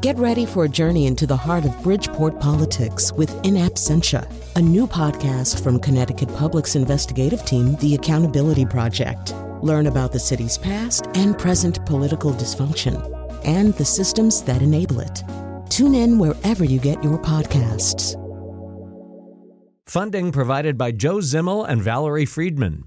Get 0.00 0.16
ready 0.16 0.46
for 0.46 0.64
a 0.64 0.68
journey 0.68 1.06
into 1.06 1.26
the 1.26 1.36
heart 1.36 1.66
of 1.66 1.82
Bridgeport 1.82 2.40
politics 2.40 3.12
with 3.12 3.30
In 3.44 3.52
Absentia, 3.56 4.26
a 4.56 4.62
new 4.62 4.86
podcast 4.86 5.62
from 5.62 5.78
Connecticut 5.78 6.34
Public's 6.36 6.74
investigative 6.74 7.44
team, 7.44 7.76
The 7.76 7.96
Accountability 7.96 8.64
Project. 8.64 9.34
Learn 9.60 9.88
about 9.88 10.10
the 10.10 10.18
city's 10.18 10.56
past 10.56 11.08
and 11.12 11.38
present 11.38 11.84
political 11.84 12.32
dysfunction 12.32 12.96
and 13.44 13.74
the 13.74 13.84
systems 13.84 14.42
that 14.44 14.62
enable 14.62 15.00
it. 15.00 15.22
Tune 15.68 15.94
in 15.94 16.18
wherever 16.18 16.64
you 16.64 16.80
get 16.80 17.04
your 17.04 17.18
podcasts. 17.18 18.16
Funding 19.86 20.32
provided 20.32 20.78
by 20.78 20.92
Joe 20.92 21.16
Zimmel 21.16 21.68
and 21.68 21.82
Valerie 21.82 22.24
Friedman. 22.24 22.84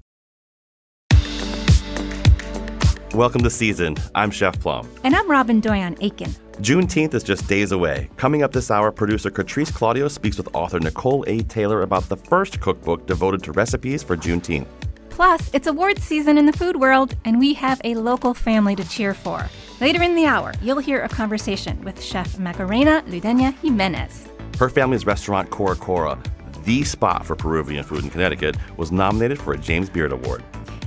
Welcome 3.14 3.44
to 3.44 3.50
Seasoned. 3.50 4.02
I'm 4.16 4.32
Chef 4.32 4.58
Plum. 4.58 4.90
And 5.04 5.14
I'm 5.14 5.30
Robyn 5.30 5.60
Doyon-Aitken. 5.62 6.34
Juneteenth 6.58 7.14
is 7.14 7.24
just 7.24 7.48
days 7.48 7.72
away. 7.72 8.08
Coming 8.16 8.44
up 8.44 8.52
this 8.52 8.70
hour, 8.70 8.92
producer 8.92 9.28
Katrice 9.28 9.74
Claudio 9.74 10.06
speaks 10.06 10.36
with 10.36 10.54
author 10.54 10.78
Nicole 10.78 11.24
A. 11.26 11.42
Taylor 11.42 11.82
about 11.82 12.08
the 12.08 12.16
first 12.16 12.60
cookbook 12.60 13.06
devoted 13.08 13.42
to 13.42 13.52
recipes 13.52 14.04
for 14.04 14.16
Juneteenth. 14.16 14.68
Plus, 15.10 15.50
it's 15.52 15.66
awards 15.66 16.04
season 16.04 16.38
in 16.38 16.46
the 16.46 16.52
food 16.52 16.76
world, 16.76 17.16
and 17.24 17.40
we 17.40 17.54
have 17.54 17.80
a 17.82 17.96
local 17.96 18.34
family 18.34 18.76
to 18.76 18.88
cheer 18.88 19.14
for. 19.14 19.48
Later 19.80 20.02
in 20.04 20.14
the 20.14 20.26
hour, 20.26 20.54
you'll 20.62 20.78
hear 20.78 21.02
a 21.02 21.08
conversation 21.08 21.82
with 21.84 22.00
Chef 22.00 22.38
Macarena 22.38 23.02
Ludena 23.08 23.52
Jimenez. 23.58 24.28
Her 24.58 24.68
family's 24.68 25.06
restaurant, 25.06 25.50
Coracora, 25.50 26.24
the 26.64 26.84
spot 26.84 27.26
for 27.26 27.34
Peruvian 27.34 27.82
food 27.82 28.04
in 28.04 28.10
Connecticut, 28.10 28.56
was 28.76 28.92
nominated 28.92 29.40
for 29.40 29.54
a 29.54 29.58
James 29.58 29.90
Beard 29.90 30.12
Award. 30.12 30.44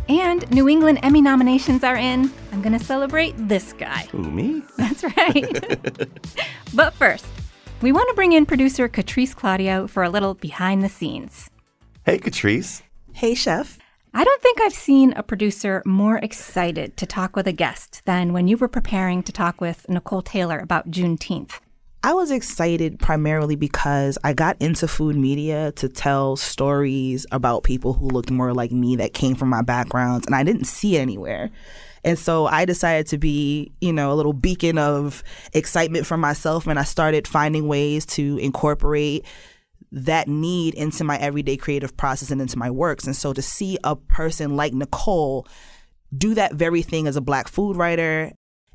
And 0.10 0.50
New 0.52 0.70
England 0.70 1.00
Emmy 1.04 1.22
nominations 1.22 1.84
are 1.84 1.98
in. 1.98 2.32
I'm 2.52 2.62
going 2.62 2.78
to 2.78 2.84
celebrate 2.84 3.34
this 3.38 3.74
guy. 3.74 4.08
Who, 4.12 4.24
me? 4.24 4.64
That's 4.78 5.04
right. 5.04 6.10
but 6.74 6.94
first, 6.94 7.26
we 7.82 7.92
want 7.92 8.08
to 8.10 8.16
bring 8.16 8.32
in 8.32 8.46
producer 8.46 8.88
Katrice 8.88 9.36
Claudio 9.36 9.86
for 9.86 10.04
a 10.04 10.10
little 10.10 10.34
behind 10.34 10.82
the 10.82 10.90
scenes. 10.90 11.50
Hey, 12.06 12.20
Katrice. 12.20 12.82
Hey, 13.14 13.36
Chef. 13.36 13.78
I 14.14 14.24
don't 14.24 14.42
think 14.42 14.62
I've 14.62 14.74
seen 14.74 15.14
a 15.14 15.24
producer 15.24 15.84
more 15.86 16.18
excited 16.18 16.96
to 16.98 17.06
talk 17.06 17.36
with 17.36 17.46
a 17.46 17.52
guest 17.52 18.02
than 18.06 18.32
when 18.32 18.48
you 18.48 18.58
were 18.58 18.68
preparing 18.68 19.22
to 19.24 19.32
talk 19.32 19.60
with 19.60 19.88
Nicole 19.90 20.22
Taylor 20.22 20.60
about 20.60 20.90
Juneteenth. 20.90 21.60
I 22.08 22.14
was 22.14 22.32
excited 22.32 23.00
primarily 23.00 23.58
because 23.58 24.18
I 24.24 24.32
got 24.32 24.56
into 24.62 24.88
food 24.88 25.18
media 25.18 25.74
to 25.74 25.90
tell 25.90 26.38
stories 26.38 27.26
about 27.34 27.66
people 27.66 27.92
who 27.92 28.08
looked 28.08 28.32
more 28.32 28.54
like 28.54 28.72
me 28.72 28.96
that 28.96 29.14
came 29.14 29.36
from 29.36 29.50
my 29.50 29.62
backgrounds, 29.62 30.26
and 30.26 30.34
I 30.34 30.44
didn't 30.44 30.68
see 30.68 30.96
it 30.96 31.02
anywhere. 31.02 31.52
And 32.06 32.18
so 32.18 32.46
I 32.46 32.64
decided 32.64 33.08
to 33.08 33.18
be, 33.18 33.74
you 33.82 33.92
know, 33.92 34.14
a 34.14 34.16
little 34.16 34.32
beacon 34.32 34.78
of 34.78 35.22
excitement 35.52 36.06
for 36.06 36.16
myself, 36.16 36.66
and 36.66 36.80
I 36.80 36.84
started 36.84 37.28
finding 37.28 37.68
ways 37.68 38.06
to 38.06 38.38
incorporate 38.38 39.26
that 39.92 40.30
need 40.30 40.76
into 40.76 41.04
my 41.04 41.18
everyday 41.18 41.58
creative 41.58 41.98
process 41.98 42.32
and 42.32 42.40
into 42.40 42.58
my 42.58 42.72
works. 42.72 43.04
And 43.04 43.18
so 43.18 43.34
to 43.34 43.42
see 43.42 43.78
a 43.84 43.98
person 43.98 44.56
like 44.56 44.72
Nicole 44.72 45.46
do 46.18 46.36
that 46.36 46.54
very 46.54 46.84
thing 46.84 47.06
as 47.06 47.18
a 47.18 47.22
black 47.22 47.50
food 47.50 47.76
writer, 47.76 48.32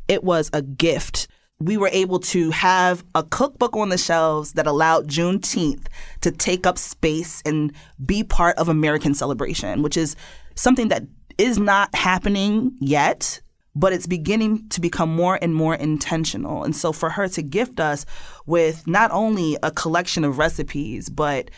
it 0.06 0.22
was 0.22 0.50
a 0.52 0.60
gift 0.60 1.28
we 1.64 1.76
were 1.76 1.90
able 1.92 2.18
to 2.18 2.50
have 2.50 3.04
a 3.14 3.22
cookbook 3.22 3.76
on 3.76 3.88
the 3.88 3.98
shelves 3.98 4.52
that 4.52 4.66
allowed 4.66 5.08
Juneteenth 5.08 5.86
to 6.20 6.30
take 6.30 6.66
up 6.66 6.76
space 6.76 7.42
and 7.44 7.72
be 8.04 8.24
part 8.24 8.56
of 8.58 8.68
American 8.68 9.14
celebration, 9.14 9.82
which 9.82 9.96
is 9.96 10.16
something 10.54 10.88
that 10.88 11.04
is 11.38 11.58
not 11.58 11.94
happening 11.94 12.72
yet, 12.80 13.40
but 13.74 13.92
it's 13.92 14.06
beginning 14.06 14.68
to 14.70 14.80
become 14.80 15.14
more 15.14 15.38
and 15.40 15.54
more 15.54 15.74
intentional. 15.74 16.64
And 16.64 16.74
so 16.74 16.92
for 16.92 17.10
her 17.10 17.28
to 17.28 17.42
gift 17.42 17.80
us 17.80 18.04
with 18.44 18.86
not 18.86 19.10
only 19.12 19.56
a 19.62 19.70
collection 19.70 20.24
of 20.24 20.38
recipes, 20.38 21.08
but 21.08 21.50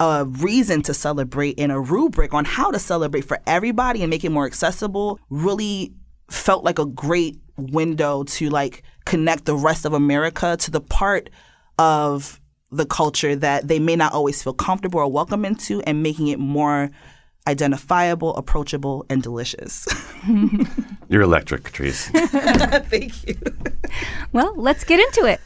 a 0.00 0.24
reason 0.24 0.82
to 0.82 0.94
celebrate 0.94 1.60
and 1.60 1.70
a 1.70 1.78
rubric 1.78 2.34
on 2.34 2.44
how 2.44 2.70
to 2.70 2.78
celebrate 2.78 3.24
for 3.24 3.38
everybody 3.46 4.02
and 4.02 4.10
make 4.10 4.24
it 4.24 4.30
more 4.30 4.46
accessible 4.46 5.20
really 5.30 5.92
felt 6.30 6.64
like 6.64 6.78
a 6.78 6.86
great 6.86 7.38
window 7.56 8.24
to 8.24 8.48
like 8.50 8.82
connect 9.04 9.44
the 9.44 9.56
rest 9.56 9.84
of 9.84 9.92
America 9.92 10.56
to 10.58 10.70
the 10.70 10.80
part 10.80 11.30
of 11.78 12.40
the 12.70 12.86
culture 12.86 13.36
that 13.36 13.68
they 13.68 13.78
may 13.78 13.96
not 13.96 14.12
always 14.12 14.42
feel 14.42 14.54
comfortable 14.54 15.00
or 15.00 15.10
welcome 15.10 15.44
into 15.44 15.82
and 15.82 16.02
making 16.02 16.28
it 16.28 16.38
more 16.38 16.90
identifiable, 17.46 18.34
approachable, 18.36 19.04
and 19.10 19.22
delicious. 19.22 19.86
You're 21.08 21.22
electric, 21.22 21.64
Katrice. 21.64 22.08
Thank 22.86 23.26
you. 23.26 23.36
Well, 24.32 24.54
let's 24.56 24.84
get 24.84 25.00
into 25.00 25.26
it. 25.26 25.40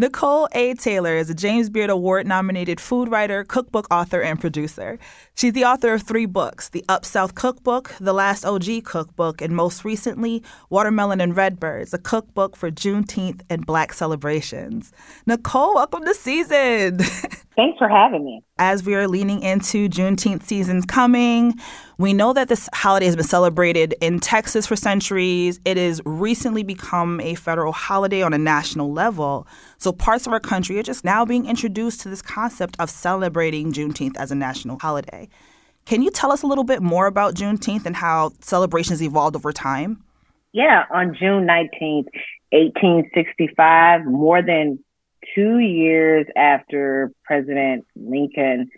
Nicole 0.00 0.48
A. 0.52 0.74
Taylor 0.74 1.16
is 1.16 1.28
a 1.28 1.34
James 1.34 1.68
Beard 1.68 1.90
Award 1.90 2.24
nominated 2.24 2.80
food 2.80 3.10
writer, 3.10 3.42
cookbook 3.42 3.88
author, 3.90 4.22
and 4.22 4.40
producer. 4.40 4.96
She's 5.34 5.54
the 5.54 5.64
author 5.64 5.92
of 5.92 6.02
three 6.02 6.24
books 6.24 6.68
The 6.68 6.84
Up 6.88 7.04
South 7.04 7.34
Cookbook, 7.34 7.92
The 7.98 8.12
Last 8.12 8.44
OG 8.44 8.84
Cookbook, 8.84 9.42
and 9.42 9.56
most 9.56 9.84
recently, 9.84 10.40
Watermelon 10.70 11.20
and 11.20 11.36
Redbirds, 11.36 11.92
a 11.92 11.98
cookbook 11.98 12.54
for 12.54 12.70
Juneteenth 12.70 13.40
and 13.50 13.66
Black 13.66 13.92
celebrations. 13.92 14.92
Nicole, 15.26 15.74
welcome 15.74 16.04
to 16.04 16.14
Seasoned. 16.14 17.00
Thanks 17.56 17.76
for 17.76 17.88
having 17.88 18.24
me. 18.24 18.44
As 18.60 18.82
we 18.82 18.96
are 18.96 19.06
leaning 19.06 19.42
into 19.42 19.88
Juneteenth 19.88 20.42
season's 20.42 20.84
coming, 20.84 21.54
we 21.96 22.12
know 22.12 22.32
that 22.32 22.48
this 22.48 22.68
holiday 22.74 23.06
has 23.06 23.14
been 23.14 23.24
celebrated 23.24 23.94
in 24.00 24.18
Texas 24.18 24.66
for 24.66 24.74
centuries. 24.74 25.60
It 25.64 25.76
has 25.76 26.00
recently 26.04 26.64
become 26.64 27.20
a 27.20 27.36
federal 27.36 27.72
holiday 27.72 28.20
on 28.20 28.34
a 28.34 28.38
national 28.38 28.92
level. 28.92 29.46
So 29.78 29.92
parts 29.92 30.26
of 30.26 30.32
our 30.32 30.40
country 30.40 30.76
are 30.76 30.82
just 30.82 31.04
now 31.04 31.24
being 31.24 31.46
introduced 31.46 32.00
to 32.00 32.08
this 32.08 32.20
concept 32.20 32.74
of 32.80 32.90
celebrating 32.90 33.72
Juneteenth 33.72 34.16
as 34.16 34.32
a 34.32 34.34
national 34.34 34.80
holiday. 34.80 35.28
Can 35.86 36.02
you 36.02 36.10
tell 36.10 36.32
us 36.32 36.42
a 36.42 36.48
little 36.48 36.64
bit 36.64 36.82
more 36.82 37.06
about 37.06 37.36
Juneteenth 37.36 37.86
and 37.86 37.94
how 37.94 38.32
celebrations 38.40 39.00
evolved 39.00 39.36
over 39.36 39.52
time? 39.52 40.02
Yeah, 40.52 40.82
on 40.92 41.14
June 41.16 41.46
19th, 41.46 42.08
1865, 42.50 44.04
more 44.04 44.42
than 44.42 44.80
two 45.34 45.58
years 45.58 46.26
after 46.36 47.12
President 47.24 47.86
Lincoln 47.96 48.70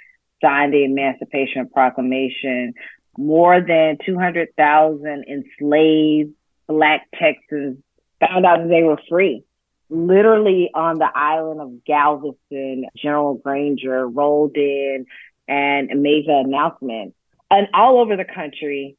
signed 0.42 0.72
the 0.72 0.84
Emancipation 0.84 1.68
Proclamation, 1.68 2.74
more 3.18 3.60
than 3.60 3.98
200,000 4.04 5.24
enslaved 5.28 6.32
Black 6.66 7.08
Texans 7.18 7.78
found 8.20 8.46
out 8.46 8.58
that 8.58 8.68
they 8.68 8.82
were 8.82 9.00
free. 9.08 9.44
Literally 9.88 10.70
on 10.72 10.98
the 10.98 11.08
island 11.12 11.60
of 11.60 11.84
Galveston, 11.84 12.86
General 12.96 13.34
Granger 13.34 14.08
rolled 14.08 14.56
in 14.56 15.06
and 15.48 15.88
made 16.00 16.26
the 16.26 16.42
announcement. 16.44 17.14
And 17.50 17.66
all 17.74 17.98
over 17.98 18.16
the 18.16 18.24
country, 18.24 18.96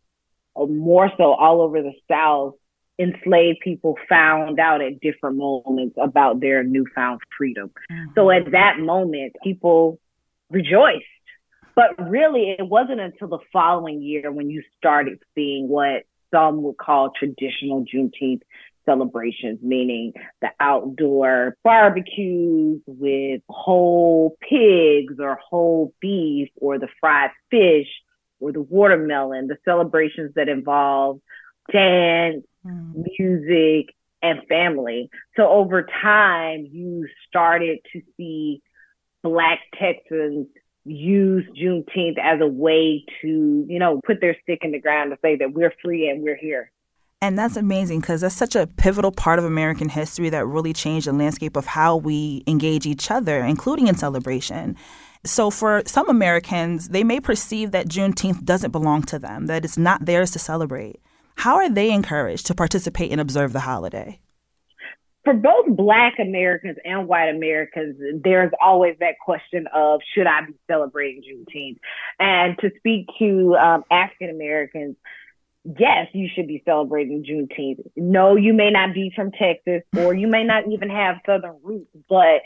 uh, 0.55 0.65
more 0.65 1.09
so 1.17 1.31
all 1.31 1.61
over 1.61 1.81
the 1.81 1.93
South, 2.09 2.55
enslaved 3.01 3.59
people 3.63 3.97
found 4.07 4.59
out 4.59 4.81
at 4.81 4.99
different 5.01 5.37
moments 5.37 5.97
about 6.01 6.39
their 6.39 6.63
newfound 6.63 7.21
freedom. 7.37 7.71
Mm-hmm. 7.91 8.11
So 8.15 8.29
at 8.29 8.51
that 8.51 8.79
moment, 8.79 9.35
people 9.43 9.99
rejoiced. 10.49 11.05
But 11.75 12.09
really, 12.09 12.55
it 12.57 12.67
wasn't 12.67 12.99
until 12.99 13.29
the 13.29 13.39
following 13.51 14.01
year 14.01 14.31
when 14.31 14.49
you 14.49 14.61
started 14.77 15.19
seeing 15.33 15.67
what 15.67 16.03
some 16.29 16.61
would 16.63 16.77
call 16.77 17.11
traditional 17.17 17.85
Juneteenth 17.85 18.41
celebrations, 18.85 19.59
meaning 19.61 20.13
the 20.41 20.49
outdoor 20.59 21.55
barbecues 21.63 22.81
with 22.87 23.41
whole 23.47 24.37
pigs 24.41 25.15
or 25.19 25.39
whole 25.49 25.93
beef 26.01 26.49
or 26.57 26.79
the 26.79 26.87
fried 26.99 27.31
fish 27.49 27.87
or 28.39 28.51
the 28.51 28.61
watermelon, 28.61 29.47
the 29.47 29.57
celebrations 29.63 30.33
that 30.35 30.49
involve 30.49 31.19
dance, 31.71 32.43
mm. 32.65 33.05
music, 33.17 33.93
and 34.21 34.41
family. 34.47 35.09
So 35.35 35.47
over 35.47 35.87
time, 36.01 36.67
you 36.71 37.07
started 37.27 37.79
to 37.93 38.01
see 38.17 38.61
Black 39.23 39.59
Texans 39.79 40.47
use 40.85 41.45
Juneteenth 41.59 42.17
as 42.21 42.41
a 42.41 42.47
way 42.47 43.05
to, 43.21 43.65
you 43.67 43.79
know, 43.79 44.01
put 44.05 44.21
their 44.21 44.35
stick 44.41 44.59
in 44.63 44.71
the 44.71 44.79
ground 44.79 45.11
to 45.11 45.17
say 45.21 45.35
that 45.37 45.53
we're 45.53 45.73
free 45.81 46.09
and 46.09 46.23
we're 46.23 46.37
here. 46.37 46.71
And 47.23 47.37
that's 47.37 47.55
amazing 47.55 48.01
because 48.01 48.21
that's 48.21 48.35
such 48.35 48.55
a 48.55 48.65
pivotal 48.65 49.11
part 49.11 49.37
of 49.37 49.45
American 49.45 49.89
history 49.89 50.29
that 50.29 50.47
really 50.47 50.73
changed 50.73 51.05
the 51.05 51.13
landscape 51.13 51.55
of 51.55 51.67
how 51.67 51.97
we 51.97 52.43
engage 52.47 52.87
each 52.87 53.11
other, 53.11 53.41
including 53.41 53.87
in 53.87 53.95
celebration. 53.95 54.75
So, 55.23 55.51
for 55.51 55.83
some 55.85 56.09
Americans, 56.09 56.89
they 56.89 57.03
may 57.03 57.19
perceive 57.19 57.69
that 57.71 57.87
Juneteenth 57.87 58.43
doesn't 58.43 58.71
belong 58.71 59.03
to 59.03 59.19
them, 59.19 59.45
that 59.45 59.63
it's 59.63 59.77
not 59.77 60.07
theirs 60.07 60.31
to 60.31 60.39
celebrate. 60.39 60.99
How 61.41 61.55
are 61.55 61.69
they 61.69 61.91
encouraged 61.91 62.45
to 62.45 62.53
participate 62.53 63.11
and 63.11 63.19
observe 63.19 63.51
the 63.51 63.61
holiday? 63.61 64.19
For 65.23 65.33
both 65.33 65.75
Black 65.75 66.19
Americans 66.19 66.77
and 66.85 67.07
white 67.07 67.29
Americans, 67.29 67.99
there's 68.23 68.51
always 68.61 68.95
that 68.99 69.15
question 69.25 69.65
of 69.73 70.01
should 70.13 70.27
I 70.27 70.41
be 70.45 70.53
celebrating 70.69 71.23
Juneteenth? 71.23 71.79
And 72.19 72.59
to 72.59 72.69
speak 72.77 73.07
to 73.17 73.55
um, 73.55 73.83
African 73.89 74.29
Americans, 74.29 74.97
yes, 75.63 76.09
you 76.13 76.29
should 76.31 76.45
be 76.45 76.61
celebrating 76.63 77.23
Juneteenth. 77.23 77.89
No, 77.95 78.35
you 78.35 78.53
may 78.53 78.69
not 78.69 78.93
be 78.93 79.11
from 79.15 79.31
Texas 79.31 79.81
or 79.97 80.13
you 80.13 80.27
may 80.27 80.43
not 80.43 80.67
even 80.71 80.91
have 80.91 81.15
Southern 81.25 81.55
roots, 81.63 81.89
but 82.07 82.41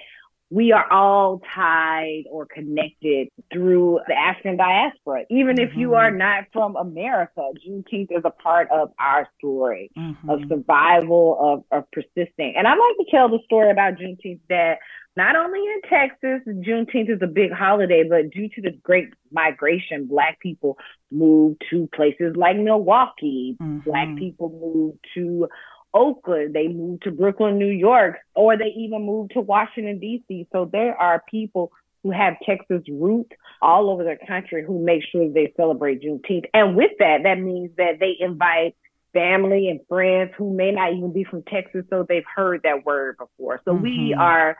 we 0.55 0.71
are 0.71 0.89
all 0.89 1.41
tied 1.53 2.23
or 2.31 2.45
connected 2.45 3.27
through 3.51 3.99
the 4.07 4.13
African 4.13 4.55
diaspora. 4.55 5.25
Even 5.29 5.59
if 5.59 5.75
you 5.75 5.95
are 5.95 6.07
mm-hmm. 6.07 6.19
not 6.19 6.45
from 6.53 6.77
America, 6.77 7.41
Juneteenth 7.67 8.07
is 8.09 8.23
a 8.23 8.29
part 8.29 8.69
of 8.71 8.89
our 8.97 9.27
story 9.37 9.91
mm-hmm. 9.97 10.29
of 10.29 10.39
survival, 10.47 11.65
of, 11.71 11.77
of 11.77 11.91
persisting. 11.91 12.53
And 12.55 12.67
I 12.67 12.71
like 12.71 12.95
to 12.99 13.05
tell 13.11 13.27
the 13.27 13.39
story 13.43 13.69
about 13.69 13.95
Juneteenth 13.95 14.39
that 14.47 14.77
not 15.17 15.35
only 15.35 15.59
in 15.59 15.81
Texas, 15.89 16.41
Juneteenth 16.47 17.13
is 17.13 17.21
a 17.21 17.27
big 17.27 17.51
holiday, 17.51 18.05
but 18.07 18.29
due 18.29 18.47
to 18.55 18.61
the 18.61 18.71
great 18.81 19.09
migration, 19.33 20.07
Black 20.07 20.39
people 20.39 20.77
moved 21.11 21.63
to 21.69 21.89
places 21.93 22.37
like 22.37 22.55
Milwaukee. 22.55 23.57
Mm-hmm. 23.61 23.89
Black 23.89 24.15
people 24.17 24.49
moved 24.61 24.99
to 25.15 25.49
Oakland, 25.95 26.53
they 26.53 26.67
moved 26.67 27.03
to 27.03 27.11
Brooklyn, 27.11 27.57
New 27.57 27.71
York, 27.71 28.17
or 28.35 28.57
they 28.57 28.73
even 28.77 29.05
moved 29.05 29.31
to 29.31 29.41
Washington, 29.41 29.97
D.C. 29.97 30.47
So 30.51 30.69
there 30.71 30.95
are 30.95 31.23
people 31.31 31.71
who 32.03 32.11
have 32.11 32.35
Texas 32.45 32.83
roots 32.87 33.31
all 33.61 33.89
over 33.89 34.03
the 34.03 34.17
country 34.27 34.63
who 34.63 34.77
make 34.77 35.01
sure 35.11 35.27
they 35.27 35.53
celebrate 35.57 36.03
Juneteenth. 36.03 36.45
And 36.53 36.75
with 36.75 36.91
that, 36.99 37.19
that 37.23 37.39
means 37.39 37.71
that 37.77 37.99
they 37.99 38.15
invite 38.19 38.75
family 39.13 39.69
and 39.69 39.79
friends 39.87 40.31
who 40.37 40.53
may 40.53 40.71
not 40.71 40.93
even 40.93 41.13
be 41.13 41.23
from 41.23 41.41
Texas, 41.43 41.85
so 41.89 42.05
they've 42.07 42.25
heard 42.35 42.61
that 42.63 42.85
word 42.85 43.17
before. 43.17 43.61
So 43.65 43.71
mm-hmm. 43.71 43.83
we 43.83 44.15
are 44.19 44.57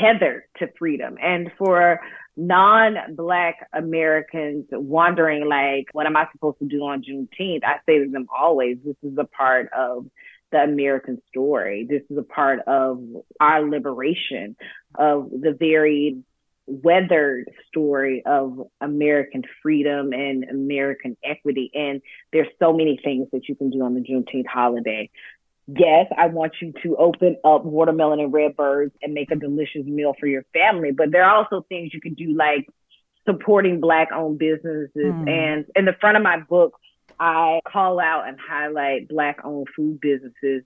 tethered 0.00 0.44
to 0.58 0.68
freedom. 0.78 1.16
And 1.22 1.52
for 1.58 2.00
non-black 2.36 3.68
Americans 3.72 4.64
wondering 4.70 5.48
like, 5.48 5.86
what 5.92 6.06
am 6.06 6.16
I 6.16 6.26
supposed 6.32 6.58
to 6.60 6.66
do 6.66 6.82
on 6.84 7.02
Juneteenth? 7.02 7.64
I 7.64 7.76
say 7.84 8.04
to 8.04 8.10
them 8.10 8.26
always, 8.36 8.78
this 8.84 8.96
is 9.02 9.18
a 9.18 9.24
part 9.24 9.68
of 9.76 10.06
the 10.50 10.58
American 10.58 11.20
story. 11.28 11.86
This 11.88 12.02
is 12.10 12.18
a 12.18 12.22
part 12.22 12.60
of 12.66 13.02
our 13.40 13.62
liberation, 13.62 14.56
of 14.98 15.30
the 15.30 15.56
very 15.58 16.22
weathered 16.66 17.50
story 17.68 18.22
of 18.26 18.68
American 18.80 19.42
freedom 19.62 20.12
and 20.12 20.44
American 20.44 21.16
equity. 21.24 21.70
And 21.74 22.02
there's 22.32 22.48
so 22.58 22.72
many 22.72 22.98
things 23.02 23.28
that 23.32 23.48
you 23.48 23.54
can 23.54 23.70
do 23.70 23.82
on 23.82 23.94
the 23.94 24.00
Juneteenth 24.00 24.46
holiday. 24.46 25.10
Yes, 25.66 26.06
I 26.16 26.26
want 26.26 26.54
you 26.62 26.72
to 26.82 26.96
open 26.96 27.36
up 27.44 27.64
watermelon 27.64 28.20
and 28.20 28.32
red 28.32 28.56
birds 28.56 28.92
and 29.02 29.12
make 29.12 29.30
a 29.30 29.36
delicious 29.36 29.84
meal 29.84 30.14
for 30.18 30.26
your 30.26 30.44
family, 30.52 30.92
but 30.92 31.10
there 31.10 31.24
are 31.24 31.36
also 31.36 31.64
things 31.68 31.92
you 31.92 32.00
can 32.00 32.14
do 32.14 32.34
like 32.34 32.66
supporting 33.26 33.80
black 33.80 34.08
owned 34.14 34.38
businesses. 34.38 34.90
Mm. 34.96 35.28
And 35.28 35.64
in 35.76 35.84
the 35.84 35.92
front 36.00 36.16
of 36.16 36.22
my 36.22 36.40
book, 36.40 36.74
I 37.20 37.60
call 37.70 38.00
out 38.00 38.28
and 38.28 38.38
highlight 38.38 39.08
Black 39.08 39.38
owned 39.44 39.68
food 39.74 40.00
businesses, 40.00 40.62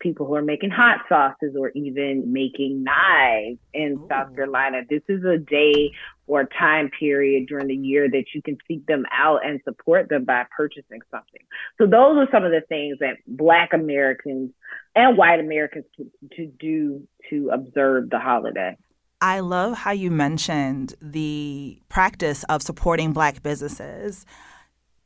people 0.00 0.26
who 0.26 0.34
are 0.34 0.42
making 0.42 0.70
hot 0.70 1.00
sauces 1.08 1.56
or 1.58 1.70
even 1.70 2.32
making 2.32 2.84
knives 2.84 3.58
in 3.72 3.92
Ooh. 3.92 4.06
South 4.08 4.34
Carolina. 4.34 4.82
This 4.88 5.02
is 5.08 5.24
a 5.24 5.38
day 5.38 5.92
or 6.26 6.44
time 6.44 6.90
period 6.98 7.46
during 7.48 7.68
the 7.68 7.74
year 7.74 8.08
that 8.08 8.24
you 8.34 8.42
can 8.42 8.58
seek 8.66 8.86
them 8.86 9.04
out 9.12 9.44
and 9.44 9.60
support 9.64 10.08
them 10.08 10.24
by 10.24 10.44
purchasing 10.56 11.00
something. 11.10 11.42
So 11.78 11.86
those 11.86 12.16
are 12.18 12.28
some 12.32 12.44
of 12.44 12.50
the 12.50 12.62
things 12.68 12.98
that 13.00 13.16
Black 13.26 13.72
Americans 13.72 14.50
and 14.94 15.16
white 15.16 15.40
Americans 15.40 15.84
to, 15.96 16.10
to 16.36 16.46
do 16.46 17.06
to 17.30 17.50
observe 17.52 18.10
the 18.10 18.18
holiday. 18.18 18.76
I 19.20 19.40
love 19.40 19.78
how 19.78 19.92
you 19.92 20.10
mentioned 20.10 20.94
the 21.00 21.80
practice 21.88 22.44
of 22.44 22.62
supporting 22.62 23.12
Black 23.12 23.42
businesses 23.42 24.26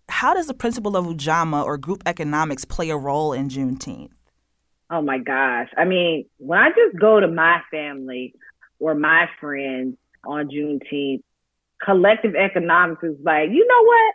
how 0.09 0.35
does 0.35 0.47
the 0.47 0.55
principle 0.55 0.97
of 0.97 1.07
Ujamaa 1.07 1.65
or 1.65 1.79
group 1.79 2.03
economics 2.07 2.65
play 2.65 2.91
a 2.91 2.97
role 2.97 3.33
in 3.33 3.49
Juneteenth? 3.49 4.11
Oh 4.91 5.03
my 5.03 5.19
gosh. 5.19 5.69
I 5.77 5.85
mean, 5.85 6.25
when 6.39 6.59
I 6.59 6.71
just 6.71 6.99
go 6.99 7.21
to 7.21 7.29
my 7.29 7.61
family 7.71 8.35
or 8.79 8.95
my 8.95 9.29
friends 9.41 9.97
on 10.25 10.49
Juneteenth, 10.49 11.23
collective 11.85 12.35
economics 12.35 13.05
is 13.05 13.17
like, 13.23 13.51
you 13.51 13.67
know 13.67 13.83
what? 13.85 14.15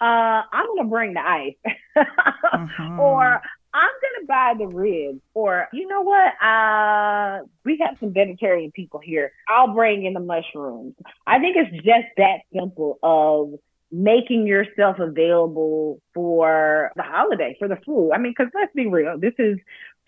Uh, 0.00 0.42
I'm 0.52 0.76
gonna 0.76 0.88
bring 0.88 1.14
the 1.14 1.20
ice. 1.20 1.54
mm-hmm. 1.96 3.00
Or 3.00 3.40
I'm 3.74 3.90
gonna 4.02 4.26
buy 4.26 4.54
the 4.58 4.66
ribs. 4.66 5.20
Or 5.34 5.68
you 5.72 5.86
know 5.86 6.02
what? 6.02 6.42
Uh, 6.42 7.44
we 7.64 7.78
have 7.86 7.96
some 8.00 8.12
vegetarian 8.12 8.72
people 8.72 9.00
here. 9.00 9.32
I'll 9.48 9.74
bring 9.74 10.04
in 10.04 10.14
the 10.14 10.20
mushrooms. 10.20 10.94
I 11.26 11.38
think 11.38 11.56
it's 11.56 11.84
just 11.84 12.06
that 12.16 12.38
simple 12.52 12.98
of 13.02 13.58
making 13.94 14.44
yourself 14.46 14.98
available 14.98 16.00
for 16.12 16.90
the 16.96 17.02
holiday, 17.02 17.54
for 17.58 17.68
the 17.68 17.76
food. 17.86 18.10
I 18.12 18.18
mean, 18.18 18.34
because 18.36 18.52
let's 18.52 18.74
be 18.74 18.86
real, 18.88 19.18
this 19.18 19.34
is 19.38 19.56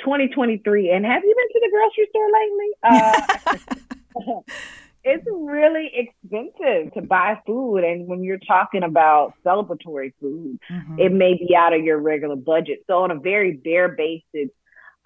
2023. 0.01 0.91
And 0.91 1.05
have 1.07 1.23
you 1.23 1.35
been 1.35 1.49
to 1.53 1.61
the 1.63 1.71
grocery 1.73 2.09
store 2.11 2.31
lately? 2.43 2.71
Uh, 4.27 4.41
it's 5.05 5.25
really 5.33 5.93
expensive 5.95 6.93
to 6.95 7.03
buy 7.03 7.41
food. 7.47 7.85
And 7.85 8.09
when 8.09 8.25
you're 8.25 8.39
talking 8.39 8.83
about 8.83 9.35
celebratory 9.45 10.13
food, 10.21 10.59
mm-hmm. 10.69 10.99
it 10.99 11.13
may 11.13 11.35
be 11.35 11.55
out 11.55 11.73
of 11.73 11.85
your 11.85 11.99
regular 11.99 12.37
budget. 12.37 12.81
So, 12.89 13.05
on 13.05 13.13
a 13.13 13.21
very 13.21 13.53
bare 13.53 13.91
basis, 13.91 14.51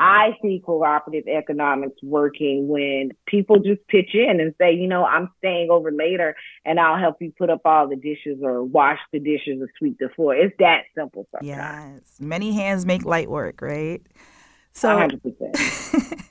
I 0.01 0.31
see 0.41 0.63
cooperative 0.65 1.29
economics 1.29 2.03
working 2.03 2.69
when 2.69 3.11
people 3.27 3.59
just 3.59 3.87
pitch 3.87 4.15
in 4.15 4.41
and 4.41 4.55
say, 4.59 4.73
you 4.73 4.89
know, 4.89 5.05
I'm 5.05 5.29
staying 5.39 5.69
over 5.71 5.93
later 5.93 6.35
and 6.65 6.81
I'll 6.81 6.99
help 6.99 7.17
you 7.21 7.35
put 7.37 7.51
up 7.51 7.61
all 7.67 7.87
the 7.87 7.97
dishes 7.97 8.39
or 8.43 8.65
wash 8.65 8.99
the 9.13 9.19
dishes 9.19 9.61
or 9.61 9.69
sweep 9.79 9.99
the 10.01 10.09
floor. 10.17 10.35
It's 10.35 10.57
that 10.59 10.85
simple 10.97 11.29
sometimes. 11.31 11.47
Yes. 11.47 12.17
Many 12.19 12.53
hands 12.53 12.87
make 12.87 13.05
light 13.05 13.29
work, 13.29 13.61
right? 13.61 14.01
So 14.73 14.89
100%. 14.89 16.27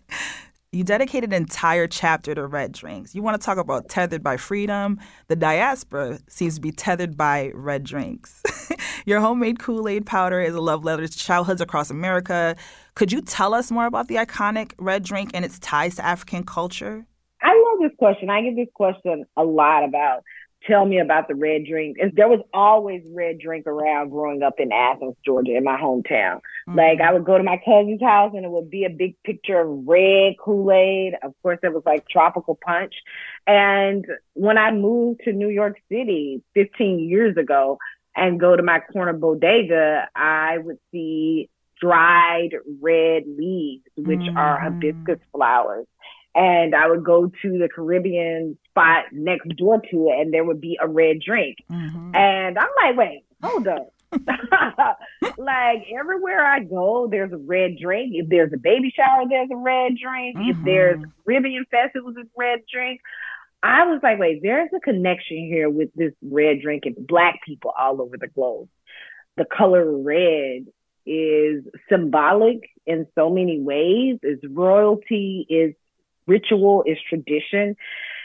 You 0.71 0.83
dedicated 0.83 1.33
an 1.33 1.41
entire 1.41 1.87
chapter 1.87 2.35
to 2.35 2.45
red 2.45 2.73
drinks. 2.73 3.15
You 3.15 3.23
want 3.23 3.41
to 3.41 3.43
talk 3.43 3.57
about 3.57 3.89
tethered 3.89 4.21
by 4.21 4.37
freedom? 4.37 4.99
The 5.27 5.35
diaspora 5.35 6.19
seems 6.27 6.55
to 6.55 6.61
be 6.61 6.71
tethered 6.71 7.17
by 7.17 7.49
red 7.55 7.83
drinks. 7.83 8.43
Your 9.07 9.19
homemade 9.19 9.57
Kool 9.57 9.87
Aid 9.87 10.05
powder 10.05 10.39
is 10.39 10.53
a 10.53 10.61
love 10.61 10.83
letter 10.83 11.07
to 11.07 11.17
childhoods 11.17 11.59
across 11.59 11.89
America. 11.89 12.55
Could 12.93 13.11
you 13.11 13.23
tell 13.23 13.55
us 13.55 13.71
more 13.71 13.87
about 13.87 14.09
the 14.09 14.15
iconic 14.17 14.73
red 14.77 15.01
drink 15.03 15.31
and 15.33 15.43
its 15.43 15.57
ties 15.57 15.95
to 15.95 16.05
African 16.05 16.43
culture? 16.43 17.03
I 17.41 17.49
love 17.49 17.79
this 17.89 17.97
question. 17.97 18.29
I 18.29 18.43
get 18.43 18.55
this 18.55 18.69
question 18.75 19.25
a 19.37 19.43
lot 19.43 19.83
about 19.83 20.23
tell 20.67 20.85
me 20.85 20.99
about 20.99 21.27
the 21.27 21.35
red 21.35 21.65
drink. 21.65 21.97
And 22.01 22.11
there 22.15 22.27
was 22.27 22.41
always 22.53 23.01
red 23.13 23.39
drink 23.39 23.65
around 23.67 24.09
growing 24.09 24.43
up 24.43 24.55
in 24.59 24.71
Athens, 24.71 25.15
Georgia, 25.25 25.55
in 25.55 25.63
my 25.63 25.77
hometown. 25.77 26.41
Mm-hmm. 26.67 26.77
Like 26.77 27.01
I 27.01 27.13
would 27.13 27.25
go 27.25 27.37
to 27.37 27.43
my 27.43 27.59
cousin's 27.63 28.01
house 28.01 28.33
and 28.35 28.45
it 28.45 28.51
would 28.51 28.69
be 28.69 28.85
a 28.85 28.89
big 28.89 29.15
picture 29.23 29.59
of 29.59 29.87
red 29.87 30.33
Kool-Aid. 30.43 31.13
Of 31.23 31.33
course, 31.41 31.59
it 31.63 31.73
was 31.73 31.83
like 31.85 32.07
tropical 32.07 32.57
punch. 32.63 32.95
And 33.47 34.05
when 34.33 34.57
I 34.57 34.71
moved 34.71 35.21
to 35.25 35.33
New 35.33 35.49
York 35.49 35.77
City 35.89 36.43
15 36.53 36.99
years 36.99 37.37
ago 37.37 37.77
and 38.15 38.39
go 38.39 38.55
to 38.55 38.63
my 38.63 38.81
corner 38.91 39.13
bodega, 39.13 40.09
I 40.15 40.57
would 40.57 40.79
see 40.91 41.49
dried 41.79 42.49
red 42.81 43.23
leaves, 43.25 43.83
which 43.95 44.19
mm-hmm. 44.19 44.37
are 44.37 44.59
hibiscus 44.59 45.19
flowers 45.31 45.87
and 46.39 46.73
I 46.73 46.87
would 46.87 47.03
go 47.03 47.29
to 47.41 47.57
the 47.57 47.67
Caribbean 47.67 48.57
spot 48.69 49.05
next 49.11 49.49
door 49.57 49.81
to 49.91 50.07
it, 50.07 50.21
and 50.21 50.33
there 50.33 50.45
would 50.45 50.61
be 50.61 50.79
a 50.81 50.87
red 50.87 51.19
drink. 51.19 51.57
Mm-hmm. 51.69 52.15
And 52.15 52.57
I'm 52.57 52.69
like, 52.81 52.95
wait, 52.95 53.25
hold 53.43 53.67
up. 53.67 53.93
like 55.37 55.83
everywhere 55.93 56.45
I 56.45 56.61
go, 56.61 57.09
there's 57.11 57.33
a 57.33 57.37
red 57.37 57.77
drink. 57.77 58.13
If 58.15 58.29
there's 58.29 58.53
a 58.53 58.57
baby 58.57 58.93
shower, 58.95 59.25
there's 59.27 59.49
a 59.51 59.57
red 59.57 59.97
drink. 60.01 60.37
Mm-hmm. 60.37 60.49
If 60.49 60.57
there's 60.63 61.03
Caribbean 61.25 61.65
festivals, 61.69 62.15
a 62.15 62.23
red 62.37 62.59
drink. 62.73 63.01
I 63.61 63.83
was 63.87 63.99
like, 64.01 64.17
wait, 64.17 64.39
there's 64.41 64.69
a 64.73 64.79
connection 64.79 65.39
here 65.39 65.69
with 65.69 65.89
this 65.93 66.13
red 66.21 66.61
drink 66.61 66.83
and 66.85 67.05
black 67.05 67.41
people 67.45 67.73
all 67.77 68.01
over 68.01 68.15
the 68.17 68.29
globe. 68.29 68.69
The 69.35 69.43
color 69.43 69.97
red 69.97 70.67
is 71.05 71.65
symbolic 71.89 72.69
in 72.85 73.07
so 73.13 73.29
many 73.29 73.59
ways. 73.59 74.19
Is 74.23 74.39
royalty, 74.49 75.45
is 75.49 75.75
ritual, 76.29 76.83
is 76.85 76.97
tradition. 77.09 77.75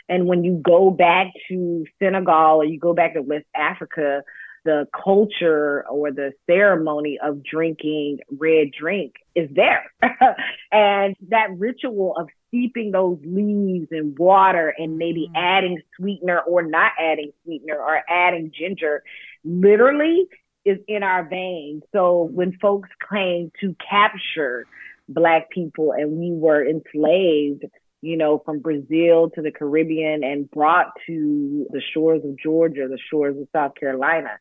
And 0.08 0.26
when 0.26 0.44
you 0.44 0.60
go 0.62 0.90
back 0.90 1.28
to 1.48 1.86
Senegal 1.98 2.60
or 2.60 2.64
you 2.64 2.78
go 2.78 2.94
back 2.94 3.14
to 3.14 3.22
West 3.22 3.46
Africa, 3.56 4.22
the 4.64 4.86
culture 5.04 5.84
or 5.90 6.10
the 6.10 6.32
ceremony 6.46 7.18
of 7.22 7.42
drinking 7.42 8.18
red 8.38 8.68
drink 8.78 9.14
is 9.34 9.48
there. 9.54 9.92
and 10.72 11.16
that 11.28 11.48
ritual 11.56 12.14
of 12.16 12.28
steeping 12.48 12.90
those 12.90 13.18
leaves 13.24 13.88
in 13.90 14.14
water 14.16 14.74
and 14.78 14.96
maybe 14.96 15.28
mm. 15.30 15.38
adding 15.38 15.80
sweetener 15.96 16.40
or 16.40 16.62
not 16.62 16.92
adding 16.98 17.32
sweetener 17.44 17.76
or 17.76 18.00
adding 18.08 18.52
ginger 18.58 19.02
literally 19.44 20.26
is 20.64 20.78
in 20.88 21.02
our 21.02 21.28
veins. 21.28 21.82
So 21.92 22.28
when 22.32 22.56
folks 22.58 22.88
claim 23.06 23.52
to 23.60 23.76
capture 23.90 24.64
Black 25.08 25.50
people 25.50 25.92
and 25.92 26.12
we 26.12 26.32
were 26.32 26.66
enslaved, 26.66 27.64
you 28.04 28.18
know, 28.18 28.42
from 28.44 28.60
Brazil 28.60 29.30
to 29.34 29.40
the 29.40 29.50
Caribbean 29.50 30.22
and 30.22 30.50
brought 30.50 30.92
to 31.06 31.66
the 31.70 31.80
shores 31.94 32.22
of 32.22 32.38
Georgia, 32.38 32.86
the 32.86 32.98
shores 33.10 33.36
of 33.38 33.48
South 33.52 33.74
Carolina. 33.74 34.38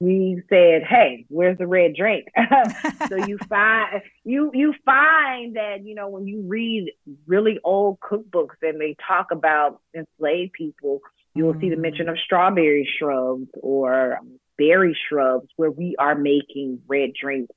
we 0.00 0.40
said, 0.48 0.84
"Hey, 0.84 1.26
where's 1.28 1.58
the 1.58 1.66
red 1.66 1.94
drink?" 1.96 2.28
so 3.08 3.16
you 3.26 3.38
find 3.48 4.02
you 4.24 4.52
you 4.54 4.72
find 4.84 5.56
that 5.56 5.84
you 5.84 5.96
know 5.96 6.08
when 6.08 6.26
you 6.28 6.42
read 6.46 6.92
really 7.26 7.58
old 7.64 7.98
cookbooks 7.98 8.56
and 8.62 8.80
they 8.80 8.96
talk 9.06 9.32
about 9.32 9.80
enslaved 9.94 10.52
people, 10.52 11.00
you'll 11.34 11.54
mm. 11.54 11.60
see 11.60 11.70
the 11.70 11.76
mention 11.76 12.08
of 12.08 12.16
strawberry 12.24 12.88
shrubs 12.98 13.48
or 13.62 14.20
berry 14.56 14.96
shrubs 15.08 15.48
where 15.56 15.70
we 15.70 15.96
are 15.98 16.14
making 16.14 16.80
red 16.86 17.10
drinks 17.20 17.52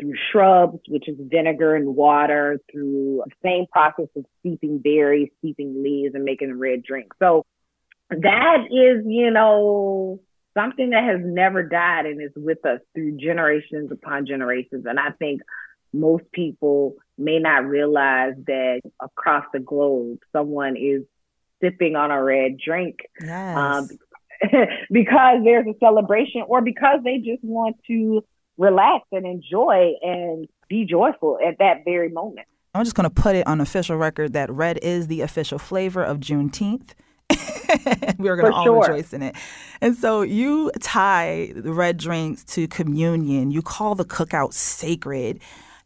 through 0.00 0.14
shrubs, 0.32 0.78
which 0.88 1.08
is 1.08 1.16
vinegar 1.18 1.76
and 1.76 1.94
water, 1.94 2.58
through 2.72 3.22
the 3.26 3.32
same 3.44 3.66
process 3.70 4.08
of 4.16 4.24
steeping 4.40 4.78
berries, 4.78 5.28
steeping 5.38 5.82
leaves, 5.82 6.14
and 6.14 6.24
making 6.24 6.50
a 6.50 6.56
red 6.56 6.82
drink. 6.82 7.12
So 7.18 7.44
that 8.10 8.64
is, 8.70 9.04
you 9.06 9.30
know, 9.30 10.20
something 10.54 10.90
that 10.90 11.04
has 11.04 11.20
never 11.22 11.62
died 11.62 12.06
and 12.06 12.20
is 12.20 12.32
with 12.34 12.64
us 12.64 12.80
through 12.94 13.18
generations 13.18 13.92
upon 13.92 14.26
generations. 14.26 14.86
And 14.86 14.98
I 14.98 15.10
think 15.18 15.42
most 15.92 16.24
people 16.32 16.96
may 17.18 17.38
not 17.38 17.66
realize 17.66 18.34
that 18.46 18.80
across 19.00 19.44
the 19.52 19.60
globe, 19.60 20.18
someone 20.32 20.76
is 20.76 21.02
sipping 21.62 21.94
on 21.94 22.10
a 22.10 22.22
red 22.22 22.58
drink. 22.58 22.98
Yes. 23.22 23.56
Um, 23.56 23.88
because 24.90 25.40
there's 25.44 25.66
a 25.66 25.78
celebration 25.78 26.42
or 26.46 26.62
because 26.62 27.00
they 27.04 27.18
just 27.18 27.44
want 27.44 27.76
to 27.86 28.24
relax 28.60 29.06
and 29.10 29.26
enjoy 29.26 29.94
and 30.02 30.46
be 30.68 30.84
joyful 30.84 31.38
at 31.44 31.58
that 31.58 31.82
very 31.84 32.10
moment. 32.10 32.46
I'm 32.74 32.84
just 32.84 32.94
going 32.94 33.08
to 33.08 33.10
put 33.10 33.34
it 33.34 33.46
on 33.46 33.60
official 33.60 33.96
record 33.96 34.34
that 34.34 34.50
red 34.50 34.78
is 34.82 35.08
the 35.08 35.22
official 35.22 35.58
flavor 35.58 36.04
of 36.04 36.18
Juneteenth. 36.18 36.90
We're 38.18 38.36
going 38.36 38.52
to 38.52 38.56
all 38.56 38.64
sure. 38.64 38.80
rejoice 38.82 39.12
in 39.12 39.22
it. 39.22 39.34
And 39.80 39.96
so 39.96 40.22
you 40.22 40.70
tie 40.80 41.52
the 41.56 41.72
red 41.72 41.96
drinks 41.96 42.44
to 42.44 42.68
communion. 42.68 43.50
You 43.50 43.62
call 43.62 43.94
the 43.94 44.04
cookout 44.04 44.52
sacred. 44.52 45.40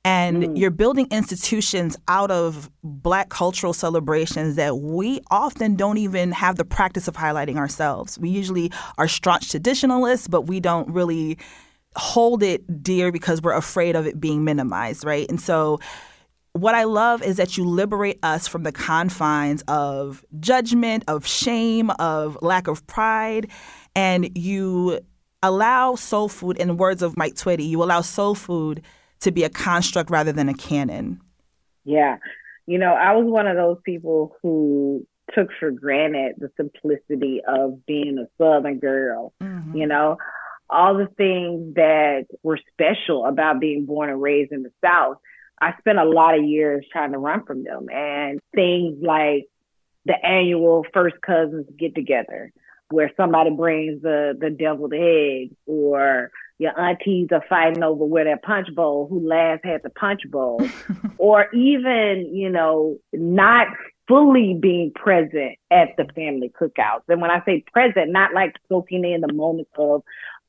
And 0.07 0.43
mm. 0.43 0.59
you're 0.59 0.71
building 0.71 1.07
institutions 1.11 1.97
out 2.09 2.31
of 2.31 2.71
Black 2.83 3.31
cultural 3.31 3.73
celebrations 3.73 4.57
that 4.57 4.79
we 4.79 5.21
often 5.31 5.77
don't 5.77 5.97
even 5.97 6.33
have 6.33 6.57
the 6.57 6.65
practice 6.65 7.09
of 7.09 7.15
highlighting 7.15 7.57
ourselves. 7.57 8.19
We 8.19 8.29
usually 8.29 8.71
are 8.99 9.09
staunch 9.09 9.51
traditionalists, 9.51 10.29
but 10.29 10.43
we 10.43 10.61
don't 10.61 10.89
really 10.89 11.39
hold 11.97 12.43
it 12.43 12.83
dear 12.83 13.13
because 13.13 13.41
we're 13.43 13.53
afraid 13.53 13.97
of 13.97 14.07
it 14.07 14.21
being 14.21 14.45
minimized, 14.45 15.05
right? 15.05 15.27
And 15.29 15.41
so 15.41 15.81
what 16.53 16.75
I 16.75 16.85
love 16.85 17.23
is 17.23 17.37
that 17.37 17.57
you 17.57 17.65
liberate 17.65 18.19
us 18.23 18.47
from 18.47 18.63
the 18.63 18.73
confines 18.73 19.63
of 19.67 20.25
judgment, 20.39 21.05
of 21.09 21.27
shame, 21.27 21.91
of 21.99 22.39
lack 22.43 22.69
of 22.69 22.87
pride, 22.87 23.49
and 23.97 24.37
you 24.39 25.01
allow 25.43 25.95
soul 25.95 26.29
food, 26.29 26.57
in 26.57 26.69
the 26.69 26.75
words 26.75 27.03
of 27.03 27.17
Mike 27.17 27.35
Twitty, 27.35 27.69
you 27.69 27.83
allow 27.83 28.01
soul 28.01 28.35
food 28.35 28.83
to 29.21 29.33
be 29.33 29.45
a 29.45 29.51
construct 29.51 30.11
rather 30.11 30.33
than 30.33 30.49
a 30.49 30.55
canon. 30.55 31.21
Yeah. 31.85 32.19
You 32.67 32.79
know, 32.79 32.95
I 32.95 33.15
was 33.15 33.27
one 33.27 33.47
of 33.47 33.57
those 33.57 33.79
people 33.85 34.37
who 34.43 35.07
took 35.35 35.49
for 35.59 35.71
granted 35.71 36.37
the 36.39 36.51
simplicity 36.57 37.41
of 37.47 37.85
being 37.85 38.19
a 38.19 38.27
Southern 38.39 38.79
girl. 38.79 39.33
Mm-hmm. 39.43 39.77
You 39.77 39.87
know, 39.87 40.17
all 40.71 40.97
the 40.97 41.09
things 41.17 41.75
that 41.75 42.27
were 42.43 42.59
special 42.73 43.27
about 43.27 43.61
being 43.61 43.87
born 43.87 44.11
and 44.11 44.21
raised 44.21 44.53
in 44.53 44.63
the 44.63 44.73
South. 44.85 45.19
I 45.61 45.75
spent 45.79 45.99
a 45.99 46.05
lot 46.05 46.39
of 46.39 46.45
years 46.45 46.85
trying 46.91 47.13
to 47.13 47.19
run 47.19 47.45
from 47.45 47.65
them 47.65 47.87
and 47.91 48.41
things 48.55 48.99
like 49.03 49.47
the 50.05 50.15
annual 50.25 50.85
first 50.93 51.17
cousins 51.25 51.67
get 51.79 51.95
together 51.95 52.53
where 52.91 53.11
somebody 53.17 53.51
brings 53.51 54.03
the, 54.03 54.37
the 54.39 54.51
deviled 54.51 54.93
eggs 54.93 55.55
or 55.67 56.31
your 56.59 56.79
aunties 56.79 57.29
are 57.33 57.45
fighting 57.49 57.83
over 57.83 58.05
where 58.05 58.25
their 58.25 58.39
punch 58.39 58.69
bowl, 58.75 59.09
who 59.09 59.27
last 59.27 59.65
had 59.65 59.83
the 59.83 59.91
punch 59.91 60.21
bowl, 60.31 60.61
or 61.19 61.51
even, 61.53 62.31
you 62.33 62.51
know, 62.51 62.99
not 63.13 63.69
fully 64.07 64.57
being 64.61 64.93
present 64.95 65.57
at 65.71 65.89
the 65.97 66.05
family 66.15 66.53
cookouts. 66.61 67.03
And 67.09 67.21
when 67.21 67.31
I 67.31 67.43
say 67.45 67.65
present, 67.73 68.13
not 68.13 68.35
like 68.35 68.55
soaking 68.69 69.05
in 69.05 69.23
the 69.23 69.33
moments 69.33 69.71
of, 69.77 70.03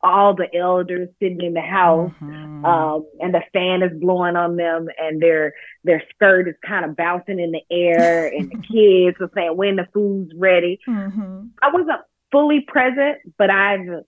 all 0.06 0.36
the 0.36 0.48
elders 0.56 1.10
sitting 1.20 1.42
in 1.42 1.54
the 1.54 1.62
house 1.62 2.12
mm-hmm. 2.22 2.64
um, 2.64 3.06
and 3.20 3.34
the 3.34 3.42
fan 3.52 3.82
is 3.82 4.00
blowing 4.00 4.36
on 4.36 4.56
them 4.56 4.88
and 5.00 5.22
their 5.22 5.54
their 5.84 6.04
skirt 6.14 6.48
is 6.48 6.56
kind 6.66 6.86
of 6.86 6.96
bouncing 6.96 7.40
in 7.40 7.52
the 7.52 7.62
air 7.72 8.28
and 8.28 8.52
the 8.52 8.58
kids 8.72 9.18
are 9.20 9.32
saying 9.34 9.58
when 9.58 9.76
the 9.76 9.88
food's 9.94 10.32
ready 10.38 10.80
mm-hmm. 10.88 11.48
i 11.62 11.70
wasn't 11.74 12.00
fully 12.32 12.62
present 12.68 13.18
but 13.38 13.50
i've 13.50 14.04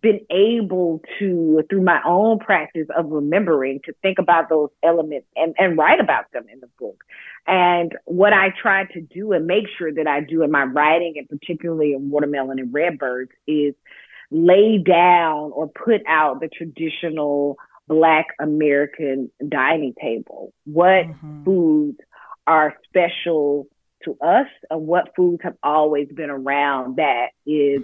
been 0.00 0.20
able 0.30 1.00
to 1.18 1.62
through 1.68 1.82
my 1.82 2.00
own 2.06 2.38
practice 2.38 2.86
of 2.96 3.06
remembering 3.06 3.80
to 3.84 3.92
think 4.00 4.18
about 4.18 4.48
those 4.48 4.68
elements 4.84 5.26
and, 5.34 5.54
and 5.58 5.76
write 5.76 5.98
about 5.98 6.30
them 6.32 6.44
in 6.52 6.60
the 6.60 6.68
book 6.78 7.02
and 7.46 7.96
what 8.04 8.32
i 8.32 8.50
try 8.60 8.84
to 8.84 9.00
do 9.00 9.32
and 9.32 9.46
make 9.46 9.64
sure 9.76 9.92
that 9.92 10.06
i 10.06 10.20
do 10.20 10.42
in 10.42 10.50
my 10.50 10.64
writing 10.64 11.14
and 11.16 11.28
particularly 11.28 11.94
in 11.94 12.10
watermelon 12.10 12.58
and 12.58 12.72
redbirds 12.72 13.32
is 13.46 13.74
lay 14.30 14.78
down 14.78 15.52
or 15.52 15.68
put 15.68 16.02
out 16.06 16.40
the 16.40 16.48
traditional 16.48 17.56
Black 17.86 18.26
American 18.38 19.30
dining 19.46 19.94
table. 20.00 20.52
What 20.64 21.06
mm-hmm. 21.06 21.44
foods 21.44 21.98
are 22.46 22.74
special 22.88 23.66
to 24.04 24.16
us 24.20 24.46
and 24.70 24.86
what 24.86 25.14
foods 25.16 25.42
have 25.42 25.56
always 25.62 26.08
been 26.08 26.30
around 26.30 26.96
that 26.96 27.28
is 27.46 27.82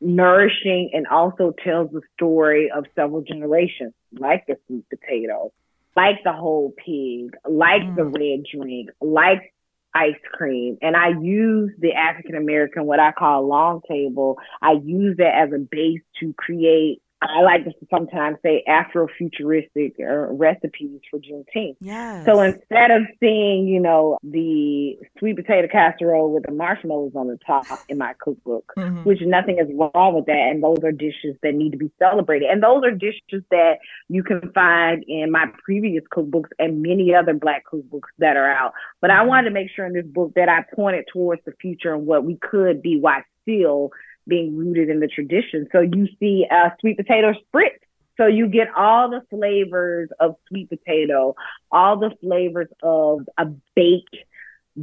nourishing 0.00 0.90
and 0.92 1.06
also 1.06 1.54
tells 1.64 1.90
the 1.90 2.02
story 2.14 2.70
of 2.70 2.84
several 2.94 3.22
generations, 3.22 3.94
like 4.12 4.46
the 4.46 4.56
sweet 4.66 4.84
potato, 4.90 5.52
like 5.96 6.16
the 6.24 6.32
whole 6.32 6.74
pig, 6.76 7.36
like 7.48 7.82
mm. 7.82 7.96
the 7.96 8.04
red 8.04 8.44
drink, 8.52 8.90
like 9.00 9.53
ice 9.94 10.20
cream. 10.32 10.76
And 10.82 10.96
I 10.96 11.08
use 11.20 11.72
the 11.78 11.92
African 11.92 12.34
American, 12.34 12.84
what 12.84 13.00
I 13.00 13.12
call 13.12 13.46
long 13.46 13.80
table, 13.88 14.38
I 14.60 14.72
use 14.84 15.16
that 15.18 15.34
as 15.34 15.52
a 15.52 15.58
base 15.58 16.00
to 16.20 16.32
create 16.34 17.00
I 17.28 17.40
like 17.42 17.64
to 17.64 17.72
sometimes 17.90 18.38
say 18.42 18.64
Afrofuturistic 18.68 19.94
uh, 20.00 20.32
recipes 20.32 21.00
for 21.10 21.18
Juneteenth. 21.18 21.76
Yes. 21.80 22.24
So 22.24 22.40
instead 22.40 22.90
of 22.90 23.02
seeing, 23.20 23.66
you 23.66 23.80
know, 23.80 24.18
the 24.22 24.96
sweet 25.18 25.36
potato 25.36 25.68
casserole 25.70 26.32
with 26.32 26.44
the 26.44 26.52
marshmallows 26.52 27.12
on 27.14 27.28
the 27.28 27.38
top 27.46 27.66
in 27.88 27.98
my 27.98 28.14
cookbook, 28.20 28.72
mm-hmm. 28.76 29.02
which 29.04 29.20
nothing 29.22 29.58
is 29.58 29.68
wrong 29.74 30.14
with 30.14 30.26
that, 30.26 30.48
and 30.50 30.62
those 30.62 30.78
are 30.84 30.92
dishes 30.92 31.36
that 31.42 31.54
need 31.54 31.72
to 31.72 31.78
be 31.78 31.90
celebrated, 31.98 32.48
and 32.50 32.62
those 32.62 32.82
are 32.84 32.90
dishes 32.90 33.44
that 33.50 33.74
you 34.08 34.22
can 34.22 34.50
find 34.52 35.04
in 35.08 35.30
my 35.30 35.46
previous 35.64 36.04
cookbooks 36.14 36.50
and 36.58 36.82
many 36.82 37.14
other 37.14 37.34
Black 37.34 37.64
cookbooks 37.70 38.08
that 38.18 38.36
are 38.36 38.50
out. 38.50 38.72
But 39.00 39.10
I 39.10 39.22
wanted 39.22 39.48
to 39.48 39.54
make 39.54 39.68
sure 39.74 39.86
in 39.86 39.92
this 39.92 40.06
book 40.06 40.32
that 40.36 40.48
I 40.48 40.64
pointed 40.74 41.06
towards 41.12 41.42
the 41.44 41.52
future 41.60 41.94
and 41.94 42.06
what 42.06 42.24
we 42.24 42.36
could 42.36 42.82
be 42.82 42.98
while 42.98 43.22
still 43.42 43.90
being 44.26 44.56
rooted 44.56 44.88
in 44.88 45.00
the 45.00 45.08
tradition. 45.08 45.66
So 45.72 45.80
you 45.80 46.08
see 46.18 46.46
a 46.50 46.72
sweet 46.80 46.96
potato 46.96 47.32
spritz. 47.32 47.78
So 48.16 48.26
you 48.26 48.46
get 48.46 48.68
all 48.76 49.10
the 49.10 49.22
flavors 49.28 50.08
of 50.20 50.36
sweet 50.48 50.68
potato, 50.68 51.34
all 51.72 51.98
the 51.98 52.10
flavors 52.20 52.68
of 52.82 53.22
a 53.36 53.46
baked, 53.74 54.16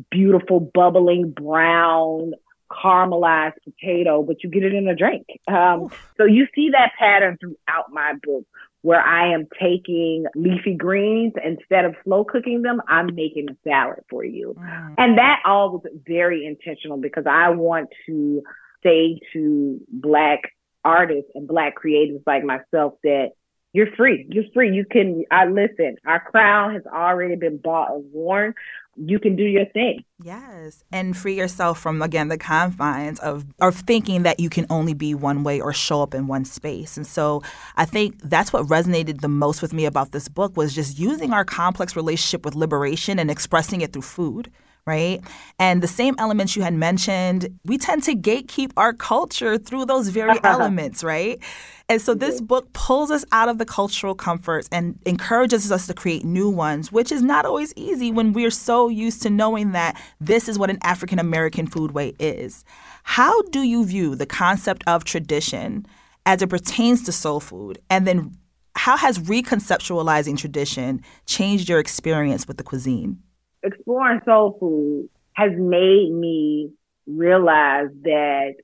beautiful, 0.10 0.60
bubbling 0.60 1.32
brown, 1.32 2.34
caramelized 2.70 3.56
potato, 3.64 4.24
but 4.24 4.44
you 4.44 4.50
get 4.50 4.64
it 4.64 4.74
in 4.74 4.88
a 4.88 4.96
drink. 4.96 5.28
Um, 5.48 5.92
so 6.18 6.26
you 6.26 6.48
see 6.54 6.72
that 6.72 6.92
pattern 7.00 7.38
throughout 7.40 7.92
my 7.92 8.14
book 8.22 8.46
where 8.82 9.02
I 9.02 9.34
am 9.34 9.48
taking 9.62 10.26
leafy 10.36 10.74
greens 10.74 11.34
instead 11.44 11.86
of 11.86 11.96
slow 12.04 12.24
cooking 12.24 12.64
them, 12.64 12.82
I'm 12.88 13.14
making 13.14 13.48
a 13.50 13.56
salad 13.64 14.04
for 14.10 14.24
you. 14.24 14.56
Mm. 14.58 14.96
And 14.98 15.18
that 15.20 15.42
all 15.46 15.74
was 15.74 15.84
very 16.08 16.46
intentional 16.46 16.98
because 16.98 17.26
I 17.30 17.50
want 17.50 17.90
to 18.08 18.42
say 18.84 19.20
to 19.34 19.80
black 19.90 20.42
artists 20.84 21.32
and 21.36 21.48
black 21.48 21.76
creatives 21.82 22.24
like 22.26 22.44
myself 22.44 22.94
that 23.04 23.32
you're 23.74 23.92
free. 23.96 24.26
You're 24.30 24.46
free. 24.54 24.76
You 24.76 24.86
can 24.86 25.24
I 25.32 25.46
listen, 25.46 25.96
our 26.06 26.20
crown 26.20 26.74
has 26.74 26.84
already 26.86 27.36
been 27.36 27.58
bought 27.58 27.92
and 27.92 28.12
worn. 28.12 28.54
You 28.98 29.20
can 29.20 29.38
do 29.38 29.44
your 29.44 29.66
thing. 29.68 30.04
Yes. 30.22 30.84
And 30.92 31.16
free 31.16 31.38
yourself 31.38 31.80
from 31.80 32.02
again 32.02 32.28
the 32.28 32.38
confines 32.38 33.20
of 33.20 33.46
of 33.62 33.76
thinking 33.76 34.24
that 34.24 34.42
you 34.42 34.50
can 34.50 34.66
only 34.70 34.94
be 34.94 35.16
one 35.16 35.44
way 35.44 35.62
or 35.62 35.72
show 35.72 36.02
up 36.02 36.14
in 36.14 36.28
one 36.28 36.44
space. 36.44 36.98
And 36.98 37.08
so 37.08 37.42
I 37.78 37.86
think 37.86 38.20
that's 38.22 38.52
what 38.52 38.66
resonated 38.68 39.22
the 39.22 39.30
most 39.30 39.62
with 39.62 39.72
me 39.72 39.86
about 39.86 40.12
this 40.12 40.28
book 40.28 40.58
was 40.58 40.76
just 40.76 41.00
using 41.00 41.32
our 41.32 41.46
complex 41.46 41.96
relationship 41.96 42.44
with 42.44 42.56
liberation 42.56 43.20
and 43.20 43.32
expressing 43.32 43.80
it 43.80 43.94
through 43.94 44.02
food 44.02 44.52
right? 44.86 45.22
And 45.60 45.84
the 45.84 45.88
same 45.88 46.16
elements 46.18 46.56
you 46.56 46.64
had 46.64 46.74
mentioned, 46.74 47.60
we 47.66 47.78
tend 47.78 48.04
to 48.04 48.16
gatekeep 48.16 48.72
our 48.78 48.94
culture 48.94 49.58
through 49.58 49.86
those 49.86 50.10
very 50.10 50.40
elements, 50.44 51.04
right? 51.04 51.40
And 51.88 52.02
so 52.02 52.14
this 52.14 52.42
book 52.42 52.72
pulls 52.74 53.12
us 53.12 53.26
out 53.32 53.50
of 53.50 53.58
the 53.58 53.66
cultural 53.66 54.16
comforts 54.16 54.68
and 54.72 54.98
encourages 55.06 55.72
us 55.72 55.88
to 55.88 55.94
create 55.94 56.24
new 56.24 56.50
ones, 56.50 56.92
which 56.92 57.12
is 57.12 57.22
not 57.22 57.46
always 57.46 57.74
easy 57.76 58.12
when 58.12 58.34
we're 58.34 58.50
so 58.50 58.88
used 58.88 59.22
to 59.24 59.30
knowing 59.30 59.74
that 59.74 60.02
this 60.20 60.48
is 60.48 60.58
what 60.58 60.70
an 60.70 60.80
African 60.84 61.20
American 61.20 61.68
foodway 61.68 62.16
is. 62.20 62.64
How 63.04 63.42
do 63.44 63.62
you 63.62 63.86
view 63.86 64.16
the 64.16 64.26
concept 64.26 64.84
of 64.88 65.04
tradition 65.04 65.86
as 66.26 66.42
it 66.42 66.50
pertains 66.50 67.04
to 67.04 67.12
soul 67.12 67.40
food? 67.40 67.80
And 67.90 68.08
then 68.08 68.38
how 68.76 68.96
has 68.98 69.20
reconceptualizing 69.20 70.38
tradition 70.38 71.02
changed 71.26 71.68
your 71.68 71.80
experience 71.80 72.48
with 72.48 72.58
the 72.58 72.64
cuisine? 72.64 73.22
Exploring 73.64 74.22
soul 74.26 74.58
food 74.60 75.10
has 75.34 75.52
made 75.56 76.12
me 76.12 76.72
realize 77.08 77.88
that 78.04 78.56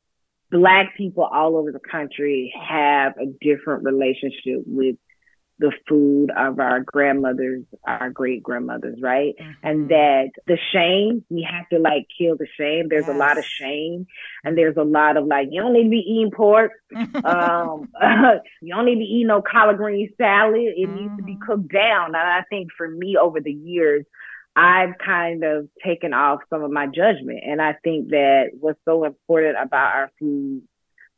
Black 0.50 0.96
people 0.96 1.24
all 1.24 1.58
over 1.58 1.72
the 1.72 1.80
country 1.80 2.54
have 2.68 3.14
a 3.18 3.26
different 3.42 3.84
relationship 3.84 4.64
with 4.66 4.96
the 5.60 5.72
food 5.88 6.30
of 6.38 6.60
our 6.60 6.82
grandmothers, 6.82 7.64
our 7.86 8.12
great 8.12 8.44
grandmothers, 8.44 9.00
right? 9.02 9.34
Mm-hmm. 9.40 9.68
And 9.68 9.90
that 9.90 10.30
the 10.46 10.58
shame, 10.72 11.26
we 11.30 11.48
have 11.50 11.68
to 11.70 11.80
like 11.80 12.08
kill 12.18 12.38
the 12.38 12.48
shame. 12.58 12.88
There's 12.90 13.08
yes. 13.08 13.16
a 13.16 13.18
lot 13.18 13.38
of 13.38 13.46
shame 13.46 14.06
and 14.44 14.58
there's 14.58 14.78
a 14.78 14.84
lot 14.84 15.18
of 15.18 15.26
like, 15.26 15.48
you 15.52 15.62
don't 15.62 15.74
need 15.74 15.86
to 15.86 15.90
be 15.90 15.98
eating 15.98 16.32
pork. 16.32 16.74
um, 17.26 17.90
you 18.62 18.74
don't 18.74 18.86
need 18.86 18.96
to 18.96 19.00
be 19.00 19.12
eating 19.16 19.28
no 19.28 19.42
collard 19.42 19.78
green 19.78 20.14
salad. 20.18 20.56
It 20.56 20.88
mm-hmm. 20.88 20.96
needs 20.96 21.18
to 21.18 21.24
be 21.24 21.34
mm-hmm. 21.34 21.52
cooked 21.52 21.74
down. 21.74 22.08
And 22.08 22.18
I 22.18 22.44
think 22.50 22.70
for 22.78 22.88
me 22.88 23.18
over 23.18 23.42
the 23.42 23.52
years, 23.52 24.06
I've 24.58 24.98
kind 24.98 25.44
of 25.44 25.70
taken 25.86 26.14
off 26.14 26.40
some 26.50 26.64
of 26.64 26.72
my 26.72 26.88
judgment. 26.88 27.42
And 27.46 27.62
I 27.62 27.74
think 27.84 28.10
that 28.10 28.50
what's 28.60 28.80
so 28.86 29.06
important 29.06 29.56
about 29.62 29.94
our 29.94 30.12
food, 30.20 30.64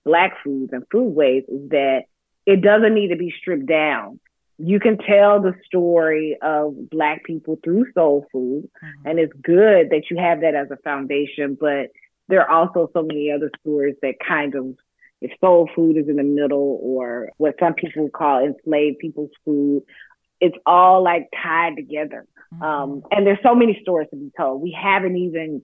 black 0.05 0.33
foods 0.43 0.73
and 0.73 0.83
foodways 0.93 1.43
is 1.47 1.69
that 1.69 2.01
it 2.45 2.61
doesn't 2.61 2.93
need 2.93 3.09
to 3.09 3.15
be 3.15 3.33
stripped 3.39 3.65
down 3.65 4.19
you 4.59 4.79
can 4.79 4.97
tell 4.97 5.41
the 5.41 5.53
story 5.65 6.37
of 6.41 6.89
black 6.89 7.23
people 7.23 7.57
through 7.63 7.85
soul 7.93 8.27
food 8.31 8.69
mm-hmm. 8.83 9.07
and 9.07 9.17
it's 9.17 9.33
good 9.41 9.89
that 9.89 10.03
you 10.11 10.17
have 10.17 10.41
that 10.41 10.53
as 10.53 10.67
a 10.69 10.77
foundation 10.77 11.57
but 11.59 11.87
there 12.27 12.41
are 12.41 12.51
also 12.51 12.89
so 12.93 13.01
many 13.01 13.31
other 13.31 13.49
stories 13.61 13.95
that 14.01 14.15
kind 14.25 14.53
of 14.55 14.75
if 15.21 15.31
soul 15.41 15.69
food 15.75 15.97
is 15.97 16.07
in 16.07 16.17
the 16.17 16.23
middle 16.23 16.79
or 16.81 17.29
what 17.37 17.55
some 17.59 17.73
people 17.73 18.09
call 18.09 18.43
enslaved 18.43 18.99
people's 18.99 19.31
food 19.45 19.81
it's 20.41 20.57
all 20.65 21.03
like 21.03 21.29
tied 21.41 21.75
together 21.75 22.25
mm-hmm. 22.53 22.63
um, 22.63 23.03
and 23.11 23.25
there's 23.25 23.39
so 23.43 23.55
many 23.55 23.79
stories 23.81 24.09
to 24.11 24.15
be 24.15 24.31
told 24.37 24.61
we 24.61 24.75
haven't 24.79 25.17
even 25.17 25.63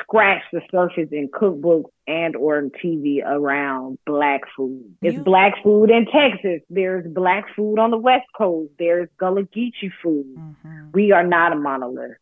scratched 0.00 0.46
the 0.52 0.60
surface 0.70 1.08
in 1.12 1.28
cookbooks 1.28 1.90
and 2.06 2.36
or 2.36 2.62
TV 2.82 3.24
around 3.24 3.98
black 4.06 4.40
food. 4.56 4.94
It's 5.02 5.16
you, 5.16 5.22
black 5.22 5.54
food 5.62 5.90
in 5.90 6.06
Texas. 6.06 6.60
There's 6.70 7.06
black 7.06 7.44
food 7.54 7.78
on 7.78 7.90
the 7.90 7.98
West 7.98 8.26
Coast. 8.36 8.70
There's 8.78 9.08
Gullah 9.18 9.42
Geechee 9.42 9.92
food. 10.02 10.26
Mm-hmm. 10.36 10.90
We 10.92 11.12
are 11.12 11.26
not 11.26 11.52
a 11.52 11.56
monolith. 11.56 12.16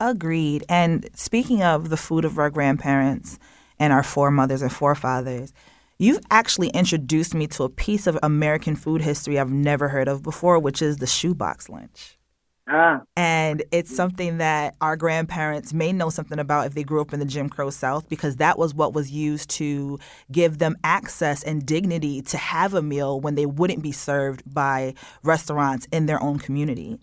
Agreed. 0.00 0.64
And 0.68 1.08
speaking 1.14 1.62
of 1.62 1.88
the 1.88 1.96
food 1.96 2.24
of 2.24 2.38
our 2.38 2.50
grandparents 2.50 3.38
and 3.78 3.92
our 3.92 4.02
foremothers 4.02 4.62
and 4.62 4.72
forefathers, 4.72 5.52
you've 5.98 6.20
actually 6.30 6.68
introduced 6.70 7.34
me 7.34 7.46
to 7.48 7.64
a 7.64 7.68
piece 7.68 8.06
of 8.06 8.18
American 8.22 8.76
food 8.76 9.02
history 9.02 9.38
I've 9.38 9.52
never 9.52 9.88
heard 9.88 10.08
of 10.08 10.22
before, 10.22 10.58
which 10.58 10.82
is 10.82 10.98
the 10.98 11.06
shoebox 11.06 11.68
lunch. 11.68 12.18
Ah. 12.66 13.02
And 13.14 13.62
it's 13.72 13.94
something 13.94 14.38
that 14.38 14.74
our 14.80 14.96
grandparents 14.96 15.74
may 15.74 15.92
know 15.92 16.08
something 16.08 16.38
about 16.38 16.66
if 16.66 16.74
they 16.74 16.82
grew 16.82 17.02
up 17.02 17.12
in 17.12 17.20
the 17.20 17.26
Jim 17.26 17.50
Crow 17.50 17.68
South 17.68 18.08
because 18.08 18.36
that 18.36 18.58
was 18.58 18.74
what 18.74 18.94
was 18.94 19.10
used 19.10 19.50
to 19.50 19.98
give 20.32 20.58
them 20.58 20.76
access 20.82 21.42
and 21.42 21.66
dignity 21.66 22.22
to 22.22 22.38
have 22.38 22.72
a 22.72 22.80
meal 22.80 23.20
when 23.20 23.34
they 23.34 23.44
wouldn't 23.44 23.82
be 23.82 23.92
served 23.92 24.42
by 24.46 24.94
restaurants 25.22 25.86
in 25.92 26.06
their 26.06 26.22
own 26.22 26.38
community. 26.38 26.98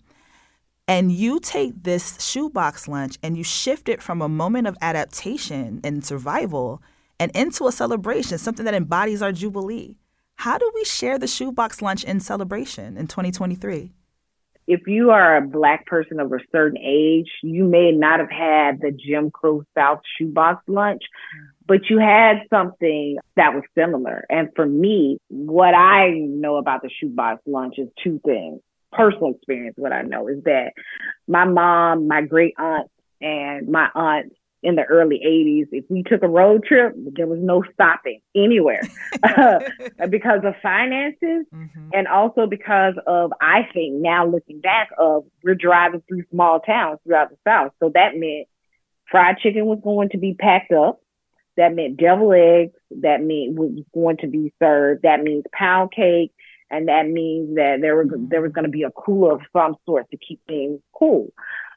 And 0.88 1.12
you 1.12 1.38
take 1.38 1.84
this 1.84 2.20
shoebox 2.20 2.88
lunch 2.88 3.16
and 3.22 3.36
you 3.36 3.44
shift 3.44 3.88
it 3.88 4.02
from 4.02 4.20
a 4.20 4.28
moment 4.28 4.66
of 4.66 4.76
adaptation 4.82 5.80
and 5.84 6.04
survival 6.04 6.82
and 7.20 7.30
into 7.36 7.68
a 7.68 7.72
celebration, 7.72 8.36
something 8.36 8.64
that 8.64 8.74
embodies 8.74 9.22
our 9.22 9.30
Jubilee. 9.30 9.96
How 10.34 10.58
do 10.58 10.68
we 10.74 10.84
share 10.84 11.20
the 11.20 11.28
shoebox 11.28 11.80
lunch 11.80 12.02
in 12.02 12.18
celebration 12.18 12.96
in 12.96 13.06
2023? 13.06 13.92
If 14.66 14.86
you 14.86 15.10
are 15.10 15.36
a 15.36 15.46
black 15.46 15.86
person 15.86 16.20
of 16.20 16.32
a 16.32 16.38
certain 16.50 16.78
age, 16.78 17.30
you 17.42 17.64
may 17.64 17.92
not 17.92 18.20
have 18.20 18.30
had 18.30 18.80
the 18.80 18.92
Jim 18.92 19.30
Crow 19.30 19.64
South 19.76 20.00
shoebox 20.18 20.62
lunch, 20.68 21.02
mm-hmm. 21.02 21.46
but 21.66 21.90
you 21.90 21.98
had 21.98 22.42
something 22.50 23.18
that 23.36 23.54
was 23.54 23.64
similar. 23.76 24.24
And 24.30 24.50
for 24.54 24.66
me, 24.66 25.18
what 25.28 25.74
I 25.74 26.10
know 26.10 26.56
about 26.56 26.82
the 26.82 26.90
shoebox 27.00 27.42
lunch 27.46 27.74
is 27.78 27.88
two 28.02 28.20
things. 28.24 28.60
Personal 28.92 29.34
experience, 29.34 29.74
what 29.78 29.92
I 29.92 30.02
know 30.02 30.28
is 30.28 30.44
that 30.44 30.74
my 31.26 31.44
mom, 31.44 32.08
my 32.08 32.20
great 32.20 32.54
aunt, 32.58 32.88
and 33.20 33.68
my 33.68 33.88
aunt 33.94 34.32
in 34.62 34.76
the 34.76 34.84
early 34.84 35.20
80s, 35.24 35.68
if 35.72 35.84
we 35.88 36.02
took 36.02 36.22
a 36.22 36.28
road 36.28 36.64
trip, 36.64 36.94
there 36.96 37.26
was 37.26 37.40
no 37.40 37.64
stopping 37.72 38.20
anywhere 38.34 38.82
because 40.08 40.40
of 40.44 40.54
finances 40.62 41.46
mm-hmm. 41.52 41.88
and 41.92 42.06
also 42.06 42.46
because 42.46 42.94
of, 43.06 43.32
I 43.40 43.68
think 43.74 43.94
now 43.94 44.26
looking 44.26 44.60
back 44.60 44.90
of 44.98 45.24
we're 45.42 45.56
driving 45.56 46.02
through 46.08 46.24
small 46.30 46.60
towns 46.60 47.00
throughout 47.04 47.30
the 47.30 47.36
South. 47.46 47.72
So 47.80 47.90
that 47.94 48.16
meant 48.16 48.46
fried 49.10 49.38
chicken 49.38 49.66
was 49.66 49.80
going 49.82 50.10
to 50.10 50.18
be 50.18 50.34
packed 50.34 50.72
up. 50.72 51.00
That 51.56 51.74
meant 51.74 51.96
devil 51.98 52.32
eggs. 52.32 52.72
That 53.02 53.20
meant 53.20 53.58
was 53.58 53.84
going 53.92 54.18
to 54.18 54.28
be 54.28 54.52
served. 54.62 55.02
That 55.02 55.22
means 55.22 55.44
pound 55.52 55.92
cake. 55.92 56.32
And 56.70 56.88
that 56.88 57.06
means 57.06 57.56
that 57.56 57.78
there 57.82 57.96
was, 57.96 58.06
mm-hmm. 58.06 58.28
there 58.30 58.40
was 58.40 58.52
going 58.52 58.64
to 58.64 58.70
be 58.70 58.84
a 58.84 58.90
cooler 58.90 59.34
of 59.34 59.42
some 59.52 59.76
sort 59.84 60.10
to 60.10 60.16
keep 60.16 60.40
things 60.46 60.80
cool. 60.98 61.30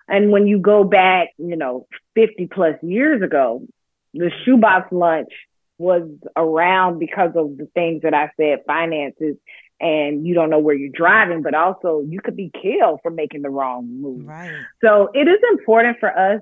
And 0.07 0.31
when 0.31 0.47
you 0.47 0.59
go 0.59 0.83
back, 0.83 1.29
you 1.37 1.55
know, 1.55 1.87
50 2.15 2.47
plus 2.53 2.75
years 2.81 3.21
ago, 3.21 3.65
the 4.13 4.31
shoebox 4.45 4.91
lunch 4.91 5.29
was 5.77 6.07
around 6.35 6.99
because 6.99 7.31
of 7.35 7.57
the 7.57 7.67
things 7.73 8.03
that 8.03 8.13
I 8.13 8.31
said, 8.37 8.59
finances, 8.65 9.35
and 9.79 10.25
you 10.25 10.33
don't 10.33 10.49
know 10.49 10.59
where 10.59 10.75
you're 10.75 10.89
driving, 10.89 11.41
but 11.41 11.53
also 11.53 12.01
you 12.07 12.21
could 12.21 12.35
be 12.35 12.51
killed 12.61 12.99
for 13.01 13.11
making 13.11 13.41
the 13.41 13.49
wrong 13.49 14.01
move. 14.01 14.25
Right. 14.25 14.51
So 14.81 15.09
it 15.13 15.27
is 15.27 15.39
important 15.51 15.97
for 15.99 16.17
us 16.17 16.41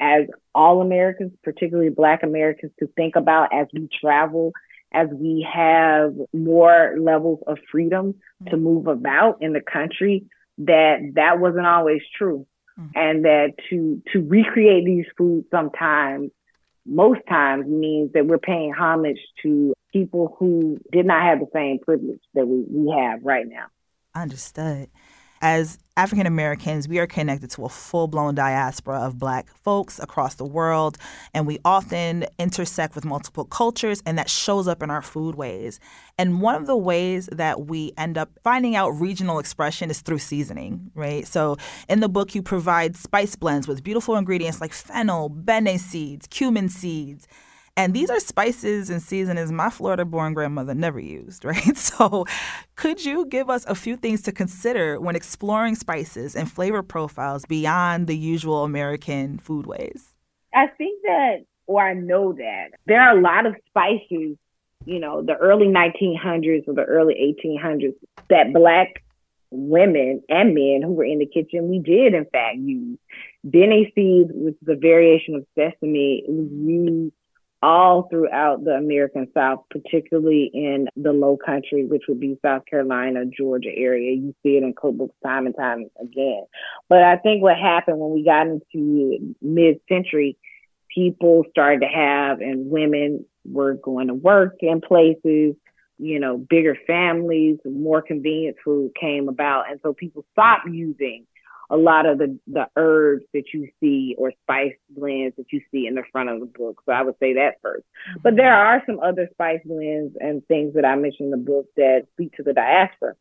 as 0.00 0.26
all 0.54 0.82
Americans, 0.82 1.32
particularly 1.42 1.90
Black 1.90 2.22
Americans, 2.22 2.72
to 2.80 2.88
think 2.88 3.16
about 3.16 3.54
as 3.54 3.68
we 3.72 3.88
travel, 4.00 4.52
as 4.92 5.08
we 5.10 5.46
have 5.50 6.14
more 6.34 6.96
levels 7.00 7.38
of 7.46 7.58
freedom 7.70 8.12
mm-hmm. 8.12 8.50
to 8.50 8.56
move 8.58 8.86
about 8.86 9.38
in 9.40 9.54
the 9.54 9.62
country, 9.62 10.26
that 10.58 11.12
that 11.14 11.38
wasn't 11.38 11.66
always 11.66 12.02
true 12.18 12.46
mm-hmm. 12.78 12.90
and 12.94 13.24
that 13.24 13.54
to 13.70 14.02
to 14.12 14.20
recreate 14.20 14.84
these 14.84 15.06
foods 15.16 15.46
sometimes 15.50 16.30
most 16.84 17.20
times 17.28 17.66
means 17.66 18.12
that 18.12 18.26
we're 18.26 18.38
paying 18.38 18.72
homage 18.72 19.20
to 19.42 19.72
people 19.92 20.36
who 20.38 20.78
did 20.90 21.06
not 21.06 21.22
have 21.22 21.38
the 21.38 21.46
same 21.52 21.78
privilege 21.78 22.20
that 22.34 22.46
we, 22.46 22.64
we 22.68 22.90
have 22.90 23.20
right 23.22 23.46
now. 23.46 23.66
Understood 24.14 24.88
as 25.42 25.78
African 25.96 26.26
Americans, 26.26 26.88
we 26.88 26.98
are 27.00 27.06
connected 27.06 27.50
to 27.50 27.64
a 27.64 27.68
full 27.68 28.06
blown 28.06 28.34
diaspora 28.34 29.00
of 29.00 29.18
Black 29.18 29.52
folks 29.56 29.98
across 29.98 30.36
the 30.36 30.44
world, 30.44 30.96
and 31.34 31.46
we 31.46 31.58
often 31.64 32.24
intersect 32.38 32.94
with 32.94 33.04
multiple 33.04 33.44
cultures, 33.44 34.02
and 34.06 34.16
that 34.16 34.30
shows 34.30 34.68
up 34.68 34.82
in 34.82 34.90
our 34.90 35.02
foodways. 35.02 35.80
And 36.16 36.40
one 36.40 36.54
of 36.54 36.66
the 36.66 36.76
ways 36.76 37.28
that 37.32 37.66
we 37.66 37.92
end 37.98 38.16
up 38.16 38.30
finding 38.44 38.76
out 38.76 38.90
regional 38.90 39.40
expression 39.40 39.90
is 39.90 40.00
through 40.00 40.18
seasoning, 40.18 40.90
right? 40.94 41.26
So 41.26 41.58
in 41.88 42.00
the 42.00 42.08
book, 42.08 42.34
you 42.34 42.42
provide 42.42 42.96
spice 42.96 43.34
blends 43.34 43.66
with 43.66 43.82
beautiful 43.82 44.16
ingredients 44.16 44.60
like 44.60 44.72
fennel, 44.72 45.28
bene 45.28 45.76
seeds, 45.76 46.26
cumin 46.28 46.68
seeds. 46.68 47.26
And 47.76 47.94
these 47.94 48.10
are 48.10 48.20
spices 48.20 48.90
and 48.90 49.00
seasonings 49.00 49.50
my 49.50 49.70
Florida 49.70 50.04
born 50.04 50.34
grandmother 50.34 50.74
never 50.74 51.00
used, 51.00 51.44
right? 51.44 51.76
So, 51.76 52.26
could 52.76 53.04
you 53.04 53.26
give 53.26 53.48
us 53.48 53.64
a 53.66 53.74
few 53.74 53.96
things 53.96 54.22
to 54.22 54.32
consider 54.32 55.00
when 55.00 55.16
exploring 55.16 55.76
spices 55.76 56.36
and 56.36 56.50
flavor 56.50 56.82
profiles 56.82 57.46
beyond 57.46 58.06
the 58.06 58.16
usual 58.16 58.64
American 58.64 59.38
foodways? 59.38 60.02
I 60.54 60.66
think 60.66 61.00
that, 61.04 61.44
or 61.66 61.82
I 61.82 61.94
know 61.94 62.34
that, 62.34 62.72
there 62.86 63.00
are 63.00 63.16
a 63.16 63.20
lot 63.20 63.46
of 63.46 63.54
spices, 63.68 64.36
you 64.84 64.98
know, 64.98 65.22
the 65.22 65.36
early 65.36 65.66
1900s 65.66 66.68
or 66.68 66.74
the 66.74 66.84
early 66.84 67.36
1800s 67.42 67.94
that 68.28 68.52
Black 68.52 69.02
women 69.50 70.22
and 70.28 70.54
men 70.54 70.82
who 70.82 70.92
were 70.92 71.04
in 71.04 71.20
the 71.20 71.26
kitchen, 71.26 71.70
we 71.70 71.78
did 71.78 72.14
in 72.14 72.26
fact 72.26 72.56
use. 72.56 72.98
Bene 73.48 73.90
seeds, 73.94 74.30
which 74.34 74.56
is 74.60 74.68
a 74.68 74.76
variation 74.76 75.34
of 75.34 75.46
sesame, 75.54 76.24
was 76.28 76.48
used 76.52 77.12
all 77.62 78.08
throughout 78.10 78.64
the 78.64 78.72
American 78.72 79.28
South, 79.32 79.64
particularly 79.70 80.50
in 80.52 80.88
the 80.96 81.12
low 81.12 81.36
country, 81.36 81.84
which 81.84 82.02
would 82.08 82.18
be 82.18 82.38
South 82.42 82.66
Carolina, 82.66 83.24
Georgia 83.26 83.70
area. 83.74 84.14
You 84.14 84.34
see 84.42 84.56
it 84.56 84.64
in 84.64 84.74
cookbooks 84.74 85.12
time 85.24 85.46
and 85.46 85.56
time 85.56 85.88
again. 86.00 86.44
But 86.88 87.02
I 87.02 87.16
think 87.16 87.42
what 87.42 87.56
happened 87.56 87.98
when 87.98 88.10
we 88.10 88.24
got 88.24 88.48
into 88.48 89.34
mid 89.40 89.80
century, 89.88 90.36
people 90.92 91.44
started 91.50 91.80
to 91.80 91.86
have, 91.86 92.40
and 92.40 92.68
women 92.68 93.24
were 93.44 93.74
going 93.74 94.08
to 94.08 94.14
work 94.14 94.56
in 94.60 94.80
places, 94.80 95.54
you 95.98 96.18
know, 96.18 96.36
bigger 96.36 96.76
families, 96.86 97.58
more 97.64 98.02
convenient 98.02 98.56
food 98.64 98.92
came 99.00 99.28
about. 99.28 99.70
And 99.70 99.78
so 99.82 99.92
people 99.92 100.24
stopped 100.32 100.68
using 100.68 101.26
a 101.72 101.76
lot 101.76 102.04
of 102.04 102.18
the, 102.18 102.38
the 102.46 102.66
herbs 102.76 103.24
that 103.32 103.44
you 103.54 103.66
see 103.80 104.14
or 104.18 104.30
spice 104.42 104.74
blends 104.90 105.34
that 105.36 105.46
you 105.50 105.62
see 105.70 105.86
in 105.86 105.94
the 105.94 106.02
front 106.12 106.28
of 106.28 106.38
the 106.38 106.46
book. 106.46 106.82
So 106.84 106.92
I 106.92 107.02
would 107.02 107.14
say 107.18 107.32
that 107.34 107.62
1st 107.64 107.78
mm-hmm. 107.78 108.20
But 108.22 108.36
there 108.36 108.54
are 108.54 108.82
some 108.84 109.00
other 109.00 109.26
spice 109.32 109.60
blends 109.64 110.14
and 110.20 110.46
things 110.46 110.74
that 110.74 110.84
I 110.84 110.94
mentioned 110.96 111.32
in 111.32 111.40
the 111.40 111.50
book 111.50 111.66
that 111.76 112.06
speak 112.12 112.36
to 112.36 112.42
the 112.42 112.52
diaspora. 112.52 113.14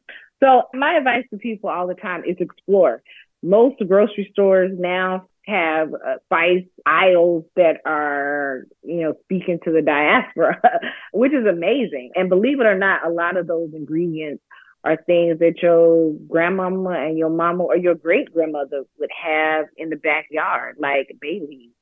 So 0.43 0.63
my 0.73 0.97
advice 0.97 1.23
to 1.29 1.37
people 1.37 1.69
all 1.69 1.87
the 1.87 1.95
time 1.95 2.23
is 2.25 2.35
explore. 2.39 3.01
Most 3.41 3.81
grocery 3.87 4.29
stores 4.33 4.71
now 4.77 5.27
have 5.47 5.93
uh, 5.93 6.17
spice 6.25 6.65
aisles 6.85 7.45
that 7.55 7.77
are, 7.85 8.65
you 8.83 9.01
know, 9.01 9.15
speaking 9.23 9.59
to 9.63 9.71
the 9.71 9.81
diaspora, 9.81 10.61
which 11.13 11.31
is 11.31 11.45
amazing. 11.45 12.11
And 12.15 12.27
believe 12.27 12.59
it 12.59 12.65
or 12.65 12.77
not, 12.77 13.07
a 13.07 13.09
lot 13.09 13.37
of 13.37 13.47
those 13.47 13.71
ingredients 13.73 14.43
are 14.83 14.97
things 14.97 15.39
that 15.39 15.61
your 15.61 16.13
grandmama 16.27 16.91
and 16.91 17.17
your 17.17 17.29
mama 17.29 17.63
or 17.63 17.77
your 17.77 17.95
great 17.95 18.33
grandmother 18.33 18.83
would 18.99 19.11
have 19.11 19.65
in 19.77 19.89
the 19.89 19.95
backyard, 19.95 20.77
like 20.79 21.15
bay 21.21 21.41
leaves. 21.47 21.73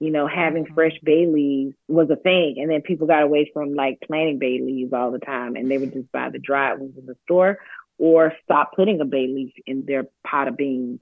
You 0.00 0.10
know, 0.10 0.26
having 0.26 0.64
mm-hmm. 0.64 0.74
fresh 0.74 0.98
bay 1.04 1.26
leaves 1.26 1.74
was 1.86 2.08
a 2.10 2.16
thing. 2.16 2.56
And 2.58 2.70
then 2.70 2.80
people 2.80 3.06
got 3.06 3.22
away 3.22 3.50
from 3.52 3.74
like 3.74 4.00
planting 4.06 4.38
bay 4.38 4.60
leaves 4.60 4.92
all 4.92 5.10
the 5.10 5.18
time 5.18 5.56
and 5.56 5.70
they 5.70 5.78
would 5.78 5.92
just 5.92 6.10
buy 6.10 6.30
the 6.30 6.38
dried 6.38 6.78
ones 6.78 6.94
in 6.98 7.06
the 7.06 7.16
store 7.24 7.58
or 7.98 8.32
stop 8.42 8.72
putting 8.74 9.00
a 9.00 9.04
bay 9.04 9.26
leaf 9.26 9.52
in 9.66 9.84
their 9.84 10.04
pot 10.26 10.48
of 10.48 10.56
beans 10.56 11.00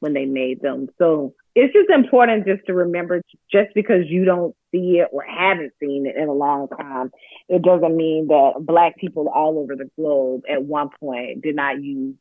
when 0.00 0.12
they 0.12 0.24
made 0.24 0.60
them. 0.60 0.88
So 0.98 1.34
it's 1.54 1.72
just 1.72 1.90
important 1.90 2.46
just 2.46 2.64
to 2.66 2.74
remember 2.74 3.20
just 3.50 3.68
because 3.74 4.04
you 4.06 4.24
don't 4.24 4.54
see 4.72 5.00
it 5.00 5.08
or 5.12 5.22
haven't 5.22 5.72
seen 5.78 6.06
it 6.06 6.16
in 6.16 6.28
a 6.28 6.32
long 6.32 6.68
time, 6.68 7.10
it 7.48 7.62
doesn't 7.62 7.96
mean 7.96 8.28
that 8.28 8.54
black 8.60 8.96
people 8.96 9.28
all 9.28 9.58
over 9.58 9.76
the 9.76 9.90
globe 9.96 10.42
at 10.50 10.62
one 10.62 10.88
point 10.98 11.42
did 11.42 11.54
not 11.54 11.82
use, 11.82 12.14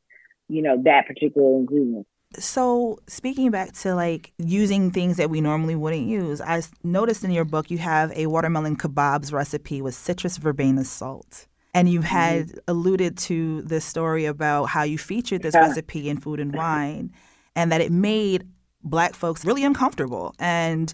you 0.50 0.62
know, 0.62 0.82
that 0.84 1.08
particular 1.08 1.58
ingredient. 1.58 2.06
So, 2.40 3.00
speaking 3.08 3.52
back 3.52 3.74
to 3.80 3.94
like 3.94 4.32
using 4.38 4.92
things 4.92 5.18
that 5.18 5.30
we 5.30 5.42
normally 5.42 5.76
wouldn't 5.76 6.08
use, 6.08 6.40
I 6.40 6.62
noticed 6.84 7.24
in 7.24 7.32
your 7.32 7.44
book 7.44 7.70
you 7.70 7.78
have 7.80 8.12
a 8.16 8.28
watermelon 8.28 8.78
kebabs 8.78 9.34
recipe 9.34 9.82
with 9.82 9.96
citrus 9.96 10.38
verbena 10.38 10.86
salt. 10.86 11.48
And 11.74 11.90
you 11.90 12.02
had 12.02 12.48
mm-hmm. 12.48 12.60
alluded 12.68 13.18
to 13.20 13.62
this 13.62 13.86
story 13.86 14.26
about 14.26 14.66
how 14.66 14.84
you 14.84 14.98
featured 14.98 15.42
this 15.42 15.56
yeah. 15.56 15.68
recipe 15.68 16.10
in 16.10 16.18
Food 16.18 16.42
and 16.42 16.54
Wine 16.54 17.12
and 17.56 17.72
that 17.72 17.80
it 17.80 17.94
made 17.94 18.46
black 18.84 19.16
folks 19.16 19.46
really 19.46 19.64
uncomfortable. 19.64 20.34
And 20.40 20.94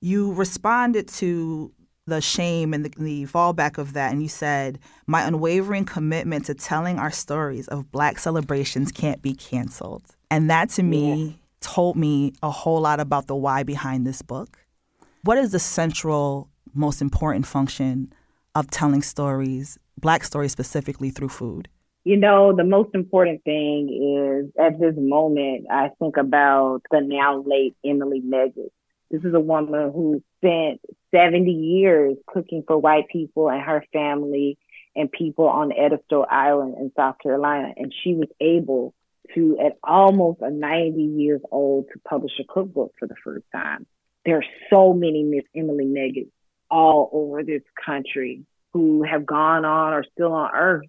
you 0.00 0.32
responded 0.32 1.08
to 1.08 1.72
the 2.06 2.20
shame 2.20 2.74
and 2.74 2.84
the, 2.84 2.90
the, 2.98 3.24
fallback 3.26 3.78
of 3.78 3.94
that, 3.94 4.12
and 4.12 4.22
you 4.22 4.28
said, 4.28 4.78
My 5.06 5.22
unwavering 5.22 5.84
commitment 5.84 6.46
to 6.46 6.54
telling 6.54 6.98
our 6.98 7.10
stories 7.10 7.68
of 7.68 7.90
black 7.90 8.18
celebrations 8.18 8.92
can't 8.92 9.22
be 9.22 9.34
canceled. 9.34 10.04
And 10.30 10.50
that 10.50 10.68
to 10.70 10.82
me 10.82 11.24
yeah. 11.24 11.32
told 11.60 11.96
me 11.96 12.32
a 12.42 12.50
whole 12.50 12.80
lot 12.80 13.00
about 13.00 13.26
the 13.26 13.36
why 13.36 13.62
behind 13.62 14.06
this 14.06 14.20
book. 14.20 14.58
What 15.22 15.38
is 15.38 15.52
the 15.52 15.58
central, 15.58 16.50
most 16.74 17.00
important 17.00 17.46
function 17.46 18.12
of 18.54 18.70
telling 18.70 19.00
stories, 19.00 19.78
black 19.98 20.24
stories 20.24 20.52
specifically, 20.52 21.08
through 21.08 21.30
food? 21.30 21.68
You 22.06 22.18
know, 22.18 22.54
the 22.54 22.64
most 22.64 22.94
important 22.94 23.44
thing 23.44 23.88
is 23.88 24.52
at 24.60 24.78
this 24.78 24.94
moment, 24.94 25.68
I 25.70 25.88
think 25.98 26.18
about 26.18 26.82
the 26.90 27.00
now 27.00 27.42
late 27.42 27.76
Emily 27.82 28.20
Meggett. 28.20 28.72
This 29.10 29.24
is 29.24 29.32
a 29.32 29.40
woman 29.40 29.90
who 29.90 30.22
spent 30.38 30.82
70 31.14 31.50
years 31.50 32.16
cooking 32.26 32.62
for 32.66 32.76
white 32.76 33.08
people 33.08 33.48
and 33.48 33.62
her 33.62 33.82
family 33.90 34.58
and 34.94 35.10
people 35.10 35.48
on 35.48 35.72
Edisto 35.72 36.26
Island 36.28 36.74
in 36.78 36.92
South 36.94 37.16
Carolina. 37.22 37.72
And 37.74 37.90
she 38.02 38.12
was 38.12 38.28
able 38.38 38.92
to, 39.34 39.58
at 39.64 39.78
almost 39.82 40.42
a 40.42 40.50
90 40.50 41.00
years 41.00 41.40
old, 41.50 41.86
to 41.94 42.00
publish 42.06 42.32
a 42.38 42.44
cookbook 42.44 42.92
for 42.98 43.08
the 43.08 43.16
first 43.24 43.46
time. 43.50 43.86
There 44.26 44.36
are 44.36 44.44
so 44.68 44.92
many 44.92 45.22
Miss 45.22 45.44
Emily 45.56 45.86
Meggett 45.86 46.28
all 46.70 47.08
over 47.14 47.42
this 47.42 47.62
country 47.82 48.44
who 48.74 49.04
have 49.04 49.24
gone 49.24 49.64
on 49.64 49.94
or 49.94 50.04
still 50.12 50.32
on 50.32 50.50
earth 50.54 50.84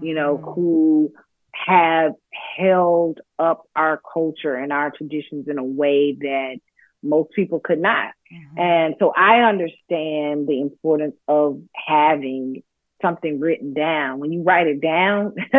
you 0.00 0.14
know, 0.14 0.36
mm-hmm. 0.36 0.50
who 0.52 1.12
have 1.52 2.12
held 2.56 3.20
up 3.38 3.62
our 3.74 4.00
culture 4.12 4.54
and 4.54 4.72
our 4.72 4.90
traditions 4.90 5.48
in 5.48 5.58
a 5.58 5.64
way 5.64 6.16
that 6.20 6.56
most 7.02 7.30
people 7.32 7.60
could 7.60 7.80
not. 7.80 8.12
Mm-hmm. 8.32 8.58
And 8.58 8.94
so 8.98 9.12
I 9.16 9.40
understand 9.48 10.46
the 10.48 10.60
importance 10.60 11.16
of 11.28 11.60
having 11.74 12.62
something 13.02 13.40
written 13.40 13.74
down. 13.74 14.18
When 14.18 14.32
you 14.32 14.42
write 14.42 14.66
it 14.66 14.80
down, 14.80 15.34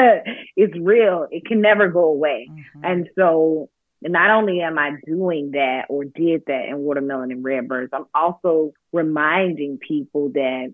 it's 0.56 0.78
real. 0.80 1.28
It 1.32 1.46
can 1.46 1.62
never 1.62 1.88
go 1.88 2.06
away. 2.06 2.50
Mm-hmm. 2.50 2.84
And 2.84 3.10
so 3.18 3.70
not 4.02 4.32
only 4.32 4.62
am 4.62 4.78
I 4.78 4.92
doing 5.06 5.52
that 5.52 5.86
or 5.90 6.04
did 6.04 6.44
that 6.48 6.66
in 6.70 6.80
Watermelon 6.80 7.32
and 7.32 7.44
Redbirds, 7.44 7.92
I'm 7.94 8.06
also 8.14 8.74
reminding 8.92 9.80
people 9.80 10.30
that 10.34 10.74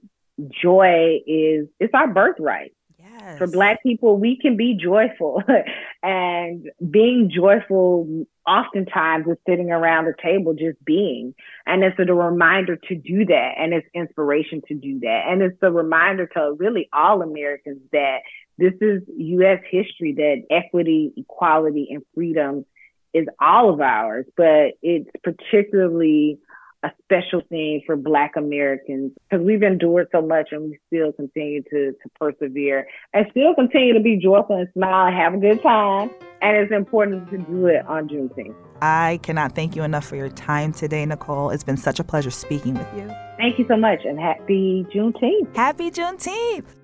joy 0.61 1.19
is 1.25 1.67
it's 1.79 1.93
our 1.93 2.07
birthright. 2.07 2.73
Yes. 3.23 3.37
For 3.37 3.47
Black 3.47 3.81
people, 3.81 4.17
we 4.17 4.37
can 4.37 4.57
be 4.57 4.75
joyful. 4.75 5.41
and 6.03 6.69
being 6.91 7.31
joyful 7.33 8.25
oftentimes 8.45 9.25
is 9.27 9.37
sitting 9.47 9.71
around 9.71 10.05
the 10.05 10.13
table 10.21 10.53
just 10.53 10.83
being. 10.83 11.33
And 11.65 11.83
it's 11.83 11.97
a 11.97 12.13
reminder 12.13 12.75
to 12.75 12.95
do 12.95 13.25
that. 13.25 13.53
And 13.57 13.73
it's 13.73 13.87
inspiration 13.93 14.61
to 14.67 14.73
do 14.73 14.99
that. 15.01 15.23
And 15.27 15.41
it's 15.41 15.57
a 15.61 15.71
reminder 15.71 16.27
to 16.27 16.55
really 16.57 16.89
all 16.91 17.21
Americans 17.21 17.79
that 17.93 18.19
this 18.57 18.73
is 18.81 19.01
U.S. 19.17 19.59
history, 19.71 20.13
that 20.17 20.43
equity, 20.49 21.13
equality, 21.15 21.87
and 21.91 22.03
freedom 22.13 22.65
is 23.13 23.27
all 23.39 23.69
of 23.71 23.79
ours, 23.79 24.25
but 24.35 24.73
it's 24.81 25.09
particularly 25.23 26.39
a 26.83 26.91
special 27.03 27.41
thing 27.49 27.81
for 27.85 27.95
Black 27.95 28.35
Americans 28.35 29.11
because 29.29 29.45
we've 29.45 29.63
endured 29.63 30.07
so 30.11 30.21
much 30.21 30.49
and 30.51 30.63
we 30.63 30.79
still 30.87 31.13
continue 31.13 31.63
to, 31.63 31.91
to 31.93 32.09
persevere 32.19 32.87
and 33.13 33.25
still 33.31 33.55
continue 33.55 33.93
to 33.93 33.99
be 33.99 34.17
joyful 34.17 34.57
and 34.57 34.67
smile 34.73 35.07
and 35.07 35.15
have 35.15 35.33
a 35.33 35.37
good 35.37 35.61
time. 35.63 36.11
And 36.41 36.57
it's 36.57 36.73
important 36.73 37.29
to 37.31 37.37
do 37.37 37.67
it 37.67 37.85
on 37.87 38.09
Juneteenth. 38.09 38.55
I 38.81 39.19
cannot 39.23 39.55
thank 39.55 39.77
you 39.77 39.83
enough 39.83 40.05
for 40.05 40.17
your 40.17 40.29
time 40.29 40.73
today, 40.73 41.05
Nicole. 41.05 41.51
It's 41.51 41.63
been 41.63 41.77
such 41.77 41.99
a 41.99 42.03
pleasure 42.03 42.31
speaking 42.31 42.73
with 42.73 42.87
you. 42.97 43.07
Thank 43.37 43.57
you 43.57 43.65
so 43.69 43.77
much 43.77 43.99
and 44.03 44.19
happy 44.19 44.85
Juneteenth. 44.93 45.55
Happy 45.55 45.89
Juneteenth. 45.89 46.82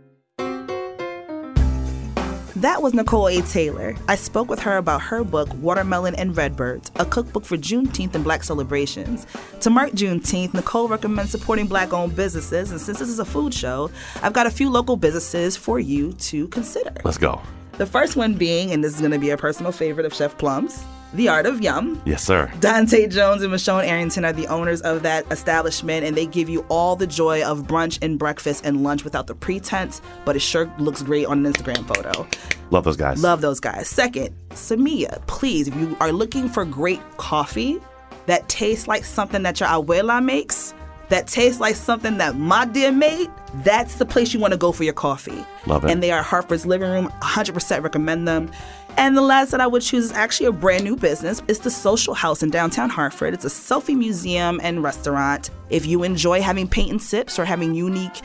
That 2.60 2.82
was 2.82 2.93
Nicole 2.93 3.30
A. 3.30 3.41
Taylor. 3.43 3.95
I 4.10 4.17
spoke 4.17 4.50
with 4.50 4.60
her 4.60 4.76
about 4.76 5.02
her 5.04 5.24
book, 5.24 5.48
Watermelon 5.62 6.13
and 6.15 6.36
Redbirds, 6.36 6.91
a 6.98 7.06
cookbook 7.06 7.45
for 7.45 7.56
Juneteenth 7.56 8.15
and 8.15 8.24
Black 8.26 8.43
celebrations. 8.43 9.26
To 9.62 9.69
mark 9.69 9.91
Juneteenth, 9.91 10.54
Nicole 10.54 10.89
recommends 10.89 11.32
supporting 11.32 11.67
Black 11.67 11.93
owned 11.93 12.17
businesses, 12.17 12.72
and 12.72 12.82
since 12.82 13.00
this 13.00 13.08
is 13.08 13.19
a 13.19 13.24
food 13.24 13.54
show, 13.54 13.89
I've 14.22 14.34
got 14.34 14.45
a 14.45 14.52
few 14.52 14.69
local 14.69 14.98
businesses 14.98 15.56
for 15.56 15.80
you 15.80 16.12
to 16.12 16.50
consider. 16.50 16.93
Let's 17.06 17.17
go. 17.17 17.41
The 17.78 17.86
first 17.86 18.17
one 18.17 18.34
being, 18.34 18.72
and 18.72 18.84
this 18.84 18.93
is 18.93 19.00
going 19.00 19.13
to 19.13 19.19
be 19.19 19.30
a 19.30 19.38
personal 19.38 19.72
favorite 19.72 20.06
of 20.06 20.13
Chef 20.13 20.38
Plum's, 20.38 20.84
the 21.13 21.28
Art 21.28 21.45
of 21.45 21.62
Yum. 21.62 22.02
Yes, 22.06 22.24
sir. 22.24 22.52
Dante 22.60 23.08
Jones 23.08 23.41
and 23.41 23.54
Michonne 23.54 23.86
Arrington 23.86 24.26
are 24.26 24.34
the 24.34 24.48
owners 24.48 24.82
of 24.82 25.04
that 25.04 25.26
establishment, 25.32 26.06
and 26.06 26.15
they 26.15 26.26
give 26.26 26.50
you 26.50 26.65
all 26.69 26.95
the 26.95 27.08
joy 27.08 27.43
of 27.43 27.63
brunch 27.63 28.00
and 28.02 28.19
breakfast 28.19 28.65
and 28.65 28.84
lunch 28.84 29.04
without 29.04 29.28
the 29.28 29.36
pretense, 29.36 30.02
but 30.26 30.36
it 30.36 30.39
sure 30.39 30.72
looks 30.78 31.02
great 31.02 31.26
on 31.26 31.45
an 31.45 31.52
Instagram 31.52 31.88
photo. 31.88 32.28
Love 32.72 32.84
those 32.84 32.98
guys. 32.98 33.22
Love 33.24 33.41
those 33.41 33.60
guys. 33.60 33.89
Second, 33.89 34.36
Semilla, 34.52 35.26
please, 35.28 35.67
if 35.67 35.76
you 35.76 35.98
are 36.00 36.12
looking 36.12 36.48
for 36.48 36.65
great 36.65 37.02
coffee 37.17 37.80
that 38.28 38.48
tastes 38.48 38.88
like 38.88 39.04
something 39.04 39.41
that 39.43 39.60
your 39.60 39.69
abuela 39.69 40.24
makes, 40.24 40.74
that 41.10 41.26
tastes 41.26 41.60
like 41.60 41.76
something 41.76 42.17
that 42.19 42.36
my 42.36 42.65
dear 42.65 42.91
made, 42.91 43.28
that's 43.63 43.95
the 43.95 44.06
place 44.06 44.32
you 44.34 44.39
want 44.39 44.54
to 44.54 44.58
go 44.58 44.72
for 44.72 44.84
your 44.84 44.93
coffee. 44.93 45.43
Love 45.65 45.84
it. 45.84 45.89
And 45.89 46.04
they 46.04 46.12
are 46.12 46.22
Hartford's 46.22 46.67
Living 46.67 46.91
Room. 46.91 47.08
100% 47.22 47.82
recommend 47.84 48.28
them. 48.28 48.52
And 48.97 49.15
the 49.15 49.21
last 49.21 49.52
that 49.52 49.62
I 49.62 49.67
would 49.67 49.82
choose 49.82 50.06
is 50.06 50.12
actually 50.12 50.47
a 50.47 50.52
brand 50.52 50.84
new 50.84 50.95
business. 50.95 51.41
It's 51.47 51.60
the 51.60 51.71
Social 51.71 52.13
House 52.13 52.43
in 52.43 52.49
downtown 52.49 52.89
Hartford. 52.89 53.34
It's 53.34 53.45
a 53.45 53.49
selfie 53.49 53.97
museum 53.97 54.60
and 54.63 54.84
restaurant. 54.84 55.49
If 55.69 55.86
you 55.86 56.04
enjoy 56.04 56.41
having 56.41 56.67
paint 56.67 56.91
and 56.91 57.02
sips 57.02 57.39
or 57.39 57.45
having 57.45 57.75
unique 57.75 58.21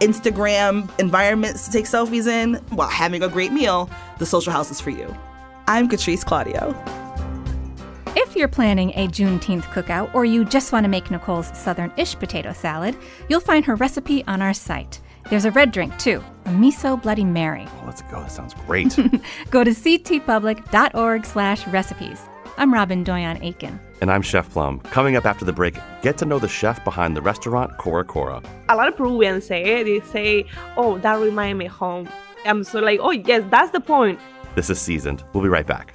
Instagram 0.00 0.90
environments 0.98 1.66
to 1.66 1.72
take 1.72 1.84
selfies 1.84 2.26
in 2.26 2.54
while 2.70 2.88
having 2.88 3.22
a 3.22 3.28
great 3.28 3.52
meal, 3.52 3.88
the 4.18 4.26
Social 4.26 4.52
House 4.52 4.70
is 4.70 4.80
for 4.80 4.90
you. 4.90 5.14
I'm 5.66 5.88
Katrice 5.88 6.24
Claudio. 6.24 6.74
If 8.16 8.34
you're 8.34 8.48
planning 8.48 8.90
a 8.96 9.06
Juneteenth 9.06 9.62
cookout 9.64 10.12
or 10.14 10.24
you 10.24 10.44
just 10.44 10.72
want 10.72 10.84
to 10.84 10.88
make 10.88 11.10
Nicole's 11.10 11.56
Southern 11.56 11.92
ish 11.96 12.16
potato 12.16 12.52
salad, 12.52 12.96
you'll 13.28 13.40
find 13.40 13.64
her 13.64 13.76
recipe 13.76 14.24
on 14.26 14.42
our 14.42 14.54
site. 14.54 15.00
There's 15.30 15.44
a 15.44 15.52
red 15.52 15.70
drink 15.70 15.96
too, 15.96 16.24
a 16.46 16.48
miso 16.48 17.00
Bloody 17.00 17.22
Mary. 17.22 17.64
Oh, 17.68 17.84
let's 17.86 18.02
go. 18.02 18.20
That 18.20 18.32
sounds 18.32 18.52
great. 18.66 18.96
go 19.50 19.62
to 19.62 19.70
ctpublic.org 19.70 21.24
slash 21.24 21.68
recipes. 21.68 22.28
I'm 22.58 22.74
Robyn 22.74 23.04
Doyon-Aitken. 23.04 23.78
And 24.00 24.10
I'm 24.10 24.22
Chef 24.22 24.50
Plum. 24.50 24.80
Coming 24.80 25.14
up 25.14 25.26
after 25.26 25.44
the 25.44 25.52
break, 25.52 25.78
get 26.02 26.18
to 26.18 26.24
know 26.24 26.40
the 26.40 26.48
chef 26.48 26.82
behind 26.82 27.16
the 27.16 27.22
restaurant 27.22 27.78
Coracora. 27.78 28.44
A 28.70 28.74
lot 28.74 28.88
of 28.88 28.96
Peruvians 28.96 29.46
say, 29.46 29.84
they 29.84 30.00
say, 30.00 30.46
oh, 30.76 30.98
that 30.98 31.20
reminds 31.20 31.60
me 31.60 31.66
home. 31.66 32.08
I'm 32.44 32.64
so 32.64 32.80
like, 32.80 32.98
oh, 33.00 33.12
yes, 33.12 33.44
that's 33.50 33.70
the 33.70 33.80
point. 33.80 34.18
This 34.56 34.68
is 34.68 34.80
Seasoned. 34.80 35.22
We'll 35.32 35.44
be 35.44 35.48
right 35.48 35.66
back. 35.66 35.94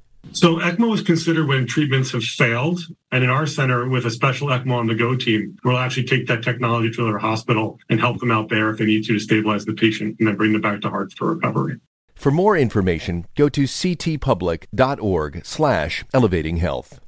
So 0.33 0.57
ECMO 0.59 0.93
is 0.95 1.01
considered 1.01 1.47
when 1.47 1.67
treatments 1.67 2.11
have 2.11 2.23
failed. 2.23 2.79
And 3.11 3.23
in 3.23 3.29
our 3.29 3.45
center, 3.45 3.87
with 3.89 4.05
a 4.05 4.11
special 4.11 4.47
ECMO 4.47 4.73
on 4.73 4.87
the 4.87 4.95
go 4.95 5.15
team, 5.15 5.57
we'll 5.63 5.77
actually 5.77 6.05
take 6.05 6.27
that 6.27 6.41
technology 6.41 6.89
to 6.91 7.05
their 7.05 7.17
hospital 7.17 7.79
and 7.89 7.99
help 7.99 8.19
them 8.19 8.31
out 8.31 8.49
there 8.49 8.69
if 8.69 8.77
they 8.77 8.85
need 8.85 9.03
to 9.05 9.13
to 9.13 9.19
stabilize 9.19 9.65
the 9.65 9.73
patient 9.73 10.15
and 10.19 10.27
then 10.27 10.35
bring 10.35 10.53
them 10.53 10.61
back 10.61 10.81
to 10.81 10.89
Hartford 10.89 11.17
for 11.17 11.33
recovery. 11.33 11.79
For 12.15 12.31
more 12.31 12.55
information, 12.55 13.25
go 13.35 13.49
to 13.49 13.63
ctpublic.org 13.63 15.45
slash 15.45 16.05
elevating 16.13 16.57
health. 16.57 16.99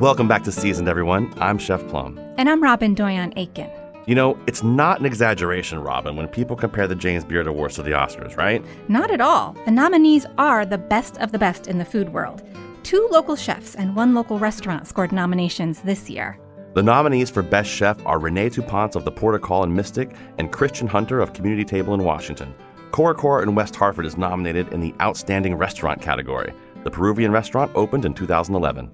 Welcome 0.00 0.28
back 0.28 0.44
to 0.44 0.52
Seasoned, 0.52 0.88
everyone. 0.88 1.34
I'm 1.38 1.58
Chef 1.58 1.86
Plum. 1.88 2.18
And 2.38 2.48
I'm 2.48 2.62
Robyn 2.62 2.94
Doyon-Aitken. 2.94 3.68
You 4.08 4.14
know, 4.14 4.38
it's 4.46 4.62
not 4.62 5.00
an 5.00 5.04
exaggeration, 5.04 5.80
Robyn, 5.80 6.16
when 6.16 6.28
people 6.28 6.56
compare 6.56 6.86
the 6.88 6.94
James 6.94 7.24
Beard 7.24 7.46
Awards 7.46 7.74
to 7.74 7.82
the 7.82 7.90
Oscars, 7.90 8.38
right? 8.38 8.64
Not 8.88 9.10
at 9.10 9.20
all. 9.20 9.54
The 9.66 9.70
nominees 9.70 10.24
are 10.38 10.64
the 10.64 10.78
best 10.78 11.18
of 11.18 11.30
the 11.30 11.38
best 11.38 11.66
in 11.66 11.76
the 11.76 11.84
food 11.84 12.08
world. 12.08 12.42
Two 12.84 13.06
local 13.12 13.36
chefs 13.36 13.74
and 13.74 13.94
one 13.94 14.14
local 14.14 14.38
restaurant 14.38 14.86
scored 14.86 15.12
nominations 15.12 15.82
this 15.82 16.08
year. 16.08 16.38
The 16.72 16.82
nominees 16.82 17.28
for 17.28 17.42
Best 17.42 17.68
Chef 17.68 17.98
are 18.06 18.18
Renee 18.18 18.48
Touponce 18.48 18.96
of 18.96 19.04
the 19.04 19.12
Port 19.12 19.34
of 19.34 19.42
Call 19.42 19.62
and 19.62 19.76
Mystic 19.76 20.12
and 20.38 20.50
Christian 20.50 20.86
Hunter 20.86 21.20
of 21.20 21.34
Community 21.34 21.66
Table 21.66 21.92
in 21.92 22.02
Washington. 22.02 22.54
Coracora 22.92 23.42
in 23.42 23.54
West 23.54 23.76
Hartford 23.76 24.06
is 24.06 24.16
nominated 24.16 24.72
in 24.72 24.80
the 24.80 24.94
Outstanding 25.02 25.54
Restaurant 25.54 26.00
category. 26.00 26.54
The 26.82 26.90
Peruvian 26.90 27.30
restaurant 27.30 27.72
opened 27.74 28.06
in 28.06 28.14
2011. 28.14 28.90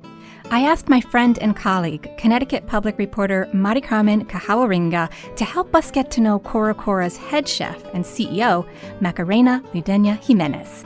I 0.50 0.60
asked 0.60 0.90
my 0.90 1.00
friend 1.00 1.38
and 1.40 1.56
colleague, 1.56 2.10
Connecticut 2.18 2.66
public 2.66 2.98
reporter 2.98 3.48
Maricarmen 3.54 4.26
Cajahuaringa, 4.26 5.10
to 5.36 5.44
help 5.44 5.74
us 5.74 5.90
get 5.90 6.10
to 6.12 6.20
know 6.20 6.38
Coracora's 6.38 7.16
head 7.16 7.48
chef 7.48 7.82
and 7.94 8.04
CEO, 8.04 8.66
Macarena 9.00 9.62
Ludena 9.72 10.22
Jimenez. 10.22 10.84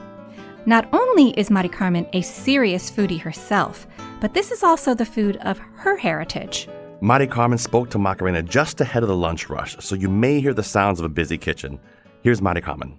Not 0.65 0.89
only 0.93 1.31
is 1.39 1.49
Maricarmen 1.49 2.09
a 2.13 2.23
serious 2.23 2.89
foodie 2.91 3.21
herself, 3.21 3.87
but 4.21 4.33
this 4.33 4.53
is 4.53 4.63
also 4.63 4.95
the 4.95 5.05
food 5.05 5.37
of 5.39 5.59
her 5.75 5.97
heritage. 5.97 6.69
Maricarmen 7.03 7.59
spoke 7.59 7.91
to 7.91 7.99
Macarena 7.99 8.43
just 8.43 8.81
ahead 8.81 9.03
of 9.03 9.09
the 9.09 9.17
lunch 9.17 9.49
rush, 9.49 9.77
so 9.81 9.97
you 9.97 10.09
may 10.09 10.41
hear 10.41 10.55
the 10.55 10.63
sounds 10.63 11.01
of 11.01 11.05
a 11.05 11.09
busy 11.09 11.37
kitchen. 11.37 11.81
Here's 12.23 12.41
Maricarmen. 12.41 12.99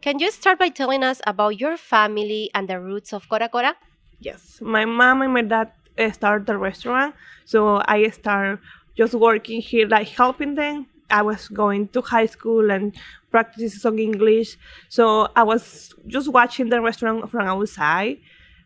Can 0.00 0.18
you 0.18 0.30
start 0.30 0.58
by 0.58 0.68
telling 0.68 1.02
us 1.02 1.20
about 1.26 1.60
your 1.60 1.76
family 1.76 2.50
and 2.54 2.68
the 2.68 2.80
roots 2.80 3.12
of 3.12 3.28
Coracora? 3.28 3.74
Yes, 4.24 4.60
my 4.62 4.84
mom 4.84 5.22
and 5.22 5.34
my 5.34 5.42
dad 5.42 5.72
uh, 5.98 6.10
started 6.10 6.46
the 6.46 6.56
restaurant, 6.56 7.14
so 7.44 7.82
I 7.86 8.08
started 8.08 8.58
just 8.96 9.14
working 9.14 9.60
here, 9.60 9.86
like 9.86 10.08
helping 10.08 10.54
them. 10.54 10.86
I 11.10 11.20
was 11.22 11.48
going 11.48 11.88
to 11.88 12.00
high 12.00 12.26
school 12.26 12.70
and 12.70 12.94
practicing 13.30 13.78
some 13.78 13.98
English, 13.98 14.56
so 14.88 15.28
I 15.36 15.42
was 15.42 15.92
just 16.06 16.28
watching 16.32 16.70
the 16.70 16.80
restaurant 16.80 17.30
from 17.30 17.42
outside. 17.46 18.18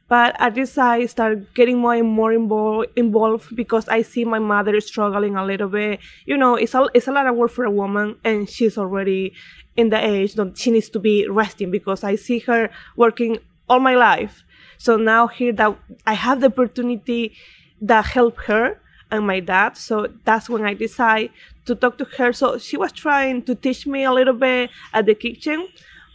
But 0.06 0.36
at 0.40 0.54
this, 0.54 0.78
I 0.78 1.06
started 1.06 1.52
getting 1.54 1.78
more 1.78 1.94
and 1.94 2.08
more 2.08 2.32
involved, 2.32 2.88
involved 2.96 3.54
because 3.54 3.88
I 3.88 4.02
see 4.02 4.24
my 4.24 4.38
mother 4.38 4.80
struggling 4.80 5.36
a 5.36 5.44
little 5.44 5.68
bit. 5.68 6.00
You 6.24 6.36
know, 6.38 6.54
it's 6.54 6.74
a, 6.74 6.88
it's 6.94 7.08
a 7.08 7.12
lot 7.12 7.26
of 7.26 7.36
work 7.36 7.50
for 7.50 7.64
a 7.64 7.70
woman, 7.70 8.16
and 8.24 8.48
she's 8.48 8.78
already 8.78 9.34
in 9.76 9.90
the 9.90 9.98
age 10.02 10.34
that 10.34 10.56
she 10.56 10.70
needs 10.70 10.88
to 10.90 11.00
be 11.00 11.26
resting 11.28 11.70
because 11.70 12.04
I 12.04 12.14
see 12.14 12.38
her 12.40 12.70
working 12.96 13.38
all 13.68 13.80
my 13.80 13.96
life. 13.96 14.44
So 14.78 14.96
now 14.96 15.26
here 15.26 15.52
that 15.52 15.76
I 16.06 16.14
have 16.14 16.40
the 16.40 16.46
opportunity 16.46 17.34
that 17.80 18.06
help 18.06 18.38
her 18.46 18.80
and 19.10 19.26
my 19.26 19.40
dad. 19.40 19.76
So 19.76 20.08
that's 20.24 20.48
when 20.48 20.64
I 20.64 20.74
decide 20.74 21.30
to 21.66 21.74
talk 21.74 21.98
to 21.98 22.04
her. 22.16 22.32
So 22.32 22.58
she 22.58 22.76
was 22.76 22.92
trying 22.92 23.42
to 23.42 23.54
teach 23.54 23.86
me 23.86 24.04
a 24.04 24.12
little 24.12 24.34
bit 24.34 24.70
at 24.92 25.06
the 25.06 25.14
kitchen, 25.14 25.68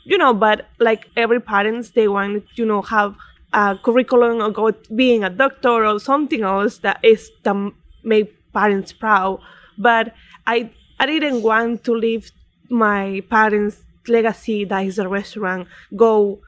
you 0.06 0.17
know, 0.17 0.34
but 0.34 0.67
like 0.80 1.10
every 1.15 1.39
parents, 1.39 1.91
they 1.91 2.08
want, 2.08 2.45
you 2.56 2.65
know, 2.65 2.82
have 2.82 3.15
a 3.54 3.78
curriculum 3.84 4.41
or 4.41 4.52
go 4.52 4.71
being 4.95 5.23
a 5.23 5.30
doctor 5.30 5.86
or 5.86 5.99
something 5.99 6.41
else 6.41 6.80
that 6.80 6.99
is 7.04 7.30
that 7.43 7.56
make 8.04 8.34
parents 8.54 8.93
proud. 8.93 9.39
But 9.78 10.13
I 10.47 10.71
I 10.99 11.06
didn't 11.06 11.41
want 11.41 11.84
to 11.86 11.93
leave 11.93 12.32
my 12.69 13.21
parents' 13.30 13.84
legacy 14.08 14.65
that 14.65 14.86
is 14.86 14.99
a 14.99 15.08
restaurant 15.08 15.67
go 15.95 16.39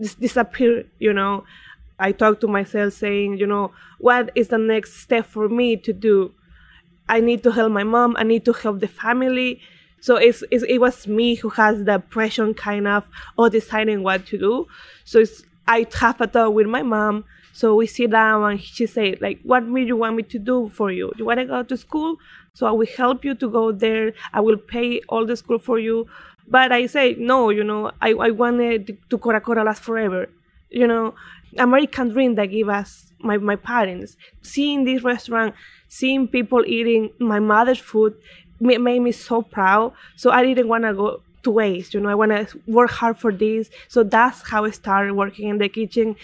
dis- 0.00 0.14
disappear. 0.14 0.84
You 0.98 1.12
know, 1.12 1.44
I 1.98 2.12
talk 2.12 2.40
to 2.40 2.48
myself 2.48 2.94
saying, 2.94 3.38
you 3.38 3.46
know, 3.46 3.72
what 3.98 4.30
is 4.34 4.48
the 4.48 4.58
next 4.58 4.94
step 4.94 5.26
for 5.26 5.48
me 5.48 5.76
to 5.76 5.92
do? 5.92 6.32
I 7.08 7.20
need 7.20 7.42
to 7.42 7.50
help 7.50 7.72
my 7.72 7.84
mom. 7.84 8.16
I 8.18 8.22
need 8.22 8.44
to 8.44 8.52
help 8.52 8.80
the 8.80 8.88
family. 8.88 9.60
So 10.00 10.16
it's, 10.16 10.42
it's, 10.50 10.64
it 10.64 10.78
was 10.78 11.06
me 11.06 11.34
who 11.34 11.50
has 11.50 11.84
the 11.84 11.98
pressure 11.98 12.52
kind 12.54 12.88
of 12.88 13.04
of 13.36 13.52
deciding 13.52 14.02
what 14.02 14.26
to 14.26 14.38
do. 14.38 14.66
So 15.04 15.18
it's, 15.18 15.42
I 15.68 15.86
have 16.00 16.20
a 16.20 16.26
talk 16.26 16.54
with 16.54 16.66
my 16.66 16.82
mom. 16.82 17.24
So 17.52 17.74
we 17.74 17.86
sit 17.86 18.10
down 18.10 18.50
and 18.50 18.60
she 18.60 18.86
said, 18.86 19.20
like, 19.20 19.40
what 19.42 19.66
do 19.66 19.76
you 19.76 19.96
want 19.96 20.16
me 20.16 20.22
to 20.22 20.38
do 20.38 20.70
for 20.70 20.90
you? 20.90 21.12
You 21.16 21.26
want 21.26 21.40
to 21.40 21.46
go 21.46 21.62
to 21.62 21.76
school? 21.76 22.16
So 22.54 22.66
I 22.66 22.70
will 22.70 22.86
help 22.96 23.24
you 23.24 23.34
to 23.34 23.50
go 23.50 23.72
there. 23.72 24.12
I 24.32 24.40
will 24.40 24.56
pay 24.56 25.00
all 25.08 25.26
the 25.26 25.36
school 25.36 25.58
for 25.58 25.78
you. 25.78 26.06
But 26.50 26.72
I 26.72 26.86
say, 26.86 27.14
no, 27.18 27.50
you 27.50 27.64
know, 27.64 27.92
I, 28.02 28.10
I 28.10 28.30
wanted 28.30 28.98
to 29.08 29.18
Coracora 29.18 29.64
last 29.64 29.82
forever. 29.82 30.28
You 30.68 30.86
know, 30.86 31.14
American 31.56 32.10
dream 32.10 32.34
that 32.34 32.46
give 32.46 32.68
us 32.68 33.12
my, 33.20 33.38
my 33.38 33.56
parents. 33.56 34.16
Seeing 34.42 34.84
this 34.84 35.02
restaurant, 35.02 35.54
seeing 35.88 36.26
people 36.26 36.64
eating 36.66 37.10
my 37.18 37.38
mother's 37.38 37.78
food 37.78 38.14
made 38.60 39.00
me 39.00 39.12
so 39.12 39.42
proud. 39.42 39.92
So 40.16 40.30
I 40.30 40.44
didn't 40.44 40.68
want 40.68 40.84
to 40.84 40.94
go 40.94 41.22
to 41.44 41.50
waste. 41.50 41.94
You 41.94 42.00
know, 42.00 42.08
I 42.08 42.14
want 42.14 42.32
to 42.32 42.60
work 42.66 42.90
hard 42.90 43.18
for 43.18 43.32
this. 43.32 43.70
So 43.88 44.02
that's 44.02 44.48
how 44.48 44.64
I 44.64 44.70
started 44.70 45.14
working 45.14 45.48
in 45.48 45.58
the 45.58 45.68
kitchen, 45.68 46.16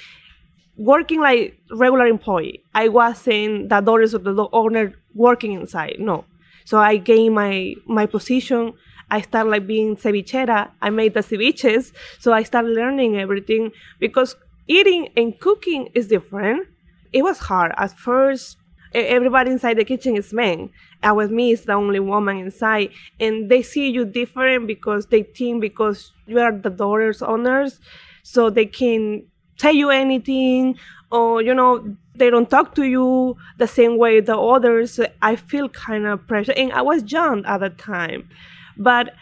working 0.76 1.20
like 1.20 1.58
regular 1.70 2.06
employee. 2.06 2.62
I 2.74 2.88
wasn't 2.88 3.68
the 3.68 3.80
daughters 3.80 4.12
of 4.14 4.24
the 4.24 4.48
owner 4.52 4.94
working 5.14 5.52
inside. 5.52 5.96
No. 5.98 6.24
So 6.64 6.78
I 6.78 6.96
gained 6.96 7.34
my 7.34 7.74
my 7.86 8.06
position. 8.06 8.74
I 9.10 9.20
started 9.20 9.50
like 9.50 9.66
being 9.66 9.96
cevichera. 9.96 10.70
I 10.82 10.90
made 10.90 11.14
the 11.14 11.20
ceviches. 11.20 11.92
So 12.18 12.32
I 12.32 12.42
started 12.42 12.72
learning 12.72 13.16
everything 13.18 13.72
because 14.00 14.36
eating 14.66 15.08
and 15.16 15.38
cooking 15.38 15.88
is 15.94 16.08
different. 16.08 16.68
It 17.12 17.22
was 17.22 17.38
hard 17.38 17.72
at 17.76 17.96
first. 17.96 18.56
Everybody 18.94 19.50
inside 19.50 19.76
the 19.76 19.84
kitchen 19.84 20.16
is 20.16 20.32
men. 20.32 20.70
I 21.02 21.12
was 21.12 21.30
me 21.30 21.52
is 21.52 21.64
the 21.64 21.74
only 21.74 22.00
woman 22.00 22.38
inside, 22.38 22.90
and 23.20 23.50
they 23.50 23.60
see 23.60 23.90
you 23.90 24.06
different 24.06 24.66
because 24.66 25.06
they 25.06 25.22
think 25.22 25.60
because 25.60 26.12
you 26.26 26.38
are 26.40 26.52
the 26.52 26.70
daughter's 26.70 27.20
owners, 27.20 27.78
so 28.22 28.48
they 28.48 28.64
can 28.64 29.24
tell 29.58 29.74
you 29.74 29.90
anything, 29.90 30.78
or 31.12 31.42
you 31.42 31.52
know 31.54 31.96
they 32.14 32.30
don't 32.30 32.48
talk 32.48 32.74
to 32.76 32.84
you 32.84 33.36
the 33.58 33.66
same 33.66 33.98
way 33.98 34.20
the 34.20 34.38
others. 34.38 34.98
I 35.20 35.36
feel 35.36 35.68
kind 35.68 36.06
of 36.06 36.26
pressure, 36.26 36.54
and 36.56 36.72
I 36.72 36.80
was 36.80 37.12
young 37.12 37.44
at 37.44 37.60
the 37.60 37.70
time, 37.70 38.30
but 38.76 39.14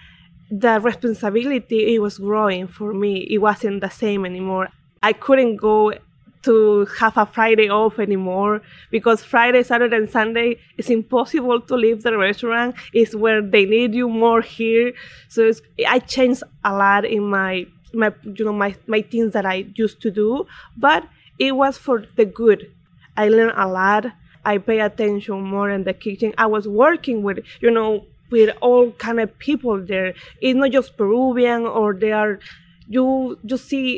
the 0.51 0.81
responsibility 0.81 1.95
it 1.95 2.01
was 2.01 2.19
growing 2.19 2.67
for 2.67 2.93
me. 2.93 3.27
It 3.31 3.39
wasn't 3.39 3.81
the 3.81 3.91
same 3.91 4.25
anymore. 4.25 4.69
I 5.03 5.13
couldn't 5.13 5.57
go 5.57 5.93
to 6.43 6.87
have 6.99 7.17
a 7.17 7.25
Friday 7.25 7.71
off 7.71 7.99
anymore 7.99 8.61
because 8.91 9.25
Friday, 9.25 9.63
Saturday, 9.63 9.97
and 9.97 10.11
Sunday 10.11 10.59
it's 10.77 10.91
impossible 10.91 11.61
to 11.63 11.75
leave 11.75 12.03
the 12.03 12.17
restaurant. 12.17 12.77
It's 12.93 13.15
where 13.15 13.41
they 13.41 13.65
need 13.65 13.95
you 13.95 14.09
more 14.09 14.43
here. 14.43 14.93
So 15.29 15.51
I 15.89 15.99
changed 15.99 16.43
a 16.65 16.75
lot 16.75 17.05
in 17.05 17.25
my 17.25 17.67
my 17.95 18.13
you 18.23 18.45
know 18.45 18.53
my 18.53 18.77
my 18.87 19.03
things 19.03 19.33
that 19.33 19.47
I 19.47 19.67
used 19.75 20.01
to 20.03 20.11
do, 20.11 20.47
but 20.77 21.05
it 21.39 21.57
was 21.57 21.79
for 21.79 22.05
the 22.17 22.25
good. 22.27 22.71
I 23.17 23.29
learned 23.29 23.55
a 23.57 23.67
lot. 23.67 24.07
I 24.45 24.59
pay 24.59 24.81
attention 24.81 25.41
more 25.41 25.71
in 25.71 25.85
the 25.85 25.95
kitchen. 25.95 26.35
I 26.37 26.47
was 26.47 26.69
working 26.69 27.23
with 27.23 27.39
you 27.61 27.71
know 27.71 28.05
with 28.35 28.51
all 28.61 28.91
kind 29.07 29.21
of 29.21 29.29
people 29.39 29.77
there. 29.93 30.15
It's 30.41 30.57
not 30.57 30.71
just 30.73 30.97
Peruvian 30.97 31.67
or 31.67 31.95
they 31.95 32.13
are 32.13 32.39
you 32.89 33.39
you 33.51 33.57
see 33.57 33.89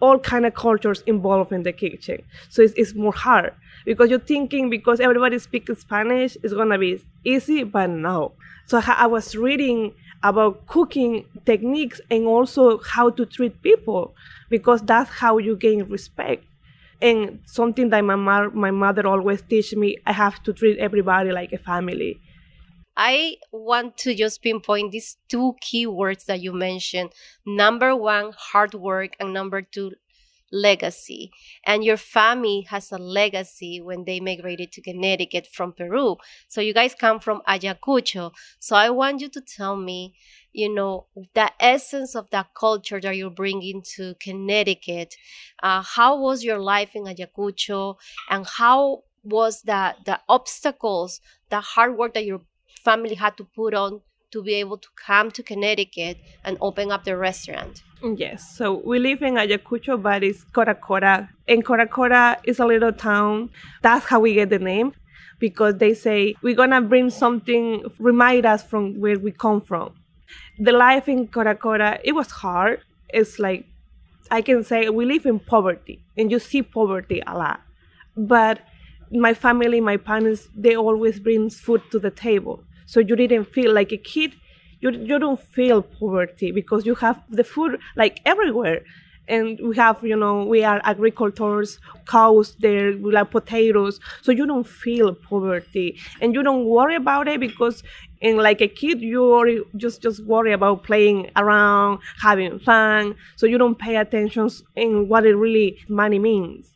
all 0.00 0.18
kind 0.18 0.46
of 0.46 0.54
cultures 0.54 1.02
involved 1.06 1.52
in 1.52 1.62
the 1.64 1.72
kitchen. 1.72 2.22
So 2.50 2.62
it's, 2.62 2.74
it's 2.76 2.94
more 2.94 3.12
hard 3.12 3.52
because 3.84 4.10
you're 4.10 4.20
thinking 4.34 4.70
because 4.70 5.00
everybody 5.00 5.38
speaks 5.38 5.80
Spanish, 5.80 6.36
it's 6.42 6.54
gonna 6.54 6.78
be 6.78 7.02
easy, 7.24 7.64
but 7.64 7.90
no. 7.90 8.32
So 8.66 8.80
I 8.86 9.06
was 9.06 9.34
reading 9.34 9.94
about 10.22 10.66
cooking 10.66 11.24
techniques 11.46 12.00
and 12.10 12.26
also 12.26 12.78
how 12.80 13.10
to 13.10 13.26
treat 13.26 13.60
people 13.62 14.14
because 14.50 14.82
that's 14.82 15.10
how 15.10 15.38
you 15.38 15.56
gain 15.56 15.84
respect. 15.84 16.44
And 17.00 17.40
something 17.46 17.90
that 17.90 18.02
my, 18.04 18.16
my 18.48 18.70
mother 18.70 19.06
always 19.06 19.42
teach 19.42 19.74
me, 19.74 19.98
I 20.06 20.12
have 20.12 20.42
to 20.44 20.52
treat 20.52 20.78
everybody 20.78 21.30
like 21.32 21.52
a 21.52 21.58
family. 21.58 22.20
I 22.98 23.36
want 23.52 23.96
to 23.98 24.14
just 24.14 24.42
pinpoint 24.42 24.90
these 24.90 25.18
two 25.28 25.54
keywords 25.62 26.24
that 26.24 26.40
you 26.40 26.52
mentioned. 26.52 27.10
Number 27.46 27.94
one, 27.94 28.32
hard 28.36 28.74
work, 28.74 29.14
and 29.20 29.32
number 29.32 29.62
two, 29.62 29.92
legacy. 30.50 31.30
And 31.64 31.84
your 31.84 31.96
family 31.96 32.66
has 32.70 32.90
a 32.90 32.98
legacy 32.98 33.80
when 33.80 34.04
they 34.04 34.18
migrated 34.18 34.72
to 34.72 34.82
Connecticut 34.82 35.46
from 35.46 35.74
Peru. 35.74 36.16
So 36.48 36.60
you 36.60 36.74
guys 36.74 36.94
come 36.94 37.20
from 37.20 37.42
Ayacucho. 37.46 38.32
So 38.58 38.74
I 38.74 38.90
want 38.90 39.20
you 39.20 39.28
to 39.28 39.40
tell 39.40 39.76
me, 39.76 40.14
you 40.52 40.74
know, 40.74 41.06
the 41.34 41.52
essence 41.60 42.16
of 42.16 42.30
that 42.30 42.54
culture 42.54 43.00
that 43.00 43.16
you're 43.16 43.30
bringing 43.30 43.82
to 43.96 44.14
Connecticut. 44.20 45.14
Uh, 45.62 45.82
how 45.82 46.18
was 46.18 46.42
your 46.42 46.58
life 46.58 46.90
in 46.94 47.04
Ayacucho? 47.04 47.96
And 48.28 48.44
how 48.44 49.04
was 49.22 49.62
the, 49.62 49.94
the 50.04 50.20
obstacles, 50.28 51.20
the 51.50 51.60
hard 51.60 51.96
work 51.96 52.14
that 52.14 52.24
your 52.24 52.40
family 52.78 53.14
had 53.14 53.36
to 53.36 53.44
put 53.44 53.74
on 53.74 54.00
to 54.30 54.42
be 54.42 54.54
able 54.54 54.78
to 54.78 54.88
come 55.06 55.30
to 55.30 55.42
Connecticut 55.42 56.18
and 56.44 56.58
open 56.60 56.90
up 56.90 57.04
the 57.04 57.16
restaurant? 57.16 57.82
Yes, 58.16 58.56
so 58.56 58.82
we 58.84 58.98
live 58.98 59.22
in 59.22 59.34
Ayacucho, 59.34 60.00
but 60.00 60.22
it's 60.22 60.44
Cora 60.44 61.28
And 61.48 61.64
Cora 61.64 62.38
is 62.44 62.58
a 62.58 62.66
little 62.66 62.92
town. 62.92 63.50
That's 63.82 64.06
how 64.06 64.20
we 64.20 64.34
get 64.34 64.50
the 64.50 64.58
name 64.58 64.92
because 65.38 65.78
they 65.78 65.94
say 65.94 66.34
we're 66.42 66.54
gonna 66.54 66.80
bring 66.80 67.10
something, 67.10 67.84
remind 67.98 68.46
us 68.46 68.62
from 68.62 69.00
where 69.00 69.18
we 69.18 69.32
come 69.32 69.60
from. 69.60 69.94
The 70.58 70.72
life 70.72 71.08
in 71.08 71.28
Cora 71.28 72.00
it 72.04 72.12
was 72.14 72.30
hard. 72.30 72.80
It's 73.08 73.38
like, 73.38 73.64
I 74.30 74.42
can 74.42 74.62
say 74.62 74.88
we 74.90 75.06
live 75.06 75.24
in 75.24 75.40
poverty 75.40 76.04
and 76.16 76.30
you 76.30 76.38
see 76.38 76.62
poverty 76.62 77.22
a 77.26 77.36
lot. 77.36 77.60
But 78.16 78.60
my 79.10 79.32
family, 79.32 79.80
my 79.80 79.96
parents, 79.96 80.48
they 80.54 80.76
always 80.76 81.18
bring 81.18 81.50
food 81.50 81.82
to 81.90 81.98
the 81.98 82.10
table. 82.10 82.62
So 82.88 83.00
you 83.00 83.16
didn't 83.16 83.46
feel 83.56 83.72
like 83.74 83.92
a 83.92 83.98
kid. 83.98 84.34
You, 84.80 84.90
you 84.90 85.18
don't 85.18 85.40
feel 85.40 85.82
poverty 85.82 86.52
because 86.52 86.86
you 86.86 86.94
have 86.96 87.22
the 87.28 87.44
food 87.44 87.78
like 87.96 88.20
everywhere. 88.24 88.80
And 89.28 89.58
we 89.60 89.76
have 89.76 90.02
you 90.02 90.16
know 90.16 90.44
we 90.44 90.64
are 90.64 90.80
agricultors 90.84 91.78
cows 92.06 92.56
there 92.60 92.96
we 92.96 93.12
like 93.12 93.30
potatoes. 93.30 94.00
So 94.22 94.32
you 94.32 94.46
don't 94.46 94.66
feel 94.66 95.14
poverty. 95.14 95.98
And 96.22 96.32
you 96.34 96.42
don't 96.42 96.64
worry 96.64 96.94
about 96.96 97.28
it 97.28 97.38
because 97.40 97.82
in 98.22 98.38
like 98.38 98.62
a 98.62 98.68
kid 98.68 99.02
you 99.02 99.22
worry, 99.22 99.60
just 99.76 100.00
just 100.02 100.24
worry 100.24 100.52
about 100.52 100.82
playing 100.82 101.30
around 101.36 101.98
having 102.22 102.58
fun. 102.58 103.16
So 103.36 103.46
you 103.46 103.58
don't 103.58 103.78
pay 103.78 103.96
attention 103.96 104.48
in 104.76 105.08
what 105.08 105.26
it 105.26 105.36
really 105.36 105.78
money 105.88 106.18
means 106.18 106.72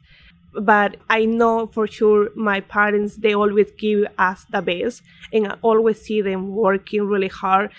but 0.61 0.97
i 1.09 1.25
know 1.25 1.67
for 1.67 1.87
sure 1.87 2.29
my 2.37 2.61
parents 2.61 3.17
they 3.17 3.35
always 3.35 3.71
give 3.79 4.05
us 4.19 4.45
the 4.51 4.61
best 4.61 5.03
and 5.33 5.49
i 5.49 5.57
always 5.63 6.01
see 6.01 6.21
them 6.21 6.55
working 6.55 7.03
really 7.07 7.29
hard. 7.29 7.71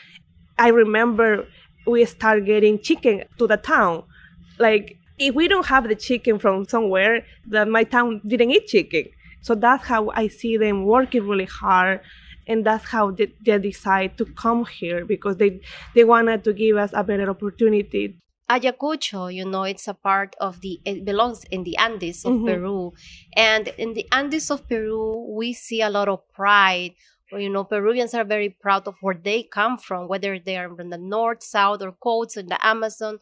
I 0.57 0.69
remember 0.69 1.47
we 1.86 2.05
start 2.05 2.45
getting 2.45 2.79
chicken 2.79 3.23
to 3.38 3.47
the 3.47 3.57
town. 3.57 4.03
Like 4.59 4.97
if 5.19 5.36
we 5.36 5.47
don't 5.47 5.65
have 5.65 5.88
the 5.88 5.95
chicken 5.95 6.39
from 6.39 6.65
somewhere 6.65 7.25
that 7.47 7.67
my 7.67 7.83
town 7.83 8.21
didn't 8.25 8.51
eat 8.51 8.67
chicken. 8.67 9.05
So 9.41 9.55
that's 9.55 9.86
how 9.86 10.09
i 10.12 10.27
see 10.27 10.57
them 10.57 10.86
working 10.86 11.27
really 11.27 11.45
hard 11.45 11.99
and 12.47 12.65
that's 12.65 12.86
how 12.86 13.12
they, 13.12 13.33
they 13.45 13.57
decide 13.57 14.17
to 14.17 14.25
come 14.25 14.65
here 14.65 15.05
because 15.05 15.38
they 15.38 15.59
they 15.95 16.03
wanted 16.03 16.43
to 16.45 16.53
give 16.53 16.77
us 16.77 16.91
a 16.93 17.03
better 17.03 17.29
opportunity 17.29 18.17
Ayacucho, 18.49 19.34
you 19.34 19.45
know, 19.45 19.63
it's 19.63 19.88
a 19.88 19.93
part 19.93 20.36
of 20.39 20.62
the, 20.62 20.79
it 20.86 21.06
belongs 21.06 21.43
in 21.49 21.63
the 21.63 21.77
Andes 21.77 22.25
of 22.25 22.34
mm-hmm. 22.34 22.47
Peru. 22.47 22.93
And 23.36 23.69
in 23.77 23.93
the 23.93 24.06
Andes 24.12 24.51
of 24.51 24.67
Peru, 24.67 25.34
we 25.36 25.53
see 25.53 25.82
a 25.82 25.89
lot 25.89 26.10
of 26.10 26.29
pride. 26.34 26.93
You 27.32 27.49
know, 27.49 27.63
Peruvians 27.63 28.13
are 28.13 28.23
very 28.23 28.49
proud 28.49 28.88
of 28.88 28.95
where 29.01 29.15
they 29.15 29.43
come 29.43 29.77
from, 29.77 30.08
whether 30.08 30.38
they 30.38 30.58
are 30.58 30.75
from 30.75 30.89
the 30.89 30.97
north, 30.97 31.41
south, 31.41 31.82
or 31.82 31.93
coast 31.93 32.38
in 32.38 32.47
the 32.47 32.63
Amazon. 32.63 33.17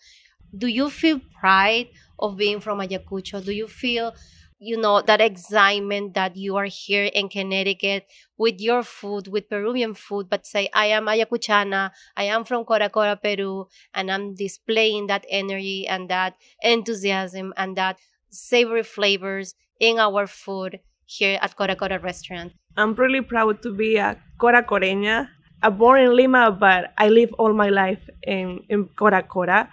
Do 0.58 0.68
you 0.68 0.90
feel 0.90 1.22
pride 1.40 1.88
of 2.20 2.36
being 2.36 2.60
from 2.60 2.80
Ayacucho? 2.80 3.44
Do 3.46 3.54
you 3.54 3.68
feel 3.68 4.14
you 4.62 4.78
know 4.78 5.02
that 5.02 5.20
excitement 5.20 6.14
that 6.14 6.38
you 6.38 6.56
are 6.56 6.70
here 6.70 7.06
in 7.06 7.28
Connecticut 7.30 8.06
with 8.38 8.62
your 8.62 8.84
food, 8.84 9.28
with 9.28 9.50
Peruvian 9.50 9.96
food, 9.96 10.30
but 10.30 10.46
say 10.46 10.70
I 10.72 10.86
am 10.86 11.08
Ayacuchana, 11.08 11.90
I 12.16 12.26
am 12.26 12.46
from 12.46 12.64
Coracora, 12.64 13.18
Peru, 13.20 13.66
and 13.94 14.12
I'm 14.12 14.36
displaying 14.36 15.08
that 15.08 15.26
energy 15.30 15.88
and 15.88 16.10
that 16.10 16.36
enthusiasm 16.62 17.54
and 17.58 17.76
that 17.76 17.98
savory 18.30 18.84
flavors 18.84 19.56
in 19.80 19.98
our 19.98 20.28
food 20.28 20.80
here 21.06 21.40
at 21.42 21.58
Coracora 21.58 22.02
restaurant. 22.02 22.54
I'm 22.78 22.94
really 22.94 23.22
proud 23.22 23.64
to 23.64 23.74
be 23.74 23.98
a 23.98 24.16
Coracoreña. 24.40 25.28
I'm 25.64 25.78
born 25.78 26.02
in 26.02 26.16
Lima, 26.16 26.52
but 26.52 26.94
I 27.00 27.10
live 27.10 27.34
all 27.40 27.54
my 27.54 27.70
life 27.70 28.08
in, 28.22 28.62
in 28.70 28.86
Coracora 28.96 29.70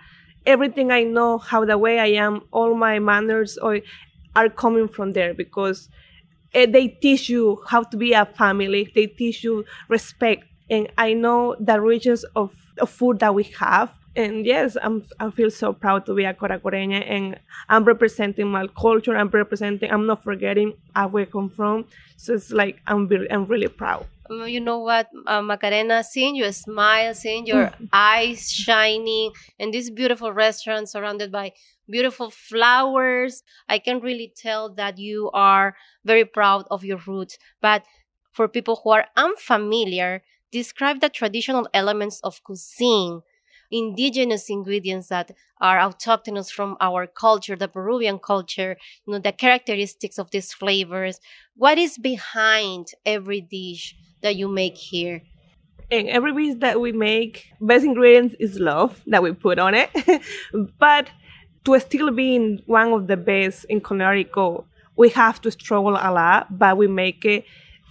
everything 0.48 0.90
I 0.90 1.04
know, 1.04 1.36
how 1.36 1.64
the 1.66 1.76
way 1.76 2.00
I 2.00 2.16
am, 2.24 2.40
all 2.52 2.74
my 2.74 2.98
manners, 2.98 3.58
or 3.58 3.80
are 4.38 4.48
coming 4.48 4.88
from 4.88 5.12
there 5.12 5.34
because 5.34 5.88
uh, 6.54 6.66
they 6.66 6.88
teach 6.88 7.28
you 7.28 7.62
how 7.66 7.82
to 7.82 7.96
be 7.96 8.12
a 8.12 8.24
family. 8.24 8.90
They 8.94 9.06
teach 9.06 9.42
you 9.44 9.64
respect. 9.88 10.44
And 10.70 10.88
I 10.96 11.12
know 11.14 11.56
the 11.58 11.80
riches 11.80 12.24
of, 12.36 12.54
of 12.78 12.90
food 12.90 13.18
that 13.20 13.34
we 13.34 13.44
have. 13.58 13.92
And 14.16 14.46
yes, 14.46 14.76
I'm, 14.82 15.04
I 15.20 15.30
feel 15.30 15.50
so 15.50 15.72
proud 15.72 16.06
to 16.06 16.14
be 16.14 16.24
a 16.24 16.34
Coracoreña 16.34 17.04
and 17.08 17.38
I'm 17.68 17.84
representing 17.84 18.48
my 18.48 18.66
culture. 18.68 19.16
I'm 19.16 19.28
representing, 19.28 19.90
I'm 19.90 20.06
not 20.06 20.24
forgetting 20.24 20.74
where 21.10 21.22
I 21.22 21.26
come 21.26 21.50
from. 21.50 21.84
So 22.16 22.34
it's 22.34 22.50
like, 22.50 22.80
I'm, 22.86 23.08
I'm 23.30 23.44
really 23.46 23.68
proud 23.68 24.06
you 24.30 24.60
know 24.60 24.78
what, 24.78 25.08
uh, 25.26 25.42
Macarena, 25.42 26.04
seeing 26.04 26.36
your 26.36 26.52
smile, 26.52 27.14
seeing 27.14 27.46
your 27.46 27.70
eyes 27.92 28.50
shining 28.50 29.32
in 29.58 29.70
this 29.70 29.90
beautiful 29.90 30.32
restaurant 30.32 30.88
surrounded 30.88 31.32
by 31.32 31.52
beautiful 31.88 32.30
flowers. 32.30 33.42
I 33.68 33.78
can 33.78 34.00
really 34.00 34.32
tell 34.36 34.68
that 34.74 34.98
you 34.98 35.30
are 35.32 35.76
very 36.04 36.24
proud 36.24 36.66
of 36.70 36.84
your 36.84 36.98
roots. 37.06 37.38
But 37.60 37.84
for 38.32 38.48
people 38.48 38.80
who 38.84 38.90
are 38.90 39.06
unfamiliar, 39.16 40.22
describe 40.52 41.00
the 41.00 41.08
traditional 41.08 41.68
elements 41.72 42.20
of 42.20 42.42
cuisine, 42.44 43.22
indigenous 43.70 44.48
ingredients 44.48 45.08
that 45.08 45.30
are 45.60 45.78
autochthonous 45.78 46.50
from 46.50 46.76
our 46.80 47.06
culture, 47.06 47.56
the 47.56 47.68
Peruvian 47.68 48.18
culture, 48.18 48.76
you 49.06 49.12
know, 49.12 49.18
the 49.18 49.32
characteristics 49.32 50.18
of 50.18 50.30
these 50.30 50.52
flavors. 50.52 51.20
What 51.54 51.78
is 51.78 51.98
behind 51.98 52.88
every 53.04 53.40
dish 53.40 53.94
that 54.22 54.36
you 54.36 54.48
make 54.48 54.76
here? 54.76 55.22
And 55.90 56.08
every 56.08 56.32
dish 56.34 56.60
that 56.60 56.80
we 56.80 56.92
make, 56.92 57.46
best 57.60 57.84
ingredients 57.84 58.34
is 58.38 58.58
love 58.58 59.02
that 59.06 59.22
we 59.22 59.32
put 59.32 59.58
on 59.58 59.74
it. 59.74 59.90
but 60.78 61.08
to 61.64 61.78
still 61.80 62.10
be 62.10 62.36
in 62.36 62.62
one 62.66 62.92
of 62.92 63.06
the 63.06 63.16
best 63.16 63.64
in 63.66 63.80
Connecticut, 63.80 64.64
we 64.96 65.08
have 65.10 65.40
to 65.42 65.50
struggle 65.50 65.94
a 65.94 66.10
lot, 66.10 66.58
but 66.58 66.76
we 66.76 66.88
make 66.88 67.24
it 67.24 67.44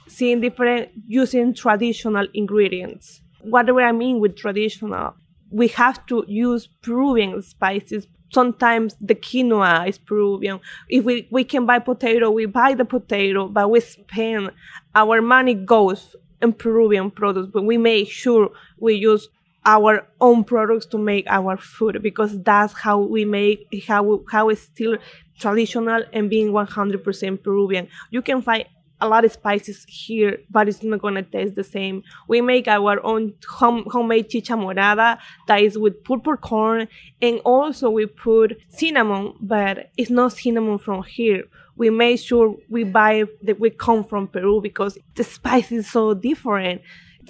seeing 0.08 0.42
different 0.42 0.90
using 1.08 1.54
traditional 1.54 2.28
ingredients. 2.34 3.22
What 3.42 3.66
do 3.66 3.80
I 3.80 3.92
mean 3.92 4.20
with 4.20 4.36
traditional? 4.36 5.16
We 5.50 5.70
have 5.70 6.06
to 6.08 6.26
use 6.28 6.68
proven 6.82 7.42
spices. 7.42 8.08
Sometimes 8.32 8.96
the 9.00 9.16
quinoa 9.16 9.88
is 9.88 9.98
Peruvian. 9.98 10.60
If 10.90 11.06
we, 11.06 11.28
we 11.32 11.44
can 11.44 11.66
buy 11.66 11.80
potato, 11.80 12.30
we 12.30 12.46
buy 12.46 12.74
the 12.74 12.86
potato, 12.86 13.48
but 13.48 13.70
we 13.72 13.80
spend 13.80 14.52
our 14.94 15.22
money 15.22 15.54
goes 15.54 16.16
in 16.42 16.54
Peruvian 16.54 17.10
products, 17.10 17.50
but 17.52 17.64
we 17.64 17.78
make 17.78 18.10
sure 18.10 18.52
we 18.80 18.96
use 18.96 19.30
our 19.66 20.08
own 20.22 20.44
products 20.44 20.86
to 20.86 20.98
make 20.98 21.26
our 21.28 21.58
food 21.58 22.02
because 22.02 22.42
that's 22.44 22.74
how 22.74 23.00
we 23.00 23.26
make 23.26 23.68
how 23.86 24.24
how 24.32 24.50
it's 24.50 24.62
still 24.62 24.98
traditional 25.40 26.04
and 26.14 26.30
being 26.30 26.52
100% 26.52 27.44
Peruvian. 27.44 27.88
You 28.10 28.22
can 28.22 28.42
find 28.42 28.66
a 29.02 29.08
lot 29.08 29.26
of 29.26 29.32
spices 29.32 29.86
here, 29.88 30.40
but 30.50 30.68
it's 30.68 30.84
not 30.84 31.02
gonna 31.02 31.24
taste 31.24 31.56
the 31.56 31.64
same. 31.64 32.04
We 32.28 32.42
make 32.42 32.68
our 32.68 33.04
own 33.06 33.34
home, 33.48 33.86
homemade 33.88 34.30
chicha 34.30 34.54
morada 34.54 35.18
that 35.48 35.62
is 35.62 35.78
with 35.78 36.04
purple 36.04 36.38
corn, 36.38 36.88
and 37.22 37.40
also 37.46 37.90
we 37.90 38.06
put 38.06 38.58
cinnamon, 38.70 39.34
but 39.40 39.92
it's 39.98 40.10
not 40.10 40.34
cinnamon 40.34 40.78
from 40.80 41.04
here. 41.04 41.44
We 41.76 41.90
make 41.92 42.20
sure 42.20 42.56
we 42.70 42.84
buy 42.84 43.26
that 43.44 43.60
we 43.60 43.70
come 43.70 44.04
from 44.04 44.28
Peru 44.28 44.62
because 44.62 44.98
the 45.16 45.24
spice 45.24 45.72
is 45.72 45.90
so 45.90 46.16
different 46.16 46.82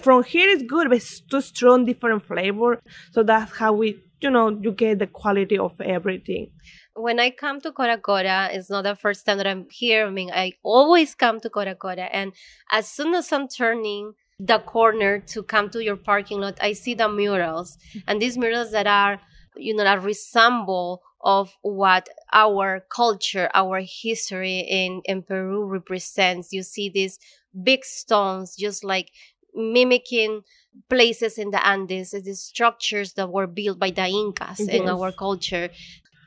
from 0.01 0.23
here 0.23 0.49
it's 0.49 0.63
good, 0.63 0.89
but 0.89 0.97
it's 0.97 1.19
too 1.21 1.41
strong, 1.41 1.85
different 1.85 2.25
flavor. 2.25 2.81
So 3.11 3.23
that's 3.23 3.55
how 3.57 3.73
we, 3.73 4.01
you 4.21 4.29
know, 4.29 4.49
you 4.49 4.71
get 4.71 4.99
the 4.99 5.07
quality 5.07 5.57
of 5.57 5.79
everything. 5.81 6.51
When 6.97 7.19
I 7.19 7.29
come 7.29 7.61
to 7.61 7.71
Coracora, 7.71 8.49
it's 8.53 8.69
not 8.69 8.83
the 8.83 8.95
first 8.95 9.25
time 9.25 9.37
that 9.37 9.47
I'm 9.47 9.67
here. 9.69 10.07
I 10.07 10.09
mean, 10.09 10.31
I 10.31 10.53
always 10.63 11.15
come 11.15 11.39
to 11.41 11.49
Coracora, 11.49 12.09
and 12.11 12.33
as 12.71 12.87
soon 12.89 13.13
as 13.13 13.31
I'm 13.31 13.47
turning 13.47 14.13
the 14.39 14.59
corner 14.59 15.19
to 15.19 15.43
come 15.43 15.69
to 15.71 15.83
your 15.83 15.95
parking 15.95 16.41
lot, 16.41 16.57
I 16.61 16.73
see 16.73 16.93
the 16.93 17.07
murals, 17.09 17.77
and 18.07 18.21
these 18.21 18.37
murals 18.37 18.71
that 18.71 18.87
are, 18.87 19.21
you 19.55 19.75
know, 19.75 19.83
that 19.83 20.03
resemble 20.03 21.01
of 21.21 21.55
what 21.61 22.09
our 22.31 22.85
culture, 22.89 23.49
our 23.53 23.81
history 23.81 24.59
in, 24.59 25.01
in 25.05 25.23
Peru 25.23 25.65
represents. 25.65 26.53
You 26.53 26.63
see 26.63 26.89
these 26.89 27.19
big 27.63 27.83
stones, 27.83 28.55
just 28.55 28.83
like 28.83 29.11
mimicking 29.53 30.41
places 30.89 31.37
in 31.37 31.51
the 31.51 31.65
Andes, 31.65 32.11
these 32.11 32.41
structures 32.41 33.13
that 33.13 33.31
were 33.31 33.47
built 33.47 33.79
by 33.79 33.89
the 33.89 34.05
Incas 34.05 34.59
yes. 34.59 34.69
in 34.69 34.87
our 34.87 35.11
culture. 35.11 35.69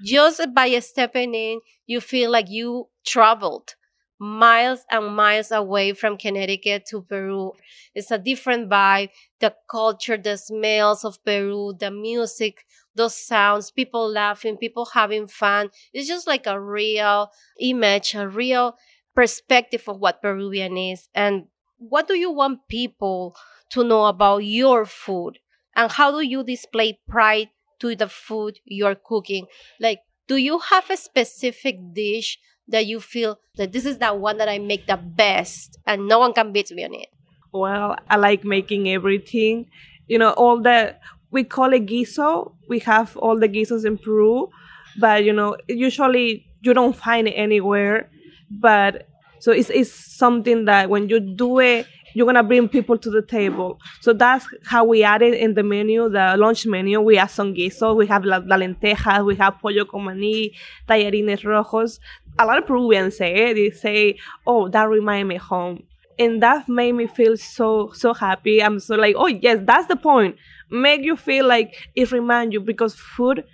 Just 0.04 0.40
by 0.54 0.78
stepping 0.78 1.34
in, 1.34 1.60
you 1.86 2.00
feel 2.00 2.30
like 2.30 2.48
you 2.48 2.88
traveled 3.04 3.74
miles 4.18 4.84
and 4.90 5.14
miles 5.14 5.50
away 5.50 5.92
from 5.92 6.16
Connecticut 6.18 6.84
to 6.90 7.02
Peru. 7.02 7.52
It's 7.94 8.10
a 8.10 8.18
different 8.18 8.68
vibe. 8.70 9.10
The 9.40 9.54
culture, 9.70 10.16
the 10.16 10.36
smells 10.36 11.04
of 11.04 11.22
Peru, 11.24 11.74
the 11.78 11.90
music, 11.90 12.64
those 12.94 13.16
sounds, 13.16 13.70
people 13.70 14.08
laughing, 14.10 14.56
people 14.58 14.86
having 14.92 15.26
fun. 15.26 15.70
It's 15.92 16.08
just 16.08 16.26
like 16.26 16.46
a 16.46 16.60
real 16.60 17.30
image, 17.58 18.14
a 18.14 18.28
real 18.28 18.76
perspective 19.14 19.84
of 19.88 19.98
what 19.98 20.22
Peruvian 20.22 20.76
is. 20.76 21.08
And 21.14 21.46
what 21.78 22.08
do 22.08 22.14
you 22.14 22.30
want 22.30 22.68
people 22.68 23.34
to 23.70 23.84
know 23.84 24.06
about 24.06 24.38
your 24.44 24.84
food? 24.84 25.38
And 25.74 25.90
how 25.90 26.10
do 26.10 26.20
you 26.20 26.42
display 26.44 27.00
pride 27.08 27.48
to 27.80 27.96
the 27.96 28.08
food 28.08 28.60
you're 28.64 28.94
cooking? 28.94 29.46
Like, 29.78 30.00
do 30.28 30.36
you 30.36 30.58
have 30.58 30.88
a 30.90 30.96
specific 30.96 31.76
dish 31.92 32.38
that 32.68 32.86
you 32.86 33.00
feel 33.00 33.40
that 33.56 33.72
this 33.72 33.84
is 33.84 33.98
the 33.98 34.14
one 34.14 34.38
that 34.38 34.48
I 34.48 34.58
make 34.58 34.86
the 34.86 34.96
best 34.96 35.78
and 35.86 36.06
no 36.06 36.18
one 36.18 36.32
can 36.32 36.52
beat 36.52 36.70
me 36.70 36.84
on 36.84 36.94
it? 36.94 37.08
Well, 37.52 37.96
I 38.08 38.16
like 38.16 38.44
making 38.44 38.88
everything. 38.88 39.66
You 40.06 40.18
know, 40.18 40.30
all 40.30 40.60
the 40.60 40.96
we 41.30 41.44
call 41.44 41.72
it 41.72 41.86
guiso. 41.86 42.54
We 42.68 42.78
have 42.80 43.16
all 43.16 43.38
the 43.38 43.48
guisos 43.48 43.84
in 43.84 43.98
Peru, 43.98 44.50
but 44.98 45.24
you 45.24 45.32
know, 45.32 45.56
usually 45.68 46.46
you 46.62 46.74
don't 46.74 46.96
find 46.96 47.28
it 47.28 47.32
anywhere. 47.32 48.10
But 48.50 49.08
so 49.40 49.52
it's, 49.52 49.70
it's 49.70 49.92
something 49.92 50.66
that 50.66 50.90
when 50.90 51.08
you 51.08 51.20
do 51.20 51.58
it, 51.60 51.86
you're 52.14 52.26
gonna 52.26 52.42
bring 52.42 52.68
people 52.68 52.98
to 52.98 53.10
the 53.10 53.22
table. 53.22 53.80
So 54.00 54.12
that's 54.12 54.46
how 54.64 54.84
we 54.84 55.02
add 55.02 55.22
it 55.22 55.34
in 55.34 55.54
the 55.54 55.62
menu, 55.62 56.08
the 56.08 56.36
lunch 56.38 56.66
menu. 56.66 57.00
We 57.00 57.18
add 57.18 57.30
some. 57.30 57.52
We 57.54 58.06
have 58.06 58.24
la, 58.24 58.38
la 58.44 58.56
lentejas. 58.56 59.24
We 59.24 59.36
have 59.36 59.58
pollo 59.60 59.84
con 59.84 60.02
maní, 60.02 60.52
tallarines 60.88 61.42
rojos. 61.42 61.98
A 62.38 62.46
lot 62.46 62.58
of 62.58 62.66
Peruvians 62.66 63.16
say 63.16 63.50
it. 63.50 63.54
They 63.54 63.70
say, 63.70 64.18
"Oh, 64.46 64.68
that 64.68 64.88
remind 64.88 65.28
me 65.28 65.36
home." 65.36 65.84
And 66.18 66.42
that 66.42 66.68
made 66.68 66.92
me 66.92 67.06
feel 67.06 67.36
so 67.36 67.90
so 67.94 68.14
happy. 68.14 68.62
I'm 68.62 68.78
so 68.78 68.94
like, 68.96 69.16
oh 69.16 69.26
yes, 69.26 69.60
that's 69.64 69.86
the 69.86 69.96
point 69.96 70.36
make 70.70 71.02
you 71.02 71.16
feel 71.16 71.46
like 71.46 71.90
it 71.94 72.12
reminds 72.12 72.52
you 72.52 72.60
because 72.60 72.94
food 72.94 73.44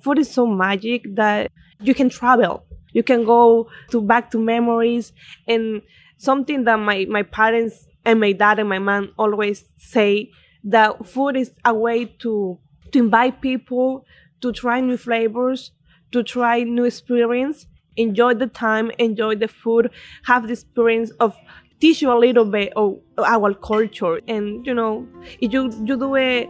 food 0.00 0.18
is 0.18 0.30
so 0.30 0.46
magic 0.46 1.02
that 1.14 1.50
you 1.80 1.94
can 1.94 2.08
travel 2.08 2.64
you 2.92 3.02
can 3.02 3.24
go 3.24 3.68
to 3.90 4.00
back 4.00 4.30
to 4.30 4.38
memories 4.38 5.12
and 5.46 5.82
something 6.18 6.64
that 6.64 6.78
my 6.78 7.06
my 7.08 7.22
parents 7.22 7.86
and 8.04 8.20
my 8.20 8.32
dad 8.32 8.58
and 8.58 8.68
my 8.68 8.78
mom 8.78 9.12
always 9.18 9.64
say 9.76 10.30
that 10.62 11.06
food 11.06 11.36
is 11.36 11.52
a 11.64 11.74
way 11.74 12.04
to 12.04 12.58
to 12.92 12.98
invite 12.98 13.40
people 13.40 14.06
to 14.40 14.52
try 14.52 14.80
new 14.80 14.96
flavors 14.96 15.72
to 16.12 16.22
try 16.22 16.62
new 16.62 16.84
experience 16.84 17.66
enjoy 17.96 18.34
the 18.34 18.46
time 18.46 18.90
enjoy 18.98 19.34
the 19.34 19.48
food 19.48 19.90
have 20.24 20.46
the 20.46 20.52
experience 20.52 21.10
of 21.20 21.36
teach 21.84 22.00
you 22.00 22.10
a 22.10 22.16
little 22.18 22.46
bit 22.46 22.72
of 22.76 22.98
our 23.18 23.52
culture. 23.52 24.20
And 24.26 24.66
you 24.66 24.72
know 24.72 25.06
if 25.40 25.52
you 25.52 25.70
you 25.84 25.96
do 25.98 26.14
it 26.16 26.48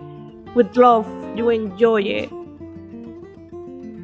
with 0.55 0.77
love 0.77 1.09
you 1.37 1.51
enjoy 1.51 2.03
it. 2.03 2.31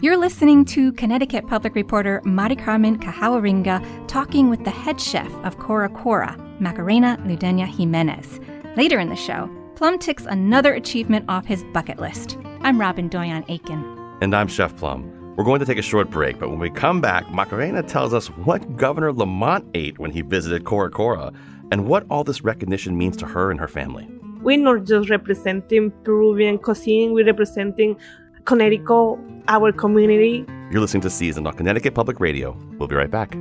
You're 0.03 0.17
listening 0.17 0.65
to 0.77 0.93
Connecticut 0.95 1.47
Public 1.47 1.75
Reporter 1.75 2.23
Maricarmen 2.25 2.97
Cajahuaringa 2.97 4.09
talking 4.09 4.51
with 4.51 4.65
the 4.65 4.71
head 4.71 5.01
chef 5.01 5.31
of 5.45 5.59
Coracora, 5.59 6.35
Macarena 6.61 7.17
Ludena 7.25 7.67
Jimenez. 7.67 8.39
Later 8.77 8.99
in 8.99 9.09
the 9.09 9.17
show, 9.17 9.51
Plum 9.75 9.99
ticks 9.99 10.27
another 10.27 10.75
achievement 10.75 11.25
off 11.29 11.47
his 11.47 11.65
bucket 11.73 11.99
list. 11.99 12.37
I'm 12.61 12.79
Robyn 12.79 13.09
Doyon-Aitken. 13.09 14.19
And 14.21 14.37
I'm 14.37 14.47
Chef 14.47 14.77
Plum. 14.77 15.35
We're 15.37 15.45
going 15.45 15.61
to 15.61 15.65
take 15.65 15.79
a 15.79 15.83
short 15.83 16.11
break, 16.11 16.39
but 16.39 16.51
when 16.51 16.59
we 16.59 16.69
come 16.69 17.01
back, 17.01 17.33
Macarena 17.33 17.83
tells 17.83 18.13
us 18.13 18.27
what 18.27 18.77
Governor 18.77 19.13
Lamont 19.13 19.67
ate 19.73 19.99
when 19.99 20.11
he 20.11 20.21
visited 20.21 20.65
Coracora 20.65 21.35
and 21.73 21.87
what 21.87 22.05
all 22.11 22.25
this 22.25 22.43
recognition 22.43 22.99
means 22.99 23.17
to 23.17 23.27
her 23.27 23.51
and 23.51 23.59
her 23.59 23.69
family. 23.69 24.07
We're 24.43 24.59
not 24.59 24.85
just 24.85 25.09
representing 25.09 25.93
Peruvian 26.05 26.59
cuisine, 26.59 27.13
we're 27.13 27.25
representing 27.25 27.97
Connecticut, 28.45 29.19
our 29.49 29.73
community. 29.73 30.45
You're 30.71 30.81
listening 30.81 31.03
to 31.03 31.11
Seasoned 31.11 31.47
on 31.47 31.55
Connecticut 31.55 31.95
Public 31.95 32.21
Radio. 32.21 32.57
We'll 32.79 32.89
be 32.89 32.97
right 32.97 33.11
back. 33.11 33.37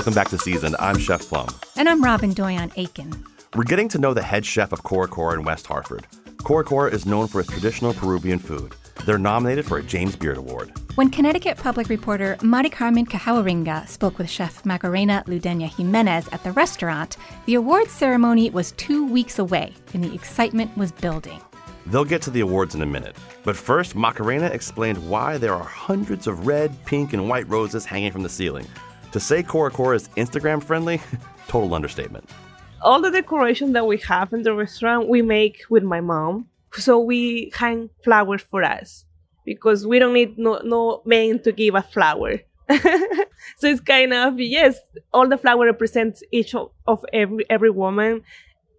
Welcome 0.00 0.14
back 0.14 0.30
to 0.30 0.38
Seasoned. 0.38 0.76
I'm 0.78 0.96
Chef 0.96 1.20
Plum. 1.20 1.48
And 1.76 1.86
I'm 1.86 2.02
Robyn 2.02 2.32
Doyon-Aitken. 2.32 3.22
We're 3.54 3.64
getting 3.64 3.86
to 3.90 3.98
know 3.98 4.14
the 4.14 4.22
head 4.22 4.46
chef 4.46 4.72
of 4.72 4.82
Coracora 4.82 5.34
in 5.34 5.44
West 5.44 5.66
Hartford. 5.66 6.06
Coracora 6.38 6.90
is 6.90 7.04
known 7.04 7.26
for 7.26 7.38
its 7.38 7.50
traditional 7.50 7.92
Peruvian 7.92 8.38
food. 8.38 8.74
They're 9.04 9.18
nominated 9.18 9.66
for 9.66 9.76
a 9.76 9.82
James 9.82 10.16
Beard 10.16 10.38
Award. 10.38 10.72
When 10.94 11.10
Connecticut 11.10 11.58
public 11.58 11.90
reporter 11.90 12.38
Maricarmen 12.40 13.08
Cajahuaringa 13.08 13.86
spoke 13.88 14.16
with 14.16 14.30
chef 14.30 14.64
Macarena 14.64 15.22
Ludena 15.26 15.68
Jimenez 15.68 16.30
at 16.32 16.42
the 16.44 16.52
restaurant, 16.52 17.18
the 17.44 17.56
awards 17.56 17.92
ceremony 17.92 18.48
was 18.48 18.72
two 18.72 19.06
weeks 19.06 19.38
away 19.38 19.74
and 19.92 20.02
the 20.02 20.14
excitement 20.14 20.74
was 20.78 20.92
building. 20.92 21.42
They'll 21.84 22.06
get 22.06 22.22
to 22.22 22.30
the 22.30 22.40
awards 22.40 22.74
in 22.74 22.80
a 22.80 22.86
minute. 22.86 23.16
But 23.44 23.54
first, 23.54 23.94
Macarena 23.94 24.46
explained 24.46 25.10
why 25.10 25.36
there 25.36 25.52
are 25.52 25.62
hundreds 25.62 26.26
of 26.26 26.46
red, 26.46 26.86
pink, 26.86 27.12
and 27.12 27.28
white 27.28 27.46
roses 27.50 27.84
hanging 27.84 28.12
from 28.12 28.22
the 28.22 28.30
ceiling. 28.30 28.66
To 29.12 29.20
say 29.20 29.42
Cora 29.42 29.96
is 29.96 30.08
Instagram 30.16 30.62
friendly, 30.62 31.00
total 31.48 31.74
understatement. 31.74 32.28
All 32.82 33.00
the 33.00 33.10
decoration 33.10 33.72
that 33.72 33.86
we 33.86 33.98
have 33.98 34.32
in 34.32 34.42
the 34.42 34.54
restaurant, 34.54 35.08
we 35.08 35.20
make 35.20 35.62
with 35.68 35.82
my 35.82 36.00
mom. 36.00 36.48
So 36.72 37.00
we 37.00 37.50
hang 37.54 37.90
flowers 38.04 38.42
for 38.42 38.62
us 38.62 39.04
because 39.44 39.86
we 39.86 39.98
don't 39.98 40.14
need 40.14 40.38
no, 40.38 40.60
no 40.62 41.02
man 41.04 41.40
to 41.40 41.50
give 41.50 41.74
a 41.74 41.82
flower. 41.82 42.38
so 43.58 43.66
it's 43.66 43.80
kind 43.80 44.12
of 44.12 44.38
yes, 44.38 44.78
all 45.12 45.28
the 45.28 45.36
flower 45.36 45.66
represents 45.66 46.22
each 46.30 46.54
of, 46.54 46.70
of 46.86 47.04
every 47.12 47.44
every 47.50 47.70
woman, 47.70 48.22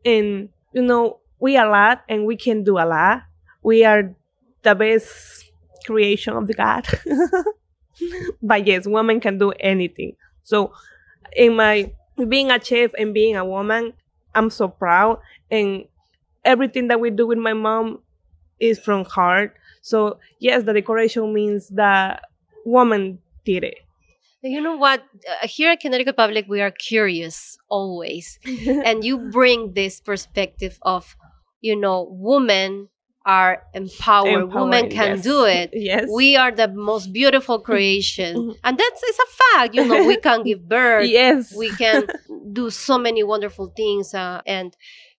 and 0.06 0.48
you 0.72 0.82
know 0.82 1.20
we 1.40 1.58
are 1.58 1.68
a 1.68 1.70
lot 1.70 2.04
and 2.08 2.26
we 2.26 2.38
can 2.38 2.64
do 2.64 2.78
a 2.78 2.88
lot. 2.88 3.24
We 3.64 3.84
are 3.84 4.16
the 4.64 4.76
best 4.76 5.52
creation 5.86 6.36
of 6.36 6.48
the 6.48 6.54
God. 6.54 6.88
but 8.42 8.66
yes, 8.68 8.88
women 8.88 9.20
can 9.20 9.38
do 9.38 9.52
anything. 9.60 10.16
So, 10.44 10.74
in 11.36 11.56
my 11.56 11.92
being 12.28 12.52
a 12.52 12.64
chef 12.64 12.92
and 12.98 13.14
being 13.14 13.36
a 13.36 13.46
woman, 13.46 13.94
I'm 14.36 14.50
so 14.50 14.68
proud. 14.68 15.20
And 15.50 15.86
everything 16.46 16.88
that 16.90 17.00
we 17.00 17.10
do 17.10 17.28
with 17.28 17.38
my 17.38 17.54
mom 17.54 18.00
is 18.60 18.80
from 18.80 19.06
heart. 19.06 19.56
So, 19.82 20.20
yes, 20.40 20.64
the 20.64 20.74
decoration 20.74 21.34
means 21.34 21.70
that 21.70 22.24
woman 22.66 23.20
did 23.46 23.64
it. 23.64 23.80
You 24.44 24.62
know 24.62 24.76
what? 24.76 25.04
Uh, 25.30 25.48
here 25.48 25.72
at 25.72 25.80
Connecticut 25.80 26.18
Public, 26.18 26.48
we 26.48 26.62
are 26.62 26.72
curious 26.72 27.58
always. 27.70 28.40
and 28.46 29.04
you 29.04 29.18
bring 29.18 29.74
this 29.74 30.00
perspective 30.00 30.80
of, 30.82 31.16
you 31.62 31.76
know, 31.76 32.08
woman 32.10 32.90
are 33.26 33.64
empowered. 33.74 34.44
empowered 34.44 34.54
Women 34.54 34.90
can 34.90 35.16
yes. 35.16 35.24
do 35.24 35.46
it. 35.46 35.70
Yes. 35.92 36.08
We 36.14 36.36
are 36.36 36.52
the 36.52 36.68
most 36.68 37.12
beautiful 37.14 37.60
creation. 37.70 38.36
Mm-hmm. 38.36 38.52
and 38.64 38.78
that's 38.78 39.02
it's 39.04 39.20
a 39.20 39.58
fact. 39.58 39.76
You 39.76 39.86
know, 39.86 40.06
we 40.06 40.18
can 40.18 40.44
give 40.50 40.68
birth. 40.68 41.08
yes. 41.10 41.54
We 41.56 41.70
can 41.70 42.08
do 42.54 42.70
so 42.70 42.98
many 42.98 43.24
wonderful 43.24 43.74
things. 43.76 44.14
Uh, 44.14 44.42
and 44.46 44.76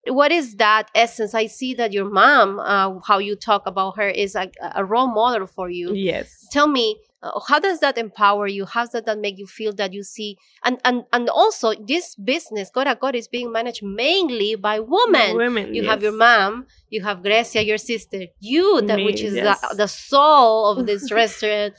what 0.09 0.32
is 0.32 0.57
that 0.57 0.90
essence? 0.94 1.34
I 1.34 1.46
see 1.46 1.74
that 1.74 1.92
your 1.92 2.11
mom, 2.11 2.59
uh, 2.59 2.98
how 3.07 3.18
you 3.18 3.36
talk 3.36 3.62
about 3.66 3.96
her, 3.96 4.09
is 4.09 4.34
a, 4.34 4.50
a 4.74 4.84
role 4.84 5.07
model 5.09 5.46
for 5.46 5.70
you. 5.70 5.94
Yes. 5.94 6.46
Tell 6.50 6.66
me, 6.66 6.98
uh, 7.22 7.38
how 7.46 7.60
does 7.60 7.78
that 7.80 7.98
empower 7.98 8.46
you? 8.46 8.66
How 8.66 8.86
does 8.86 9.02
that 9.04 9.18
make 9.18 9.38
you 9.38 9.46
feel 9.46 9.72
that 9.74 9.92
you 9.92 10.02
see? 10.02 10.36
And 10.64 10.78
and 10.84 11.04
and 11.12 11.28
also, 11.28 11.72
this 11.74 12.16
business, 12.16 12.70
Coracora, 12.74 13.14
is 13.14 13.28
being 13.28 13.52
managed 13.52 13.82
mainly 13.82 14.56
by 14.56 14.80
women. 14.80 15.36
women, 15.36 15.74
You 15.74 15.84
have 15.84 16.02
your 16.02 16.12
mom, 16.12 16.66
you 16.88 17.02
have 17.02 17.22
Grecia, 17.22 17.64
your 17.64 17.78
sister, 17.78 18.26
you, 18.40 18.80
that 18.82 18.96
Me, 18.96 19.04
which 19.04 19.22
is 19.22 19.34
yes. 19.34 19.60
the, 19.60 19.76
the 19.76 19.88
soul 19.88 20.66
of 20.66 20.86
this 20.90 21.12
restaurant. 21.12 21.74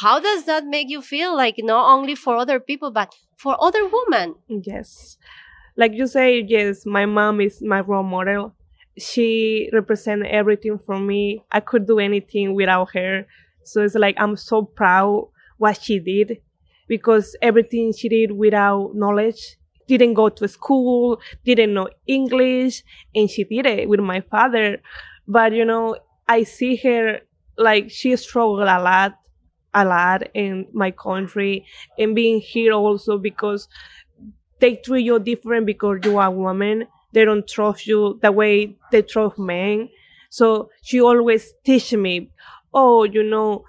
How 0.00 0.18
does 0.18 0.44
that 0.44 0.64
make 0.66 0.88
you 0.88 1.02
feel? 1.02 1.36
Like 1.36 1.56
not 1.58 1.92
only 1.92 2.14
for 2.14 2.36
other 2.36 2.58
people, 2.58 2.90
but 2.90 3.14
for 3.36 3.56
other 3.62 3.82
women. 3.86 4.36
Yes. 4.48 5.18
Like 5.76 5.92
you 5.92 6.06
say, 6.06 6.42
yes, 6.46 6.86
my 6.86 7.04
mom 7.04 7.40
is 7.40 7.60
my 7.62 7.80
role 7.80 8.02
model. 8.02 8.54
She 8.98 9.68
represents 9.74 10.26
everything 10.30 10.78
for 10.78 10.98
me. 10.98 11.44
I 11.52 11.60
could 11.60 11.86
do 11.86 11.98
anything 11.98 12.54
without 12.54 12.88
her. 12.94 13.26
So 13.66 13.82
it's 13.82 13.94
like 13.94 14.16
I'm 14.18 14.36
so 14.36 14.62
proud 14.62 15.28
what 15.58 15.82
she 15.82 15.98
did 15.98 16.38
because 16.88 17.36
everything 17.42 17.92
she 17.92 18.08
did 18.08 18.32
without 18.32 18.94
knowledge, 18.94 19.56
didn't 19.88 20.14
go 20.14 20.28
to 20.28 20.48
school, 20.48 21.20
didn't 21.44 21.74
know 21.74 21.88
English, 22.06 22.82
and 23.14 23.30
she 23.30 23.44
did 23.44 23.66
it 23.66 23.88
with 23.88 24.00
my 24.00 24.20
father. 24.20 24.78
But 25.26 25.52
you 25.52 25.64
know, 25.64 25.96
I 26.28 26.42
see 26.44 26.76
her 26.76 27.20
like 27.58 27.90
she 27.90 28.14
struggled 28.16 28.60
a 28.60 28.80
lot, 28.80 29.18
a 29.74 29.84
lot 29.84 30.24
in 30.34 30.66
my 30.72 30.90
country 30.90 31.66
and 31.98 32.14
being 32.14 32.40
here 32.40 32.72
also 32.72 33.18
because 33.18 33.68
they 34.60 34.76
treat 34.76 35.04
you 35.04 35.18
different 35.18 35.66
because 35.66 35.98
you 36.04 36.18
are 36.18 36.28
a 36.28 36.30
woman. 36.30 36.86
They 37.12 37.24
don't 37.24 37.46
trust 37.46 37.86
you 37.86 38.18
the 38.22 38.32
way 38.32 38.76
they 38.90 39.02
trust 39.02 39.38
men. 39.38 39.88
So 40.30 40.70
she 40.82 41.00
always 41.00 41.52
teach 41.64 41.92
me, 41.92 42.30
oh, 42.76 43.04
you 43.04 43.22
know, 43.22 43.64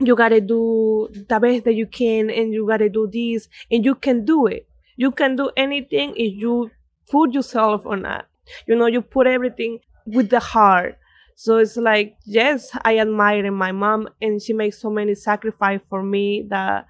you 0.00 0.16
gotta 0.16 0.40
do 0.40 1.08
the 1.12 1.38
best 1.40 1.64
that 1.64 1.74
you 1.74 1.86
can 1.86 2.30
and 2.30 2.52
you 2.52 2.66
gotta 2.66 2.88
do 2.88 3.06
this 3.06 3.48
and 3.70 3.84
you 3.84 3.94
can 3.94 4.24
do 4.24 4.46
it. 4.46 4.66
You 4.96 5.12
can 5.12 5.36
do 5.36 5.50
anything 5.56 6.14
if 6.16 6.34
you 6.34 6.70
put 7.10 7.32
yourself 7.32 7.86
on 7.86 8.02
that. 8.02 8.26
You 8.66 8.74
know, 8.76 8.86
you 8.86 9.02
put 9.02 9.26
everything 9.26 9.78
with 10.04 10.30
the 10.30 10.40
heart. 10.40 10.98
So 11.36 11.58
it's 11.58 11.76
like, 11.76 12.16
yes, 12.24 12.70
I 12.84 12.98
admire 12.98 13.50
my 13.52 13.72
mom 13.72 14.08
and 14.20 14.42
she 14.42 14.52
makes 14.52 14.78
so 14.78 14.90
many 14.90 15.14
sacrifice 15.14 15.80
for 15.88 16.02
me 16.02 16.44
that 16.50 16.86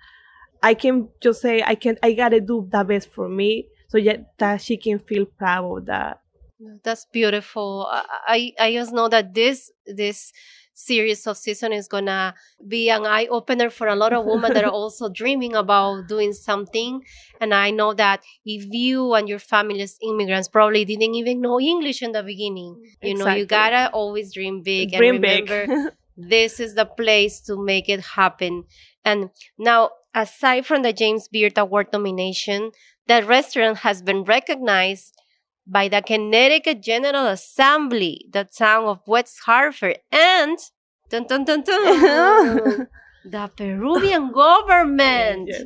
I 0.63 0.75
can 0.75 1.09
just 1.21 1.41
say 1.41 1.63
I 1.63 1.75
can 1.75 1.99
I 2.03 2.15
gotta 2.15 2.41
do 2.41 2.67
the 2.71 2.85
best 2.85 3.11
for 3.13 3.29
me 3.29 3.69
so 3.89 3.99
that 4.39 4.61
she 4.61 4.77
can 4.77 4.99
feel 4.99 5.27
proud 5.27 5.79
of 5.79 5.87
that. 5.87 6.21
That's 6.85 7.07
beautiful. 7.07 7.89
I 7.91 8.53
I 8.59 8.73
just 8.73 8.93
know 8.93 9.09
that 9.09 9.35
this 9.35 9.71
this 9.87 10.33
series 10.87 11.27
of 11.27 11.37
season 11.37 11.73
is 11.73 11.87
gonna 11.89 12.35
be 12.67 12.91
an 12.91 13.05
eye 13.07 13.27
opener 13.31 13.71
for 13.71 13.87
a 13.87 13.95
lot 13.95 14.13
of 14.13 14.25
women 14.25 14.53
that 14.53 14.65
are 14.65 14.71
also 14.81 15.09
dreaming 15.09 15.55
about 15.55 16.09
doing 16.09 16.33
something. 16.33 17.03
And 17.41 17.55
I 17.55 17.71
know 17.71 17.93
that 17.95 18.23
if 18.45 18.67
you 18.71 19.15
and 19.15 19.29
your 19.29 19.39
family 19.39 19.83
as 19.83 19.97
immigrants 20.03 20.49
probably 20.49 20.85
didn't 20.85 21.15
even 21.15 21.41
know 21.41 21.61
English 21.61 22.03
in 22.03 22.13
the 22.13 22.23
beginning, 22.23 22.81
you 23.03 23.15
know, 23.15 23.29
you 23.29 23.47
gotta 23.47 23.91
always 23.93 24.33
dream 24.33 24.63
big 24.63 24.93
Dream 24.93 25.17
and 25.17 25.23
big. 25.23 25.51
remember 25.51 25.93
this 26.17 26.61
is 26.61 26.75
the 26.75 26.87
place 26.87 27.41
to 27.43 27.57
make 27.63 27.89
it 27.89 28.01
happen. 28.01 28.65
And 29.05 29.31
now, 29.59 29.91
aside 30.15 30.67
from 30.67 30.83
the 30.83 30.93
James 30.93 31.29
Beard 31.29 31.57
Award 31.57 31.89
nomination, 31.93 32.73
that 33.07 33.27
restaurant 33.27 33.79
has 33.79 34.03
been 34.03 34.25
recognized 34.25 35.15
by 35.71 35.89
the 35.89 36.03
Connecticut 36.03 36.83
General 36.83 37.27
Assembly, 37.27 38.27
the 38.33 38.45
town 38.45 38.85
of 38.87 39.01
West 39.07 39.39
Hartford, 39.47 39.99
and 40.11 40.59
dun, 41.09 41.27
dun, 41.27 41.45
dun, 41.45 41.63
dun, 41.63 42.89
the 43.25 43.51
Peruvian 43.57 44.33
government. 44.33 45.49
Yes. 45.49 45.63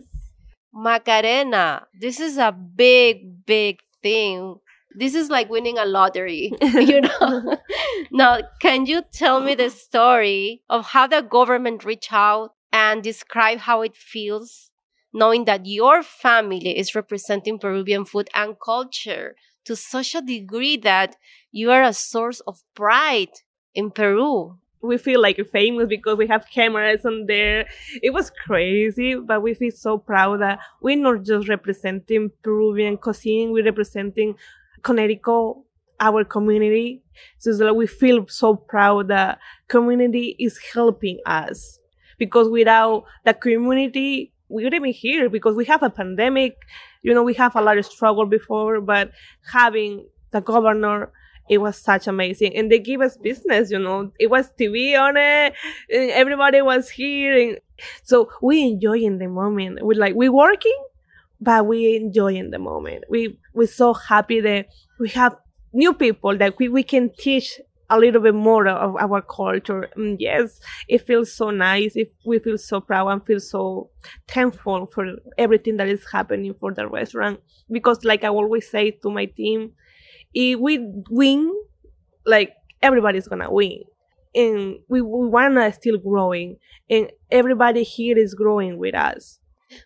Macarena, 0.74 1.86
this 1.98 2.20
is 2.20 2.36
a 2.36 2.52
big, 2.52 3.46
big 3.46 3.78
thing. 4.02 4.56
This 4.96 5.14
is 5.14 5.30
like 5.30 5.48
winning 5.48 5.78
a 5.78 5.86
lottery, 5.86 6.52
you 6.60 7.00
know. 7.00 7.56
now, 8.12 8.40
can 8.60 8.86
you 8.86 9.02
tell 9.12 9.40
me 9.40 9.54
the 9.54 9.70
story 9.70 10.62
of 10.68 10.86
how 10.86 11.06
the 11.06 11.22
government 11.22 11.84
reached 11.84 12.12
out 12.12 12.50
and 12.72 13.02
describe 13.02 13.60
how 13.60 13.82
it 13.82 13.96
feels 13.96 14.70
knowing 15.14 15.44
that 15.44 15.64
your 15.64 16.02
family 16.02 16.76
is 16.76 16.94
representing 16.94 17.58
Peruvian 17.58 18.04
food 18.04 18.28
and 18.34 18.56
culture 18.62 19.36
to 19.64 19.76
such 19.76 20.14
a 20.14 20.20
degree 20.20 20.76
that 20.78 21.16
you 21.52 21.70
are 21.70 21.82
a 21.82 21.92
source 21.92 22.40
of 22.40 22.62
pride 22.74 23.40
in 23.74 23.90
Peru? 23.90 24.58
we 24.84 24.98
feel 24.98 25.20
like 25.20 25.40
famous 25.50 25.88
because 25.88 26.16
we 26.16 26.26
have 26.26 26.46
cameras 26.50 27.04
on 27.04 27.26
there. 27.26 27.66
It 28.02 28.12
was 28.12 28.30
crazy, 28.30 29.14
but 29.14 29.42
we 29.42 29.54
feel 29.54 29.72
so 29.72 29.98
proud 29.98 30.40
that 30.42 30.58
we're 30.82 30.96
not 30.96 31.24
just 31.24 31.48
representing 31.48 32.30
Peruvian 32.42 32.98
cuisine, 32.98 33.52
we're 33.52 33.64
representing 33.64 34.34
Connecticut, 34.82 35.56
our 36.00 36.24
community. 36.24 37.02
So 37.38 37.72
we 37.72 37.86
feel 37.86 38.26
so 38.28 38.56
proud 38.56 39.08
that 39.08 39.38
community 39.68 40.36
is 40.38 40.58
helping 40.72 41.18
us 41.24 41.78
because 42.18 42.48
without 42.48 43.04
the 43.24 43.32
community, 43.32 44.33
we 44.48 44.64
wouldn't 44.64 44.82
be 44.82 44.92
here 44.92 45.28
because 45.28 45.56
we 45.56 45.64
have 45.66 45.82
a 45.82 45.90
pandemic. 45.90 46.56
You 47.02 47.14
know, 47.14 47.22
we 47.22 47.34
have 47.34 47.56
a 47.56 47.62
lot 47.62 47.78
of 47.78 47.86
struggle 47.86 48.26
before, 48.26 48.80
but 48.80 49.10
having 49.52 50.06
the 50.30 50.40
governor 50.40 51.10
it 51.48 51.58
was 51.58 51.76
such 51.76 52.06
amazing. 52.06 52.56
And 52.56 52.72
they 52.72 52.78
give 52.78 53.00
us 53.00 53.16
business 53.16 53.70
you 53.70 53.78
know. 53.78 54.12
It 54.18 54.30
was 54.30 54.50
tv 54.58 54.98
on 54.98 55.16
it 55.16 55.54
everybody 55.90 56.62
was 56.62 56.88
here 56.88 57.36
and 57.36 57.58
so 58.02 58.30
we 58.40 58.62
enjoying 58.62 59.18
the 59.18 59.28
moment. 59.28 59.80
We're 59.82 59.98
like 59.98 60.14
we 60.14 60.28
working 60.28 60.76
but 61.40 61.66
we 61.66 61.96
enjoying 61.96 62.50
the 62.50 62.58
moment. 62.58 63.04
We 63.10 63.38
we're 63.52 63.66
so 63.66 63.92
happy 63.92 64.40
that 64.40 64.68
we 64.98 65.08
have 65.10 65.36
new 65.72 65.92
people 65.92 66.36
that 66.38 66.58
we, 66.58 66.68
we 66.68 66.82
can 66.82 67.10
teach 67.18 67.60
a 67.94 67.98
little 67.98 68.20
bit 68.20 68.34
more 68.34 68.66
of 68.66 68.96
our 68.96 69.22
culture 69.22 69.88
and 69.96 70.20
yes 70.20 70.60
it 70.88 71.06
feels 71.06 71.32
so 71.32 71.50
nice 71.50 71.96
if 71.96 72.08
we 72.26 72.38
feel 72.38 72.58
so 72.58 72.80
proud 72.80 73.08
and 73.08 73.26
feel 73.26 73.40
so 73.40 73.90
thankful 74.28 74.86
for 74.86 75.06
everything 75.38 75.76
that 75.76 75.88
is 75.88 76.04
happening 76.10 76.54
for 76.58 76.72
the 76.74 76.86
restaurant 76.88 77.40
because 77.70 78.04
like 78.04 78.24
i 78.24 78.28
always 78.28 78.68
say 78.70 78.90
to 78.90 79.10
my 79.10 79.24
team 79.24 79.72
if 80.34 80.58
we 80.58 80.78
win, 81.10 81.52
like 82.26 82.52
everybody's 82.82 83.28
gonna 83.28 83.50
win. 83.50 83.82
And 84.34 84.80
we, 84.88 85.00
we 85.00 85.28
wanna 85.28 85.72
still 85.72 85.96
growing 85.96 86.56
and 86.90 87.10
everybody 87.30 87.84
here 87.84 88.18
is 88.18 88.34
growing 88.34 88.78
with 88.78 88.94
us. 88.94 89.38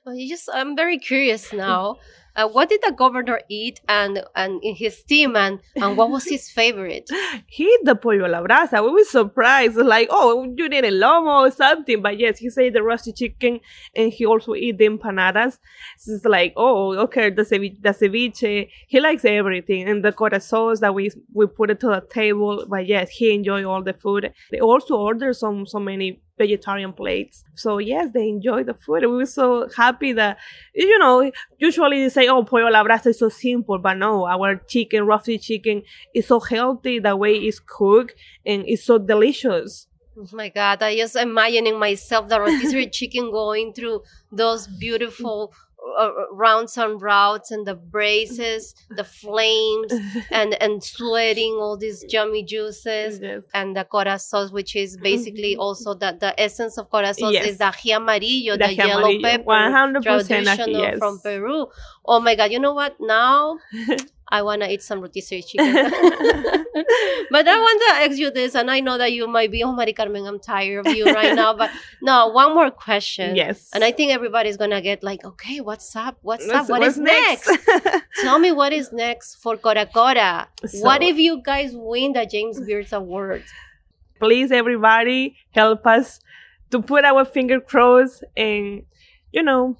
Well, 0.04 0.14
you 0.14 0.28
just 0.28 0.48
I'm 0.52 0.74
very 0.74 0.98
curious 0.98 1.52
now. 1.52 1.96
Uh, 2.38 2.46
what 2.46 2.68
did 2.68 2.80
the 2.86 2.92
governor 2.92 3.40
eat 3.48 3.80
and 3.88 4.22
and 4.36 4.62
in 4.62 4.76
his 4.76 5.02
team 5.02 5.34
and 5.34 5.58
and 5.74 5.96
what 5.96 6.08
was 6.08 6.24
his 6.24 6.48
favorite? 6.48 7.10
He 7.48 7.64
ate 7.64 7.84
the 7.84 7.96
pollo 7.96 8.28
la 8.28 8.40
brasa. 8.42 8.84
We 8.84 8.90
were 8.92 9.04
surprised, 9.04 9.76
like, 9.76 10.06
oh, 10.10 10.44
you 10.56 10.68
did 10.68 10.84
a 10.84 10.92
lomo 10.92 11.48
or 11.48 11.50
something. 11.50 12.00
But 12.00 12.16
yes, 12.18 12.38
he 12.38 12.48
said 12.48 12.74
the 12.74 12.82
roasted 12.84 13.16
chicken 13.16 13.58
and 13.96 14.12
he 14.12 14.24
also 14.24 14.54
eat 14.54 14.78
the 14.78 14.88
empanadas. 14.88 15.58
So 15.96 16.12
it's 16.12 16.24
like, 16.24 16.52
oh, 16.56 16.96
okay, 17.06 17.30
the 17.30 17.42
ceviche, 17.42 17.82
the 17.82 17.90
ceviche. 17.90 18.68
He 18.86 19.00
likes 19.00 19.24
everything. 19.24 19.88
And 19.88 20.04
the 20.04 20.12
cora 20.12 20.40
sauce 20.40 20.78
that 20.78 20.94
we 20.94 21.10
we 21.32 21.46
put 21.48 21.70
it 21.70 21.80
to 21.80 21.88
the 21.88 22.02
table. 22.08 22.64
But 22.68 22.86
yes, 22.86 23.10
he 23.10 23.34
enjoyed 23.34 23.64
all 23.64 23.82
the 23.82 23.94
food. 23.94 24.32
They 24.52 24.60
also 24.60 24.96
ordered 24.96 25.34
some 25.34 25.66
so 25.66 25.80
many 25.80 26.20
vegetarian 26.38 26.92
plates. 26.92 27.44
So 27.54 27.78
yes, 27.78 28.12
they 28.14 28.28
enjoyed 28.28 28.66
the 28.66 28.74
food. 28.74 29.00
We 29.02 29.08
were 29.08 29.26
so 29.26 29.68
happy 29.76 30.12
that 30.12 30.38
you 30.74 30.98
know, 30.98 31.30
usually 31.58 32.02
they 32.02 32.08
say, 32.08 32.27
Oh, 32.28 32.44
pollo 32.44 32.68
la 32.68 32.84
brasa 32.84 33.06
is 33.08 33.18
so 33.18 33.28
simple, 33.28 33.78
but 33.78 33.94
no, 33.94 34.26
our 34.26 34.56
chicken, 34.56 35.06
roasted 35.06 35.40
chicken 35.40 35.82
is 36.14 36.26
so 36.26 36.40
healthy 36.40 36.98
the 36.98 37.16
way 37.16 37.34
it's 37.34 37.60
cooked 37.60 38.14
and 38.44 38.64
it's 38.66 38.84
so 38.84 38.98
delicious. 38.98 39.86
Oh 40.18 40.26
my 40.32 40.48
god, 40.48 40.82
I 40.82 40.96
just 40.96 41.16
imagining 41.16 41.78
myself 41.78 42.28
the 42.28 42.40
rotisserie 42.40 42.90
chicken 42.90 43.30
going 43.30 43.72
through 43.72 44.02
those 44.32 44.66
beautiful 44.66 45.54
uh, 45.98 46.10
rounds 46.32 46.76
and 46.76 47.00
routes 47.00 47.50
and 47.50 47.66
the 47.66 47.74
braces, 47.74 48.74
the 48.90 49.04
flames, 49.04 49.92
and 50.30 50.54
and 50.62 50.82
sweating 50.82 51.54
all 51.54 51.76
these 51.76 52.04
yummy 52.08 52.42
juices, 52.44 53.20
Yes. 53.20 53.44
and 53.54 53.76
the 53.76 53.84
corazón, 53.84 54.52
which 54.52 54.74
is 54.76 54.96
basically 55.10 55.56
also 55.56 55.94
the, 55.94 56.16
the 56.20 56.38
essence 56.40 56.78
of 56.78 56.90
corazón 56.90 57.32
Yes. 57.32 57.46
is 57.46 57.58
the 57.58 57.64
ají 57.64 57.92
amarillo, 57.94 58.52
The 58.56 58.58
the, 58.58 58.64
ají 58.64 58.76
yellow 58.76 59.08
amarillo, 59.08 59.22
pepper 59.22 59.44
100% 59.44 60.02
ají, 60.02 60.26
traditional 60.28 60.80
yes. 60.82 60.98
from 60.98 61.20
Peru. 61.20 61.66
Oh 62.04 62.20
my 62.20 62.34
god, 62.34 62.50
you 62.52 62.58
know 62.58 62.74
what? 62.74 62.96
Now 63.00 63.58
I 64.30 64.42
want 64.42 64.62
to 64.62 64.70
eat 64.70 64.82
some 64.82 65.00
rotisserie 65.00 65.42
chicken. 65.42 65.72
but 67.30 67.48
I 67.48 67.58
want 67.58 67.82
to 67.88 67.94
ask 68.04 68.18
you 68.18 68.30
this, 68.30 68.54
and 68.54 68.70
I 68.70 68.80
know 68.80 68.98
that 68.98 69.12
you 69.12 69.26
might 69.26 69.50
be, 69.50 69.62
oh, 69.62 69.72
Maricarmen, 69.72 70.26
I'm 70.28 70.38
tired 70.38 70.86
of 70.86 70.94
you 70.94 71.06
right 71.06 71.34
now. 71.34 71.54
But 71.54 71.70
no, 72.02 72.28
one 72.28 72.54
more 72.54 72.70
question. 72.70 73.36
Yes. 73.36 73.70
And 73.72 73.82
I 73.84 73.90
think 73.92 74.12
everybody's 74.12 74.56
going 74.56 74.70
to 74.70 74.80
get 74.80 75.02
like, 75.02 75.24
okay, 75.24 75.60
what's 75.60 75.94
up? 75.96 76.18
What's 76.22 76.46
What's- 76.46 76.58
up? 76.60 76.68
What 76.68 76.80
what's 76.80 76.96
is 76.96 77.00
next? 77.02 77.50
Tell 78.20 78.38
me 78.38 78.52
what 78.52 78.72
is 78.72 78.92
next 78.92 79.36
for 79.36 79.56
Coracora. 79.56 80.46
what 80.80 81.02
if 81.02 81.16
you 81.16 81.42
guys 81.42 81.70
win 81.74 82.12
the 82.12 82.26
James 82.26 82.60
Beards 82.60 82.92
Award? 82.92 83.44
Please, 84.20 84.50
everybody, 84.50 85.36
help 85.52 85.86
us 85.86 86.20
to 86.70 86.82
put 86.82 87.04
our 87.04 87.24
finger 87.24 87.60
crossed 87.60 88.24
and, 88.36 88.82
you 89.32 89.42
know, 89.42 89.76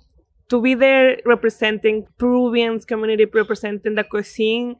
to 0.48 0.60
be 0.60 0.74
there 0.74 1.18
representing 1.24 2.06
Peruvians 2.18 2.84
community, 2.84 3.24
representing 3.24 3.94
the 3.94 4.04
cuisine. 4.04 4.76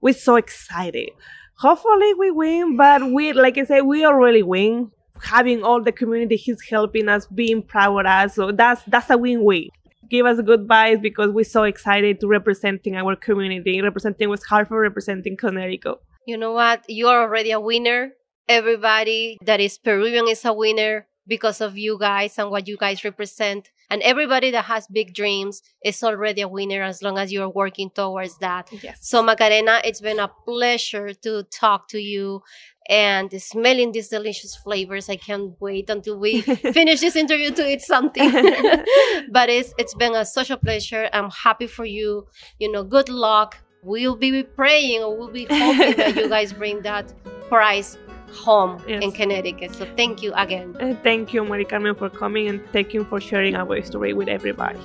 We're 0.00 0.14
so 0.14 0.36
excited. 0.36 1.10
Hopefully 1.56 2.14
we 2.14 2.30
win, 2.30 2.76
but 2.76 3.12
we, 3.12 3.32
like 3.32 3.56
I 3.56 3.64
said, 3.64 3.82
we 3.82 4.04
already 4.04 4.42
win. 4.42 4.90
Having 5.22 5.62
all 5.62 5.80
the 5.80 5.92
community, 5.92 6.36
he's 6.36 6.60
helping 6.68 7.08
us, 7.08 7.26
being 7.26 7.62
proud 7.62 8.00
of 8.00 8.06
us. 8.06 8.34
So 8.34 8.50
that's 8.50 8.82
that's 8.88 9.08
a 9.10 9.16
win-win. 9.16 9.68
Give 10.08 10.26
us 10.26 10.40
good 10.40 10.66
vibes 10.66 11.00
because 11.00 11.30
we're 11.30 11.44
so 11.44 11.62
excited 11.62 12.18
to 12.20 12.26
representing 12.26 12.96
our 12.96 13.14
community, 13.14 13.80
representing 13.80 14.28
West 14.28 14.46
Hartford, 14.46 14.82
representing 14.82 15.36
Connecticut. 15.36 15.98
You 16.26 16.36
know 16.36 16.52
what? 16.52 16.84
You 16.88 17.06
are 17.06 17.22
already 17.22 17.52
a 17.52 17.60
winner. 17.60 18.12
Everybody 18.48 19.38
that 19.44 19.60
is 19.60 19.78
Peruvian 19.78 20.26
is 20.28 20.44
a 20.44 20.52
winner 20.52 21.06
because 21.26 21.60
of 21.60 21.78
you 21.78 21.98
guys 21.98 22.38
and 22.38 22.50
what 22.50 22.66
you 22.66 22.76
guys 22.76 23.04
represent. 23.04 23.70
And 23.90 24.02
everybody 24.02 24.50
that 24.50 24.64
has 24.64 24.86
big 24.86 25.14
dreams 25.14 25.62
is 25.84 26.02
already 26.02 26.40
a 26.40 26.48
winner 26.48 26.82
as 26.82 27.02
long 27.02 27.18
as 27.18 27.32
you're 27.32 27.48
working 27.48 27.90
towards 27.90 28.38
that. 28.38 28.68
Yes. 28.82 28.98
So, 29.02 29.22
Macarena, 29.22 29.80
it's 29.84 30.00
been 30.00 30.18
a 30.18 30.28
pleasure 30.28 31.12
to 31.14 31.42
talk 31.44 31.88
to 31.88 31.98
you 31.98 32.42
and 32.88 33.30
smelling 33.40 33.92
these 33.92 34.08
delicious 34.08 34.56
flavors. 34.56 35.08
I 35.08 35.16
can't 35.16 35.54
wait 35.60 35.90
until 35.90 36.18
we 36.18 36.40
finish 36.42 37.00
this 37.00 37.16
interview 37.16 37.50
to 37.52 37.68
eat 37.68 37.82
something. 37.82 38.32
but 39.30 39.48
it's 39.48 39.72
it's 39.78 39.94
been 39.94 40.14
a, 40.14 40.24
such 40.24 40.50
a 40.50 40.56
pleasure. 40.56 41.08
I'm 41.12 41.30
happy 41.30 41.66
for 41.66 41.84
you. 41.84 42.26
You 42.58 42.72
know, 42.72 42.82
good 42.82 43.08
luck. 43.08 43.58
We'll 43.84 44.16
be 44.16 44.42
praying 44.42 45.02
or 45.02 45.16
we'll 45.16 45.30
be 45.30 45.46
hoping 45.50 45.96
that 45.96 46.16
you 46.16 46.28
guys 46.28 46.52
bring 46.52 46.82
that 46.82 47.12
prize 47.48 47.98
home 48.32 48.82
Yes. 48.86 49.02
in 49.02 49.12
Connecticut. 49.12 49.74
So 49.74 49.86
thank 49.96 50.22
you 50.22 50.32
again. 50.34 50.76
Uh, 50.80 50.94
thank 51.02 51.32
you, 51.34 51.42
Maricarmen, 51.44 51.96
for 51.96 52.08
coming 52.10 52.48
and 52.48 52.60
thank 52.72 52.92
you 52.94 53.04
for 53.04 53.20
sharing 53.20 53.54
our 53.54 53.82
story 53.82 54.12
with 54.12 54.28
everybody. 54.28 54.78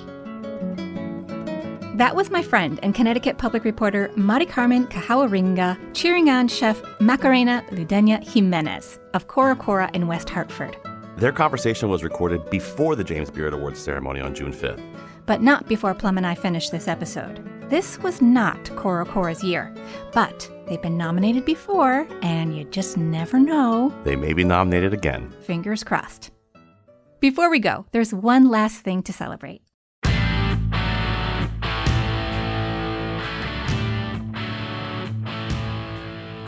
That 1.96 2.14
was 2.14 2.30
my 2.30 2.42
friend 2.42 2.78
and 2.84 2.94
Connecticut 2.94 3.38
public 3.38 3.64
reporter 3.64 4.08
Maricarmen 4.16 4.88
Cajahuaringa 4.88 5.76
cheering 5.94 6.28
on 6.30 6.46
chef 6.46 6.80
Macarena 7.00 7.64
Ludena 7.70 8.22
Jimenez 8.22 9.00
of 9.14 9.26
Coracora 9.26 9.92
in 9.96 10.06
West 10.06 10.30
Hartford. 10.30 10.76
Their 11.16 11.32
conversation 11.32 11.88
was 11.88 12.04
recorded 12.04 12.48
before 12.50 12.94
the 12.94 13.02
James 13.02 13.32
Beard 13.32 13.52
Awards 13.52 13.80
ceremony 13.80 14.20
on 14.20 14.32
June 14.32 14.52
5th. 14.52 14.80
But 15.26 15.42
not 15.42 15.66
before 15.66 15.92
Plum 15.92 16.16
and 16.18 16.26
I 16.26 16.36
finished 16.36 16.70
this 16.70 16.86
episode. 16.86 17.44
This 17.68 17.98
was 17.98 18.22
not 18.22 18.62
Coracora's 18.76 19.42
year, 19.42 19.74
but 20.12 20.48
they've 20.68 20.80
been 20.80 20.96
nominated 20.96 21.44
before, 21.44 22.06
and 22.22 22.56
you 22.56 22.64
just 22.64 22.96
never 22.96 23.38
know. 23.38 23.92
They 24.04 24.16
may 24.16 24.32
be 24.32 24.44
nominated 24.44 24.92
again. 24.92 25.30
Fingers 25.42 25.82
crossed. 25.82 26.30
Before 27.20 27.50
we 27.50 27.58
go, 27.58 27.86
there's 27.90 28.14
one 28.14 28.48
last 28.48 28.82
thing 28.82 29.02
to 29.02 29.12
celebrate. 29.12 29.62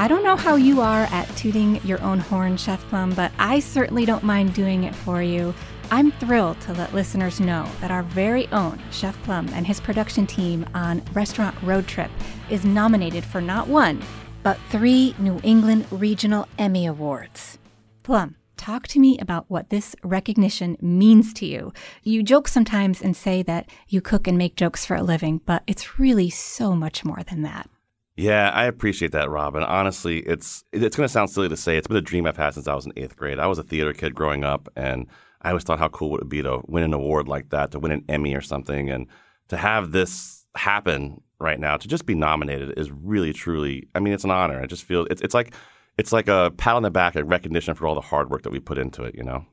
I 0.00 0.08
don't 0.08 0.24
know 0.24 0.36
how 0.36 0.56
you 0.56 0.80
are 0.80 1.02
at 1.10 1.28
tooting 1.36 1.78
your 1.84 2.00
own 2.00 2.20
horn, 2.20 2.56
Chef 2.56 2.80
Plum, 2.88 3.12
but 3.12 3.32
I 3.38 3.60
certainly 3.60 4.06
don't 4.06 4.24
mind 4.24 4.54
doing 4.54 4.84
it 4.84 4.94
for 4.94 5.22
you. 5.22 5.52
I'm 5.92 6.12
thrilled 6.12 6.60
to 6.62 6.72
let 6.74 6.94
listeners 6.94 7.40
know 7.40 7.68
that 7.80 7.90
our 7.90 8.04
very 8.04 8.46
own 8.52 8.80
Chef 8.92 9.20
Plum 9.24 9.48
and 9.54 9.66
his 9.66 9.80
production 9.80 10.24
team 10.24 10.64
on 10.72 11.02
Restaurant 11.12 11.56
Road 11.64 11.88
Trip 11.88 12.12
is 12.48 12.64
nominated 12.64 13.24
for 13.24 13.40
not 13.40 13.66
one, 13.66 14.00
but 14.44 14.56
three 14.70 15.16
New 15.18 15.40
England 15.42 15.86
Regional 15.90 16.46
Emmy 16.60 16.86
Awards. 16.86 17.58
Plum, 18.04 18.36
talk 18.56 18.86
to 18.86 19.00
me 19.00 19.18
about 19.18 19.46
what 19.48 19.70
this 19.70 19.96
recognition 20.04 20.76
means 20.80 21.34
to 21.34 21.44
you. 21.46 21.72
You 22.04 22.22
joke 22.22 22.46
sometimes 22.46 23.02
and 23.02 23.16
say 23.16 23.42
that 23.42 23.68
you 23.88 24.00
cook 24.00 24.28
and 24.28 24.38
make 24.38 24.54
jokes 24.54 24.86
for 24.86 24.94
a 24.94 25.02
living, 25.02 25.40
but 25.44 25.64
it's 25.66 25.98
really 25.98 26.30
so 26.30 26.76
much 26.76 27.04
more 27.04 27.24
than 27.24 27.42
that. 27.42 27.68
Yeah, 28.16 28.50
I 28.50 28.66
appreciate 28.66 29.10
that, 29.10 29.28
Robyn. 29.28 29.64
Honestly, 29.64 30.20
it's 30.20 30.62
it's 30.72 30.94
going 30.94 31.06
to 31.06 31.12
sound 31.12 31.30
silly 31.30 31.48
to 31.48 31.56
say. 31.56 31.76
It's 31.76 31.88
been 31.88 31.96
a 31.96 32.02
dream 32.02 32.26
I've 32.26 32.36
had 32.36 32.54
since 32.54 32.68
I 32.68 32.76
was 32.76 32.86
in 32.86 32.92
eighth 32.96 33.16
grade. 33.16 33.40
I 33.40 33.48
was 33.48 33.58
a 33.58 33.64
theater 33.64 33.92
kid 33.92 34.14
growing 34.14 34.44
up, 34.44 34.68
and 34.76 35.08
I 35.42 35.48
always 35.50 35.64
thought 35.64 35.78
how 35.78 35.88
cool 35.88 36.08
it 36.08 36.12
would 36.12 36.20
it 36.22 36.28
be 36.28 36.42
to 36.42 36.60
win 36.66 36.84
an 36.84 36.92
award 36.92 37.28
like 37.28 37.50
that, 37.50 37.70
to 37.72 37.78
win 37.78 37.92
an 37.92 38.04
Emmy 38.08 38.34
or 38.34 38.40
something, 38.40 38.90
and 38.90 39.06
to 39.48 39.56
have 39.56 39.92
this 39.92 40.44
happen 40.56 41.22
right 41.38 41.58
now, 41.58 41.76
to 41.76 41.88
just 41.88 42.06
be 42.06 42.14
nominated 42.14 42.78
is 42.78 42.90
really, 42.90 43.32
truly. 43.32 43.88
I 43.94 44.00
mean, 44.00 44.12
it's 44.12 44.24
an 44.24 44.30
honor. 44.30 44.60
I 44.60 44.66
just 44.66 44.84
feel 44.84 45.06
it's 45.10 45.22
it's 45.22 45.34
like 45.34 45.54
it's 45.98 46.12
like 46.12 46.28
a 46.28 46.52
pat 46.56 46.76
on 46.76 46.82
the 46.82 46.90
back, 46.90 47.16
a 47.16 47.24
recognition 47.24 47.74
for 47.74 47.86
all 47.86 47.94
the 47.94 48.00
hard 48.00 48.30
work 48.30 48.42
that 48.42 48.50
we 48.50 48.60
put 48.60 48.78
into 48.78 49.02
it. 49.04 49.14
You 49.14 49.24
know. 49.24 49.46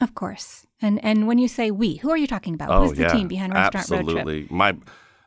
Of 0.00 0.14
course. 0.14 0.66
And 0.80 1.02
and 1.04 1.26
when 1.26 1.38
you 1.38 1.48
say 1.48 1.70
we, 1.70 1.96
who 1.96 2.10
are 2.10 2.16
you 2.16 2.26
talking 2.26 2.54
about? 2.54 2.70
Oh, 2.70 2.82
Who's 2.82 2.96
the 2.96 3.02
yeah. 3.02 3.12
team 3.12 3.28
behind 3.28 3.52
Restaurant 3.52 3.90
Road 3.90 4.12
Trip? 4.12 4.18
Absolutely. 4.18 4.46
My 4.50 4.76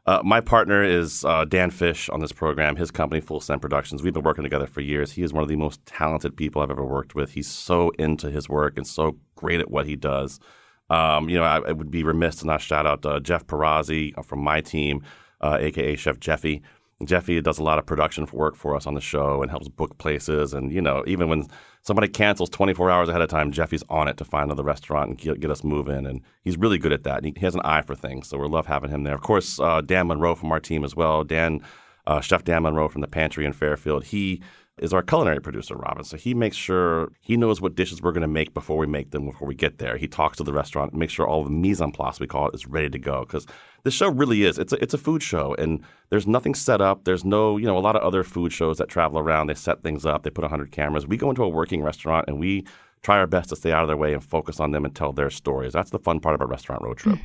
uh, 0.06 0.22
my 0.24 0.40
partner 0.40 0.84
is 0.84 1.26
uh, 1.26 1.46
Dan 1.46 1.72
Fish 1.72 2.10
on 2.10 2.20
this 2.20 2.32
program. 2.32 2.76
His 2.76 2.92
company, 2.92 3.22
Full 3.22 3.40
Send 3.40 3.62
Productions. 3.62 4.04
We've 4.04 4.14
been 4.14 4.24
working 4.24 4.44
together 4.44 4.68
for 4.68 4.82
years. 4.82 5.12
He 5.12 5.24
is 5.24 5.34
one 5.34 5.42
of 5.42 5.50
the 5.50 5.56
most 5.56 5.84
talented 5.86 6.38
people 6.38 6.62
I've 6.62 6.70
ever 6.70 6.86
worked 6.86 7.16
with. 7.16 7.32
He's 7.32 7.48
so 7.48 7.90
into 7.98 8.30
his 8.30 8.48
work 8.48 8.78
and 8.78 8.86
so 8.86 9.18
great 9.36 9.60
at 9.60 9.72
what 9.72 9.88
he 9.88 9.96
does. 9.96 10.40
Um, 10.92 11.28
you 11.28 11.38
know, 11.38 11.44
I, 11.44 11.58
I 11.58 11.72
would 11.72 11.90
be 11.90 12.04
remiss 12.04 12.36
to 12.38 12.48
not 12.48 12.62
shout 12.62 12.86
out 12.86 13.04
uh, 13.06 13.20
Jeff 13.20 13.48
Perazzi 13.48 14.14
from 14.24 14.44
my 14.44 14.62
team, 14.62 15.04
uh, 15.42 15.58
aka 15.60 15.96
Chef 15.96 16.20
Jeffy. 16.20 16.62
Jeffy 17.04 17.42
does 17.42 17.58
a 17.60 17.64
lot 17.64 17.80
of 17.80 17.86
production 17.86 18.28
work 18.32 18.56
for 18.56 18.76
us 18.76 18.86
on 18.86 18.94
the 18.94 19.02
show 19.02 19.42
and 19.42 19.50
helps 19.50 19.68
book 19.68 19.98
places. 19.98 20.54
And 20.54 20.72
you 20.72 20.82
know, 20.82 21.04
even 21.08 21.28
when 21.28 21.48
somebody 21.86 22.08
cancels 22.08 22.50
24 22.50 22.90
hours 22.90 23.10
ahead 23.10 23.22
of 23.22 23.30
time, 23.30 23.52
Jeffy's 23.52 23.84
on 23.90 24.08
it 24.08 24.18
to 24.18 24.26
find 24.26 24.46
another 24.46 24.64
restaurant 24.64 25.10
and 25.10 25.40
get, 25.40 25.52
us 25.52 25.64
moving. 25.64 26.08
And 26.08 26.22
he's 26.42 26.58
really 26.58 26.80
good 26.80 26.92
at 26.92 27.04
that. 27.04 27.18
And 27.18 27.28
he, 27.28 27.34
he 27.38 27.46
has 27.46 27.54
an 27.54 27.62
eye 27.64 27.84
for 27.84 27.94
things, 27.94 28.28
so 28.28 28.40
we 28.40 28.48
love 28.48 28.66
having 28.66 28.90
him 28.90 29.04
there. 29.04 29.14
Of 29.14 29.22
course, 29.22 29.60
uh, 29.60 29.82
Dan 29.82 30.08
Monroe 30.08 30.36
from 30.36 30.52
our 30.52 30.60
team 30.60 30.84
as 30.84 30.96
well. 30.96 31.24
Dan, 31.24 31.62
uh, 32.08 32.22
Chef 32.22 32.44
Dan 32.44 32.64
Monroe 32.64 32.88
from 32.88 33.02
the 33.02 33.08
Pantry 33.08 33.46
in 33.46 33.54
Fairfield. 33.54 34.06
He 34.06 34.42
is 34.78 34.94
our 34.94 35.02
culinary 35.02 35.40
producer, 35.40 35.76
Robyn. 35.76 36.04
So 36.04 36.18
he 36.18 36.34
makes 36.34 36.58
sure 36.58 37.10
he 37.22 37.38
knows 37.38 37.62
what 37.62 37.76
dishes 37.76 38.02
we're 38.02 38.12
going 38.12 38.22
to 38.22 38.28
make 38.28 38.54
before 38.54 38.78
we 38.78 38.88
make 38.88 39.12
them, 39.12 39.26
before 39.26 39.48
we 39.48 39.56
get 39.56 39.78
there. 39.78 39.96
He 39.96 40.08
talks 40.08 40.38
to 40.38 40.44
the 40.44 40.52
restaurant, 40.52 40.94
makes 40.94 41.14
sure 41.14 41.26
all 41.26 41.44
the 41.44 41.50
mise 41.50 41.82
en 41.82 41.92
place, 41.92 42.20
we 42.20 42.28
call 42.28 42.50
it, 42.50 42.56
is 42.56 42.68
ready 42.68 42.90
to 42.90 43.00
go. 43.00 43.22
Because 43.22 43.48
this 43.84 43.94
show 43.94 44.10
really 44.10 44.44
is. 44.44 44.60
It's 44.60 44.74
a, 44.74 44.84
it's 44.84 44.94
a 44.94 44.98
food 44.98 45.24
show, 45.24 45.56
and 45.58 45.82
there's 46.10 46.28
nothing 46.28 46.54
set 46.56 46.82
up. 46.82 47.06
There's 47.06 47.24
no, 47.24 47.56
you 47.58 47.66
know, 47.66 47.78
a 47.78 47.80
lot 47.80 47.96
of 47.96 48.02
other 48.02 48.24
food 48.24 48.52
shows 48.52 48.78
that 48.80 48.90
travel 48.90 49.18
around. 49.18 49.48
They 49.48 49.54
set 49.54 49.82
things 49.82 50.06
up. 50.06 50.24
They 50.24 50.30
put 50.30 50.44
100 50.44 50.72
cameras. 50.72 51.08
We 51.08 51.16
go 51.18 51.30
into 51.30 51.44
a 51.44 51.50
working 51.50 51.82
restaurant, 51.82 52.26
and 52.28 52.38
we 52.38 52.66
try 53.02 53.18
our 53.18 53.28
best 53.28 53.50
to 53.50 53.56
stay 53.56 53.72
out 53.72 53.84
of 53.84 53.88
their 53.88 53.98
way 53.98 54.14
and 54.14 54.24
focus 54.24 54.60
on 54.60 54.72
them 54.72 54.84
and 54.84 54.94
tell 54.94 55.14
their 55.14 55.30
stories. 55.30 55.72
That's 55.72 55.92
the 55.92 56.00
fun 56.00 56.20
part 56.20 56.36
of 56.36 56.42
a 56.42 56.48
restaurant 56.48 56.82
road 56.84 56.98
trip. 56.98 57.20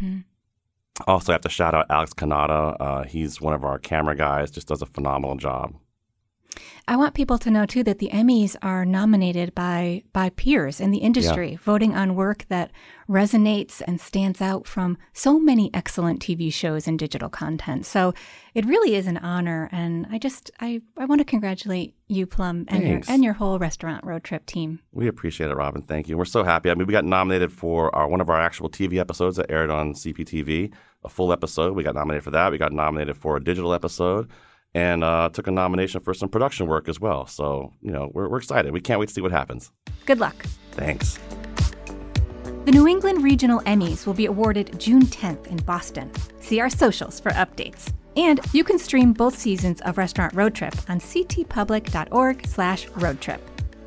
Also, 1.06 1.32
I 1.32 1.34
have 1.34 1.40
to 1.42 1.48
shout 1.48 1.74
out 1.74 1.86
Alex 1.88 2.12
Canada. 2.12 2.76
Uh, 2.78 3.04
he's 3.04 3.40
one 3.40 3.54
of 3.54 3.64
our 3.64 3.78
camera 3.78 4.14
guys. 4.14 4.50
Just 4.50 4.68
does 4.68 4.82
a 4.82 4.86
phenomenal 4.86 5.36
job. 5.36 5.74
I 6.88 6.96
want 6.96 7.14
people 7.14 7.38
to 7.38 7.50
know 7.50 7.66
too 7.66 7.84
that 7.84 7.98
the 7.98 8.10
Emmys 8.12 8.56
are 8.62 8.84
nominated 8.84 9.54
by 9.54 10.02
by 10.12 10.30
peers 10.30 10.80
in 10.80 10.90
the 10.90 10.98
industry, 10.98 11.56
voting 11.62 11.94
on 11.94 12.14
work 12.14 12.46
that 12.48 12.72
resonates 13.08 13.82
and 13.86 14.00
stands 14.00 14.40
out 14.40 14.66
from 14.66 14.98
so 15.12 15.38
many 15.38 15.70
excellent 15.74 16.20
TV 16.20 16.52
shows 16.52 16.88
and 16.88 16.98
digital 16.98 17.28
content. 17.28 17.86
So 17.86 18.14
it 18.54 18.64
really 18.64 18.94
is 18.94 19.06
an 19.06 19.18
honor, 19.18 19.68
and 19.72 20.06
I 20.10 20.18
just 20.18 20.50
I, 20.60 20.80
I 20.96 21.04
want 21.04 21.20
to 21.20 21.24
congratulate 21.24 21.94
you, 22.08 22.26
Plum, 22.26 22.64
and 22.68 22.86
your 22.86 23.00
and 23.08 23.22
your 23.22 23.34
whole 23.34 23.58
restaurant 23.58 24.04
road 24.04 24.24
trip 24.24 24.46
team. 24.46 24.80
We 24.92 25.06
appreciate 25.06 25.50
it, 25.50 25.54
Robyn. 25.54 25.82
Thank 25.82 26.08
you. 26.08 26.18
We're 26.18 26.24
so 26.24 26.42
happy. 26.42 26.70
I 26.70 26.74
mean, 26.74 26.86
we 26.86 26.92
got 26.92 27.04
nominated 27.04 27.52
for 27.52 27.94
our, 27.94 28.08
one 28.08 28.20
of 28.20 28.28
our 28.28 28.40
actual 28.40 28.68
TV 28.68 28.98
episodes 28.98 29.36
that 29.36 29.50
aired 29.50 29.70
on 29.70 29.92
CPTV, 29.92 30.72
a 31.04 31.08
full 31.08 31.32
episode. 31.32 31.74
We 31.76 31.84
got 31.84 31.94
nominated 31.94 32.24
for 32.24 32.32
that. 32.32 32.50
We 32.50 32.58
got 32.58 32.72
nominated 32.72 33.16
for 33.16 33.36
a 33.36 33.44
digital 33.44 33.72
episode 33.72 34.28
and 34.74 35.02
uh, 35.02 35.28
took 35.32 35.46
a 35.46 35.50
nomination 35.50 36.00
for 36.00 36.14
some 36.14 36.28
production 36.28 36.66
work 36.66 36.88
as 36.88 37.00
well. 37.00 37.26
So, 37.26 37.72
you 37.82 37.90
know, 37.90 38.10
we're, 38.12 38.28
we're 38.28 38.38
excited. 38.38 38.72
We 38.72 38.80
can't 38.80 39.00
wait 39.00 39.08
to 39.08 39.14
see 39.14 39.20
what 39.20 39.32
happens. 39.32 39.72
Good 40.06 40.20
luck. 40.20 40.44
Thanks. 40.72 41.18
The 42.64 42.72
New 42.72 42.86
England 42.86 43.24
Regional 43.24 43.60
Emmys 43.60 44.06
will 44.06 44.14
be 44.14 44.26
awarded 44.26 44.78
June 44.78 45.02
10th 45.02 45.46
in 45.46 45.56
Boston. 45.58 46.10
See 46.40 46.60
our 46.60 46.70
socials 46.70 47.18
for 47.18 47.30
updates. 47.32 47.92
And 48.16 48.40
you 48.52 48.64
can 48.64 48.78
stream 48.78 49.12
both 49.12 49.38
seasons 49.38 49.80
of 49.82 49.96
Restaurant 49.96 50.34
Road 50.34 50.54
Trip 50.54 50.74
on 50.88 51.00
ctpublic.org 51.00 52.46
slash 52.46 52.88
road 52.90 53.20
trip. 53.20 53.40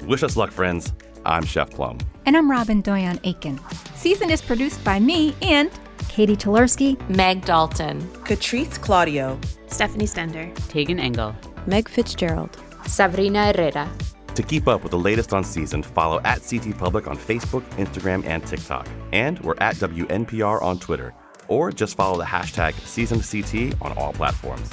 Wish 0.03 0.23
us 0.23 0.35
luck, 0.35 0.51
friends. 0.51 0.91
I'm 1.25 1.45
Chef 1.45 1.69
Plum. 1.69 1.99
And 2.25 2.35
I'm 2.35 2.49
Robin 2.49 2.81
Doyon 2.81 3.19
Aiken. 3.23 3.59
Seasoned 3.95 4.31
is 4.31 4.41
produced 4.41 4.83
by 4.83 4.99
me 4.99 5.35
and 5.41 5.69
Catie 6.13 6.35
Talarski, 6.35 7.09
Meg 7.09 7.43
Dalton, 7.43 7.99
Katrice 8.23 8.79
Claudio, 8.79 9.39
Stephanie 9.65 10.05
Stender, 10.05 10.53
Tagan 10.69 10.99
Engel, 10.99 11.35
Meg 11.65 11.89
Fitzgerald, 11.89 12.55
Sabrina 12.85 13.51
Herrera. 13.51 13.89
To 14.35 14.43
keep 14.43 14.67
up 14.67 14.83
with 14.83 14.91
the 14.91 14.99
latest 14.99 15.33
on 15.33 15.43
Seasoned, 15.43 15.87
follow 15.87 16.21
at 16.23 16.47
CT 16.47 16.77
Public 16.77 17.07
on 17.07 17.17
Facebook, 17.17 17.63
Instagram, 17.77 18.23
and 18.27 18.45
TikTok. 18.45 18.87
And 19.11 19.39
we're 19.39 19.57
at 19.57 19.73
WNPR 19.77 20.61
on 20.61 20.77
Twitter. 20.77 21.15
Or 21.47 21.71
just 21.71 21.97
follow 21.97 22.19
the 22.19 22.25
hashtag 22.25 22.73
SeasonedCT 22.73 23.81
on 23.81 23.97
all 23.97 24.13
platforms. 24.13 24.69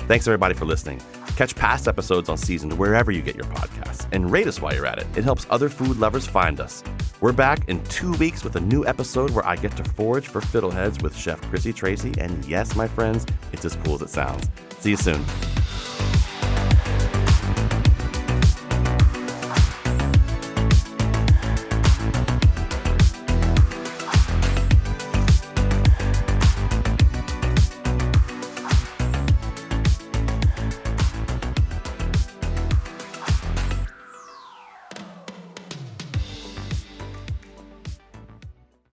Thanks 0.00 0.28
everybody 0.28 0.52
for 0.52 0.66
listening. 0.66 1.00
Catch 1.36 1.56
past 1.56 1.88
episodes 1.88 2.28
on 2.28 2.36
Seasoned 2.36 2.78
wherever 2.78 3.10
you 3.10 3.20
get 3.20 3.34
your 3.34 3.46
podcasts. 3.46 4.06
And 4.12 4.30
rate 4.30 4.46
us 4.46 4.60
while 4.60 4.72
you're 4.72 4.86
at 4.86 4.98
it. 4.98 5.06
It 5.16 5.24
helps 5.24 5.46
other 5.50 5.68
food 5.68 5.96
lovers 5.96 6.26
find 6.26 6.60
us. 6.60 6.84
We're 7.20 7.32
back 7.32 7.68
in 7.68 7.82
two 7.84 8.12
weeks 8.14 8.44
with 8.44 8.54
a 8.56 8.60
new 8.60 8.86
episode 8.86 9.30
where 9.30 9.44
I 9.46 9.56
get 9.56 9.76
to 9.76 9.84
forage 9.84 10.28
for 10.28 10.40
fiddleheads 10.40 11.02
with 11.02 11.16
Chef 11.16 11.40
Chrissy 11.42 11.72
Tracy. 11.72 12.12
And 12.18 12.44
yes, 12.44 12.76
my 12.76 12.86
friends, 12.86 13.26
it's 13.52 13.64
as 13.64 13.76
cool 13.84 13.96
as 13.96 14.02
it 14.02 14.10
sounds. 14.10 14.48
See 14.78 14.90
you 14.90 14.96
soon. 14.96 15.24